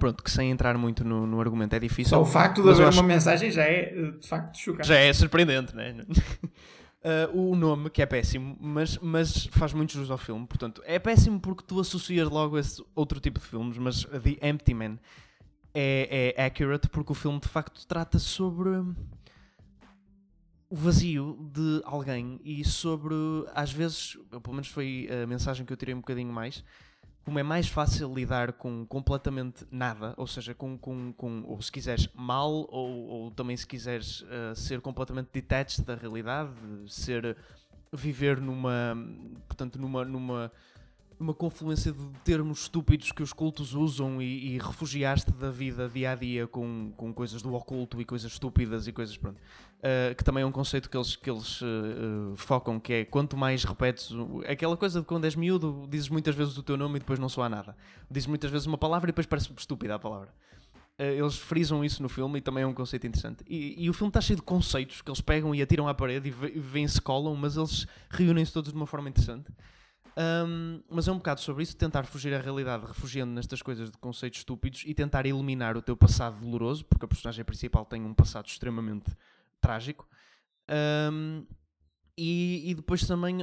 pronto, 0.00 0.24
que 0.24 0.30
sem 0.30 0.50
entrar 0.50 0.76
muito 0.76 1.04
no, 1.04 1.26
no 1.26 1.40
argumento 1.40 1.76
é 1.76 1.78
difícil. 1.78 2.10
Só 2.10 2.22
o 2.22 2.24
facto 2.24 2.62
de 2.62 2.70
haver 2.70 2.88
acho... 2.88 2.98
uma 2.98 3.06
mensagem 3.06 3.50
já 3.50 3.62
é 3.62 4.10
de 4.18 4.26
facto 4.26 4.58
chocante. 4.58 4.88
Já 4.88 4.96
é 4.96 5.12
surpreendente, 5.12 5.76
né? 5.76 5.94
uh, 6.02 7.30
o 7.38 7.54
nome, 7.54 7.90
que 7.90 8.02
é 8.02 8.06
péssimo, 8.06 8.56
mas, 8.60 8.98
mas 8.98 9.46
faz 9.52 9.72
muito 9.72 9.92
jus 9.92 10.10
ao 10.10 10.18
filme. 10.18 10.46
Portanto, 10.46 10.82
é 10.84 10.98
péssimo 10.98 11.38
porque 11.38 11.62
tu 11.64 11.78
associas 11.78 12.28
logo 12.28 12.56
a 12.56 12.60
esse 12.60 12.82
outro 12.96 13.20
tipo 13.20 13.38
de 13.38 13.46
filmes, 13.46 13.78
mas 13.78 14.04
The 14.04 14.48
Empty 14.48 14.74
Man 14.74 14.98
é, 15.72 16.34
é 16.36 16.44
accurate 16.44 16.88
porque 16.88 17.12
o 17.12 17.14
filme 17.14 17.38
de 17.38 17.48
facto 17.48 17.86
trata 17.86 18.18
sobre 18.18 18.70
o 20.70 20.76
vazio 20.76 21.36
de 21.52 21.82
alguém 21.84 22.40
e 22.44 22.64
sobre, 22.64 23.14
às 23.54 23.72
vezes, 23.72 24.16
pelo 24.42 24.54
menos 24.54 24.68
foi 24.68 25.08
a 25.22 25.26
mensagem 25.26 25.66
que 25.66 25.72
eu 25.72 25.76
tirei 25.76 25.94
um 25.94 25.98
bocadinho 25.98 26.32
mais 26.32 26.64
como 27.24 27.38
é 27.38 27.42
mais 27.42 27.68
fácil 27.68 28.12
lidar 28.12 28.52
com 28.52 28.84
completamente 28.86 29.66
nada, 29.70 30.14
ou 30.16 30.26
seja, 30.26 30.54
com, 30.54 30.76
com, 30.76 31.12
com 31.12 31.44
ou 31.46 31.60
se 31.60 31.70
quiseres 31.70 32.08
mal, 32.14 32.50
ou, 32.70 32.90
ou 33.08 33.30
também 33.30 33.56
se 33.56 33.66
quiseres 33.66 34.22
uh, 34.22 34.54
ser 34.54 34.80
completamente 34.80 35.28
detached 35.32 35.84
da 35.84 35.94
realidade, 35.94 36.50
ser 36.88 37.36
viver 37.92 38.40
numa, 38.40 38.96
portanto, 39.46 39.78
numa, 39.78 40.04
numa 40.04 40.52
uma 41.20 41.34
confluência 41.34 41.92
de 41.92 42.04
termos 42.24 42.62
estúpidos 42.62 43.12
que 43.12 43.22
os 43.22 43.32
cultos 43.32 43.74
usam 43.74 44.22
e, 44.22 44.54
e 44.54 44.58
refugiaste 44.58 45.30
da 45.32 45.50
vida 45.50 45.86
dia 45.86 46.12
a 46.12 46.14
dia 46.14 46.46
com, 46.46 46.92
com 46.96 47.12
coisas 47.12 47.42
do 47.42 47.52
oculto 47.52 48.00
e 48.00 48.04
coisas 48.06 48.32
estúpidas 48.32 48.86
e 48.86 48.92
coisas 48.92 49.16
pronto. 49.18 49.36
Uh, 49.38 50.14
que 50.14 50.24
também 50.24 50.42
é 50.42 50.46
um 50.46 50.52
conceito 50.52 50.88
que 50.88 50.96
eles, 50.96 51.16
que 51.16 51.30
eles 51.30 51.60
uh, 51.60 52.34
focam, 52.36 52.80
que 52.80 52.92
é 52.92 53.04
quanto 53.04 53.36
mais 53.36 53.64
repetes 53.64 54.10
aquela 54.48 54.76
coisa 54.76 55.00
de 55.00 55.06
quando 55.06 55.26
és 55.26 55.36
miúdo, 55.36 55.86
dizes 55.90 56.08
muitas 56.08 56.34
vezes 56.34 56.56
o 56.56 56.62
teu 56.62 56.76
nome 56.76 56.96
e 56.96 57.00
depois 57.00 57.18
não 57.18 57.28
soa 57.28 57.48
nada. 57.48 57.76
Dizes 58.10 58.26
muitas 58.26 58.50
vezes 58.50 58.66
uma 58.66 58.78
palavra 58.78 59.10
e 59.10 59.12
depois 59.12 59.26
parece 59.26 59.50
estúpida 59.56 59.94
a 59.94 59.98
palavra. 59.98 60.32
Eles 60.98 61.38
frisam 61.38 61.82
isso 61.82 62.02
no 62.02 62.10
filme 62.10 62.40
e 62.40 62.42
também 62.42 62.62
é 62.62 62.66
um 62.66 62.74
conceito 62.74 63.06
interessante. 63.06 63.42
E, 63.48 63.84
e 63.84 63.88
o 63.88 63.92
filme 63.94 64.10
está 64.10 64.20
cheio 64.20 64.36
de 64.36 64.42
conceitos 64.42 65.00
que 65.00 65.10
eles 65.10 65.22
pegam 65.22 65.54
e 65.54 65.62
atiram 65.62 65.88
à 65.88 65.94
parede 65.94 66.28
e 66.28 66.60
vêm-se 66.60 67.00
colam, 67.00 67.34
mas 67.34 67.56
eles 67.56 67.86
reúnem-se 68.10 68.52
todos 68.52 68.70
de 68.70 68.76
uma 68.76 68.86
forma 68.86 69.08
interessante. 69.08 69.50
Um, 70.16 70.82
mas 70.88 71.08
é 71.08 71.12
um 71.12 71.16
bocado 71.16 71.40
sobre 71.40 71.62
isso, 71.62 71.76
tentar 71.76 72.04
fugir 72.04 72.34
à 72.34 72.40
realidade, 72.40 72.86
refugiando 72.86 73.32
nestas 73.32 73.62
coisas 73.62 73.90
de 73.90 73.98
conceitos 73.98 74.40
estúpidos 74.40 74.82
e 74.86 74.94
tentar 74.94 75.26
eliminar 75.26 75.76
o 75.76 75.82
teu 75.82 75.96
passado 75.96 76.40
doloroso, 76.40 76.84
porque 76.84 77.04
a 77.04 77.08
personagem 77.08 77.44
principal 77.44 77.84
tem 77.84 78.02
um 78.02 78.14
passado 78.14 78.46
extremamente 78.46 79.10
trágico. 79.60 80.08
Um, 81.12 81.46
E, 82.22 82.70
e 82.70 82.74
depois 82.74 83.06
também 83.06 83.38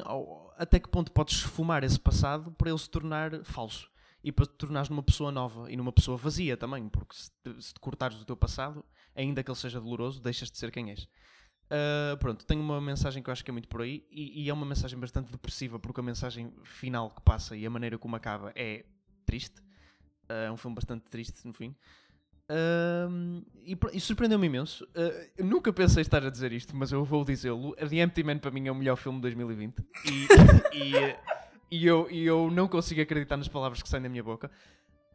até 0.56 0.80
que 0.80 0.88
ponto 0.88 1.12
podes 1.12 1.38
esfumar 1.38 1.84
esse 1.84 2.00
passado 2.00 2.52
para 2.52 2.70
ele 2.70 2.78
se 2.78 2.88
tornar 2.88 3.44
falso 3.44 3.90
e 4.24 4.32
para 4.32 4.46
te 4.46 4.54
tornares 4.54 4.90
numa 4.90 5.02
pessoa 5.02 5.32
nova 5.32 5.72
e 5.72 5.76
numa 5.76 5.92
pessoa 5.92 6.16
vazia 6.16 6.56
também, 6.56 6.88
porque 6.88 7.16
se 7.16 7.32
te, 7.44 7.60
se 7.60 7.74
te 7.74 7.80
cortares 7.80 8.20
do 8.20 8.26
teu 8.26 8.38
passado, 8.38 8.86
ainda 9.16 9.42
que 9.42 9.50
ele 9.50 9.58
seja 9.58 9.82
doloroso, 9.82 10.22
deixas 10.22 10.52
de 10.52 10.60
ser 10.60 10.70
quem 10.70 10.92
és. 10.92 11.08
Uh, 11.68 12.16
pronto, 12.18 12.46
tenho 12.46 12.62
uma 12.62 12.80
mensagem 12.80 13.22
que 13.22 13.30
eu 13.30 13.32
acho 13.32 13.44
que 13.44 13.52
é 13.52 13.54
muito 13.54 13.68
por 13.68 13.82
aí 13.82 14.06
e, 14.10 14.44
e 14.44 14.50
é 14.50 14.54
uma 14.54 14.66
mensagem 14.66 14.98
bastante 14.98 15.30
depressiva 15.30 15.78
porque 15.78 16.00
a 16.00 16.04
mensagem 16.04 16.54
final 16.64 17.10
que 17.10 17.22
passa 17.22 17.58
e 17.58 17.66
a 17.66 17.70
maneira 17.70 17.98
como 17.98 18.16
acaba 18.16 18.54
é 18.56 18.86
triste. 19.26 19.60
Uh, 20.30 20.48
é 20.48 20.52
um 20.52 20.58
filme 20.58 20.76
bastante 20.76 21.04
triste, 21.10 21.46
no 21.46 21.54
fim. 21.54 21.76
Um, 22.50 23.44
e, 23.66 23.78
e 23.92 24.00
surpreendeu-me 24.00 24.48
imenso. 24.48 24.86
Uh, 24.86 25.30
eu 25.38 25.46
nunca 25.46 25.74
pensei 25.74 26.02
estar 26.02 26.26
a 26.26 26.30
dizer 26.30 26.54
isto, 26.54 26.76
mas 26.76 26.92
eu 26.92 27.04
vou 27.04 27.26
dizê-lo. 27.26 27.76
The 27.76 27.98
Empty 27.98 28.24
Man 28.24 28.38
para 28.38 28.52
mim 28.52 28.68
é 28.68 28.72
o 28.72 28.76
melhor 28.76 28.96
filme 28.96 29.18
de 29.18 29.24
2020. 29.24 29.76
E, 30.74 30.78
e, 30.78 30.96
uh, 30.96 31.16
e 31.70 31.86
eu, 31.86 32.10
eu 32.10 32.50
não 32.52 32.68
consigo 32.68 33.02
acreditar 33.02 33.36
nas 33.36 33.48
palavras 33.48 33.82
que 33.82 33.90
saem 33.90 34.04
da 34.04 34.10
minha 34.10 34.24
boca. 34.24 34.50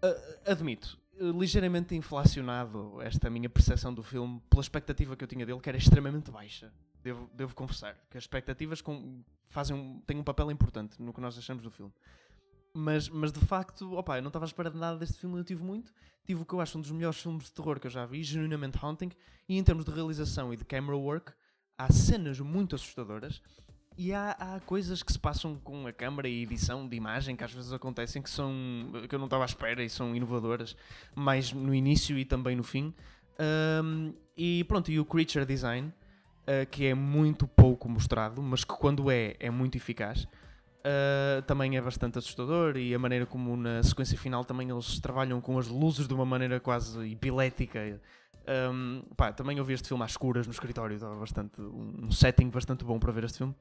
Uh, 0.04 0.50
admito, 0.50 0.98
uh, 0.98 1.01
ligeiramente 1.18 1.94
inflacionado 1.94 3.00
esta 3.02 3.28
minha 3.28 3.48
percepção 3.48 3.92
do 3.92 4.02
filme 4.02 4.40
pela 4.48 4.62
expectativa 4.62 5.16
que 5.16 5.24
eu 5.24 5.28
tinha 5.28 5.44
dele, 5.44 5.60
que 5.60 5.68
era 5.68 5.78
extremamente 5.78 6.30
baixa. 6.30 6.72
Devo, 7.02 7.28
devo 7.34 7.54
confessar 7.54 7.96
que 8.10 8.16
as 8.16 8.24
expectativas 8.24 8.80
com- 8.80 9.22
fazem 9.48 9.76
um, 9.76 10.00
têm 10.00 10.18
um 10.18 10.24
papel 10.24 10.50
importante 10.50 11.00
no 11.02 11.12
que 11.12 11.20
nós 11.20 11.36
achamos 11.36 11.62
do 11.62 11.70
filme. 11.70 11.92
Mas, 12.74 13.08
mas 13.08 13.32
de 13.32 13.40
facto, 13.40 13.92
opa, 13.92 14.16
eu 14.16 14.22
não 14.22 14.28
estava 14.28 14.44
à 14.44 14.46
espera 14.46 14.70
de 14.70 14.78
nada 14.78 14.96
deste 14.98 15.18
filme, 15.18 15.38
eu 15.38 15.44
tive 15.44 15.62
muito. 15.62 15.92
Tive 16.24 16.40
o 16.40 16.44
que 16.46 16.54
eu 16.54 16.60
acho 16.60 16.78
um 16.78 16.80
dos 16.80 16.90
melhores 16.90 17.20
filmes 17.20 17.44
de 17.44 17.52
terror 17.52 17.78
que 17.78 17.86
eu 17.86 17.90
já 17.90 18.06
vi, 18.06 18.22
genuinamente 18.22 18.78
haunting. 18.80 19.10
E 19.48 19.58
em 19.58 19.62
termos 19.64 19.84
de 19.84 19.90
realização 19.90 20.54
e 20.54 20.56
de 20.56 20.64
camera 20.64 20.96
work, 20.96 21.32
há 21.76 21.92
cenas 21.92 22.40
muito 22.40 22.74
assustadoras. 22.74 23.42
E 23.96 24.12
há, 24.12 24.36
há 24.38 24.60
coisas 24.60 25.02
que 25.02 25.12
se 25.12 25.18
passam 25.18 25.56
com 25.62 25.86
a 25.86 25.92
câmara 25.92 26.28
e 26.28 26.42
edição 26.42 26.88
de 26.88 26.96
imagem 26.96 27.36
que 27.36 27.44
às 27.44 27.52
vezes 27.52 27.72
acontecem 27.72 28.22
que 28.22 28.30
são 28.30 28.52
que 29.08 29.14
eu 29.14 29.18
não 29.18 29.26
estava 29.26 29.44
à 29.44 29.46
espera 29.46 29.82
e 29.82 29.88
são 29.88 30.14
inovadoras, 30.16 30.76
mais 31.14 31.52
no 31.52 31.74
início 31.74 32.18
e 32.18 32.24
também 32.24 32.56
no 32.56 32.62
fim. 32.62 32.94
Um, 33.82 34.14
e 34.36 34.64
pronto, 34.64 34.90
e 34.90 34.98
o 34.98 35.04
creature 35.04 35.44
design, 35.44 35.88
uh, 35.88 36.66
que 36.70 36.86
é 36.86 36.94
muito 36.94 37.46
pouco 37.46 37.88
mostrado, 37.88 38.40
mas 38.42 38.64
que 38.64 38.74
quando 38.74 39.10
é, 39.10 39.36
é 39.38 39.50
muito 39.50 39.76
eficaz. 39.76 40.26
Uh, 40.84 41.40
também 41.46 41.76
é 41.76 41.80
bastante 41.80 42.18
assustador 42.18 42.76
e 42.76 42.92
a 42.92 42.98
maneira 42.98 43.24
como 43.24 43.56
na 43.56 43.80
sequência 43.84 44.18
final 44.18 44.44
também 44.44 44.68
eles 44.68 44.98
trabalham 44.98 45.40
com 45.40 45.56
as 45.56 45.68
luzes 45.68 46.08
de 46.08 46.14
uma 46.14 46.24
maneira 46.24 46.58
quase 46.58 47.12
epilética. 47.12 48.00
Um, 48.72 49.02
pá, 49.16 49.32
também 49.32 49.58
eu 49.58 49.64
vi 49.64 49.74
este 49.74 49.86
filme 49.86 50.02
às 50.02 50.12
escuras 50.12 50.46
no 50.46 50.52
escritório, 50.52 50.94
estava 50.94 51.14
bastante, 51.14 51.60
um 51.60 52.10
setting 52.10 52.48
bastante 52.48 52.84
bom 52.84 52.98
para 52.98 53.12
ver 53.12 53.24
este 53.24 53.38
filme. 53.38 53.54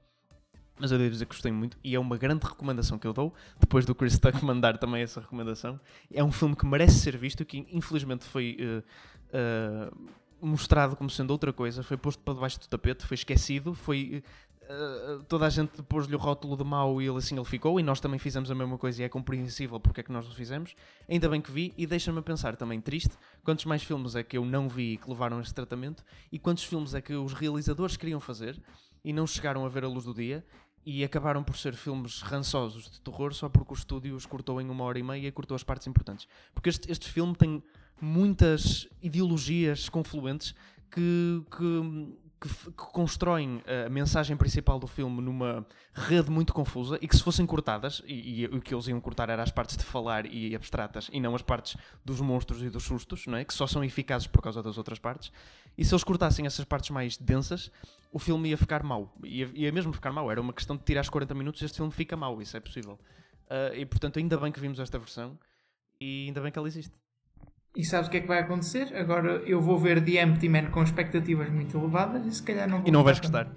Mas 0.82 0.92
eu 0.92 0.98
devo 0.98 1.12
dizer 1.12 1.26
que 1.26 1.36
gostei 1.36 1.52
muito 1.52 1.78
e 1.84 1.94
é 1.94 2.00
uma 2.00 2.18
grande 2.18 2.44
recomendação 2.44 2.98
que 2.98 3.06
eu 3.06 3.14
dou, 3.14 3.32
depois 3.60 3.86
do 3.86 3.94
Chris 3.94 4.18
Tuck 4.18 4.34
mandar 4.44 4.80
também 4.80 5.04
essa 5.04 5.22
recomendação. 5.22 5.80
É 6.12 6.24
um 6.24 6.32
filme 6.32 6.56
que 6.56 6.66
merece 6.66 6.98
ser 6.98 7.16
visto, 7.16 7.46
que 7.46 7.68
infelizmente 7.72 8.26
foi 8.26 8.58
uh, 8.60 9.92
uh, 9.92 10.10
mostrado 10.42 10.96
como 10.96 11.08
sendo 11.08 11.30
outra 11.30 11.54
coisa, 11.54 11.84
foi 11.84 11.98
posto 11.98 12.24
para 12.24 12.34
debaixo 12.34 12.60
do 12.60 12.68
tapete, 12.68 13.06
foi 13.06 13.14
esquecido, 13.14 13.76
foi 13.76 14.24
Uh, 14.72 15.22
toda 15.24 15.46
a 15.46 15.50
gente 15.50 15.82
pôs-lhe 15.84 16.16
o 16.16 16.18
rótulo 16.18 16.56
de 16.56 16.64
mau 16.64 17.02
e 17.02 17.06
ele 17.06 17.18
assim 17.18 17.36
ele 17.36 17.44
ficou, 17.44 17.78
e 17.78 17.84
nós 17.84 18.00
também 18.00 18.18
fizemos 18.18 18.50
a 18.50 18.56
mesma 18.56 18.78
coisa 18.78 19.02
e 19.02 19.06
é 19.06 19.10
compreensível 19.10 19.82
porque 19.82 20.00
é 20.00 20.04
que 20.04 20.12
nós 20.14 20.26
o 20.26 20.34
fizemos. 20.34 20.76
Ainda 21.10 21.28
bem 21.28 21.42
que 21.42 21.52
vi, 21.52 21.74
e 21.78 21.86
deixa-me 21.86 22.20
a 22.20 22.22
pensar 22.22 22.56
também 22.56 22.80
triste, 22.80 23.18
quantos 23.44 23.66
mais 23.66 23.84
filmes 23.84 24.16
é 24.16 24.24
que 24.24 24.38
eu 24.38 24.46
não 24.46 24.70
vi 24.70 24.94
e 24.94 24.98
que 24.98 25.10
levaram 25.10 25.42
este 25.42 25.54
tratamento, 25.54 26.06
e 26.32 26.40
quantos 26.40 26.64
filmes 26.64 26.94
é 26.94 27.02
que 27.02 27.14
os 27.14 27.34
realizadores 27.34 27.98
queriam 27.98 28.22
fazer 28.22 28.62
e 29.04 29.12
não 29.12 29.26
chegaram 29.26 29.66
a 29.66 29.70
ver 29.70 29.84
a 29.84 29.88
luz 29.88 30.06
do 30.06 30.14
dia, 30.14 30.46
e 30.86 31.04
acabaram 31.04 31.44
por 31.44 31.58
ser 31.58 31.76
filmes 31.76 32.22
rançosos 32.22 32.90
de 32.90 33.02
terror 33.02 33.34
só 33.34 33.48
porque 33.48 33.74
o 33.74 33.76
estúdio 33.76 34.16
os 34.16 34.26
cortou 34.26 34.60
em 34.60 34.70
uma 34.70 34.84
hora 34.84 34.98
e 34.98 35.04
meia 35.04 35.28
e 35.28 35.32
cortou 35.32 35.56
as 35.56 35.64
partes 35.64 35.88
importantes. 35.88 36.28
Porque 36.54 36.70
este, 36.70 36.92
este 36.92 37.10
filme 37.10 37.36
tem 37.36 37.64
muitas 38.00 38.88
ideologias 39.02 39.88
confluentes 39.88 40.56
que, 40.90 41.44
que, 41.52 42.18
que, 42.42 42.50
que 42.50 42.92
constroem 42.92 43.62
a 43.86 43.90
mensagem 43.90 44.36
principal 44.36 44.80
do 44.80 44.88
filme 44.88 45.22
numa 45.22 45.66
rede 45.94 46.32
muito 46.32 46.52
confusa 46.52 46.98
e 47.00 47.08
que 47.08 47.16
se 47.16 47.24
fossem 47.24 47.46
cortadas, 47.46 48.02
e, 48.06 48.42
e 48.42 48.46
o 48.48 48.60
que 48.60 48.74
eles 48.74 48.88
iam 48.88 49.00
cortar 49.00 49.30
era 49.30 49.44
as 49.44 49.52
partes 49.52 49.78
de 49.78 49.84
falar 49.84 50.26
e 50.26 50.56
abstratas 50.56 51.10
e 51.14 51.20
não 51.20 51.36
as 51.36 51.44
partes 51.44 51.78
dos 52.04 52.20
monstros 52.20 52.64
e 52.64 52.70
dos 52.70 52.84
sustos, 52.84 53.28
não 53.28 53.38
é? 53.38 53.46
que 53.46 53.54
só 53.54 53.68
são 53.68 53.84
eficazes 53.84 54.28
por 54.28 54.42
causa 54.42 54.64
das 54.64 54.78
outras 54.78 54.98
partes, 54.98 55.32
e 55.78 55.86
se 55.86 55.94
eles 55.94 56.04
cortassem 56.04 56.46
essas 56.46 56.66
partes 56.66 56.90
mais 56.90 57.18
densas, 57.18 57.72
o 58.12 58.20
filme 58.20 58.50
ia 58.50 58.58
ficar 58.58 58.84
mau. 58.84 59.16
Ia, 59.24 59.50
ia 59.54 59.72
mesmo 59.72 59.94
ficar 59.94 60.12
mau. 60.12 60.30
Era 60.30 60.42
uma 60.42 60.54
questão 60.54 60.76
de 60.76 60.84
tirar 60.84 61.02
os 61.02 61.10
40 61.10 61.34
minutos 61.34 61.62
e 61.62 61.66
este 61.66 61.78
filme 61.78 61.92
fica 61.92 62.18
mau, 62.18 62.42
isso 62.42 62.56
é 62.58 62.60
possível. 62.60 63.00
Ah, 63.50 63.72
e 63.76 63.86
portanto, 63.86 64.18
ainda 64.18 64.38
bem 64.38 64.52
que 64.52 64.60
vimos 64.60 64.80
esta 64.80 64.98
versão 64.98 65.38
e 66.00 66.26
ainda 66.28 66.42
bem 66.42 66.52
que 66.52 66.58
ela 66.58 66.68
existe. 66.68 66.94
E 67.76 67.86
sabes 67.86 68.08
o 68.08 68.12
que 68.12 68.18
é 68.18 68.22
que 68.22 68.28
vai 68.28 68.40
acontecer? 68.40 68.94
Agora 68.96 69.44
eu 69.46 69.62
vou 69.62 69.78
ver 69.78 70.04
The 70.04 70.22
Empty 70.22 70.50
Man 70.50 70.72
com 70.72 70.84
expectativas 70.84 71.50
muito 71.50 71.78
elevadas 71.78 72.26
e 72.26 72.32
se 72.32 72.44
calhar 72.44 72.68
não 72.68 72.80
vou 72.80 72.88
E 72.88 72.92
não 72.92 73.04
vais 73.04 73.20
gostar. 73.20 73.50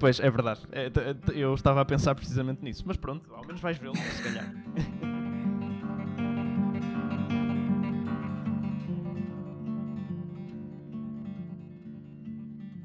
Pois, 0.00 0.18
é 0.18 0.28
verdade. 0.28 0.60
É, 0.72 0.90
eu 1.32 1.54
estava 1.54 1.80
a 1.80 1.84
pensar 1.84 2.14
precisamente 2.14 2.62
nisso. 2.62 2.82
Mas 2.86 2.96
pronto, 2.96 3.32
ao 3.32 3.46
menos 3.46 3.60
vais 3.60 3.78
vê-lo, 3.78 3.94
se 3.96 4.22
calhar. 4.22 4.52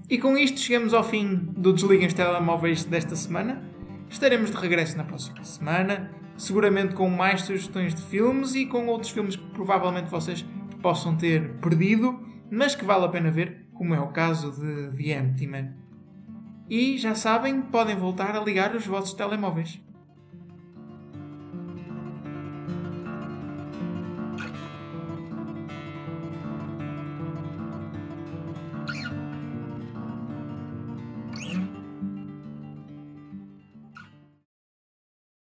E 0.10 0.18
com 0.18 0.38
isto 0.38 0.62
chegamos 0.62 0.94
ao 0.94 1.04
fim 1.04 1.36
do 1.36 1.74
Desliguem 1.74 2.08
os 2.08 2.14
Telemóveis 2.14 2.86
desta 2.86 3.14
semana. 3.14 3.62
Estaremos 4.10 4.50
de 4.50 4.56
regresso 4.56 4.96
na 4.96 5.04
próxima 5.04 5.44
semana, 5.44 6.10
seguramente 6.38 6.96
com 6.96 7.10
mais 7.10 7.42
sugestões 7.42 7.94
de 7.94 8.02
filmes 8.04 8.56
e 8.56 8.66
com 8.66 8.88
outros 8.88 9.12
filmes 9.12 9.36
que 9.36 9.44
provavelmente 9.48 10.10
vocês 10.10 10.46
possam 10.82 11.18
ter 11.18 11.56
perdido, 11.56 12.22
mas 12.50 12.74
que 12.74 12.86
vale 12.86 13.04
a 13.04 13.10
pena 13.10 13.30
ver, 13.30 13.68
como 13.74 13.94
é 13.94 14.00
o 14.00 14.08
caso 14.08 14.54
de 14.54 14.96
The 14.96 15.20
Empty 15.20 15.46
Man. 15.46 15.74
E 16.70 16.98
já 16.98 17.14
sabem, 17.14 17.62
podem 17.64 17.98
voltar 17.98 18.34
a 18.34 18.40
ligar 18.40 18.74
os 18.74 18.88
vossos 18.88 19.14
telemóveis. 19.14 19.78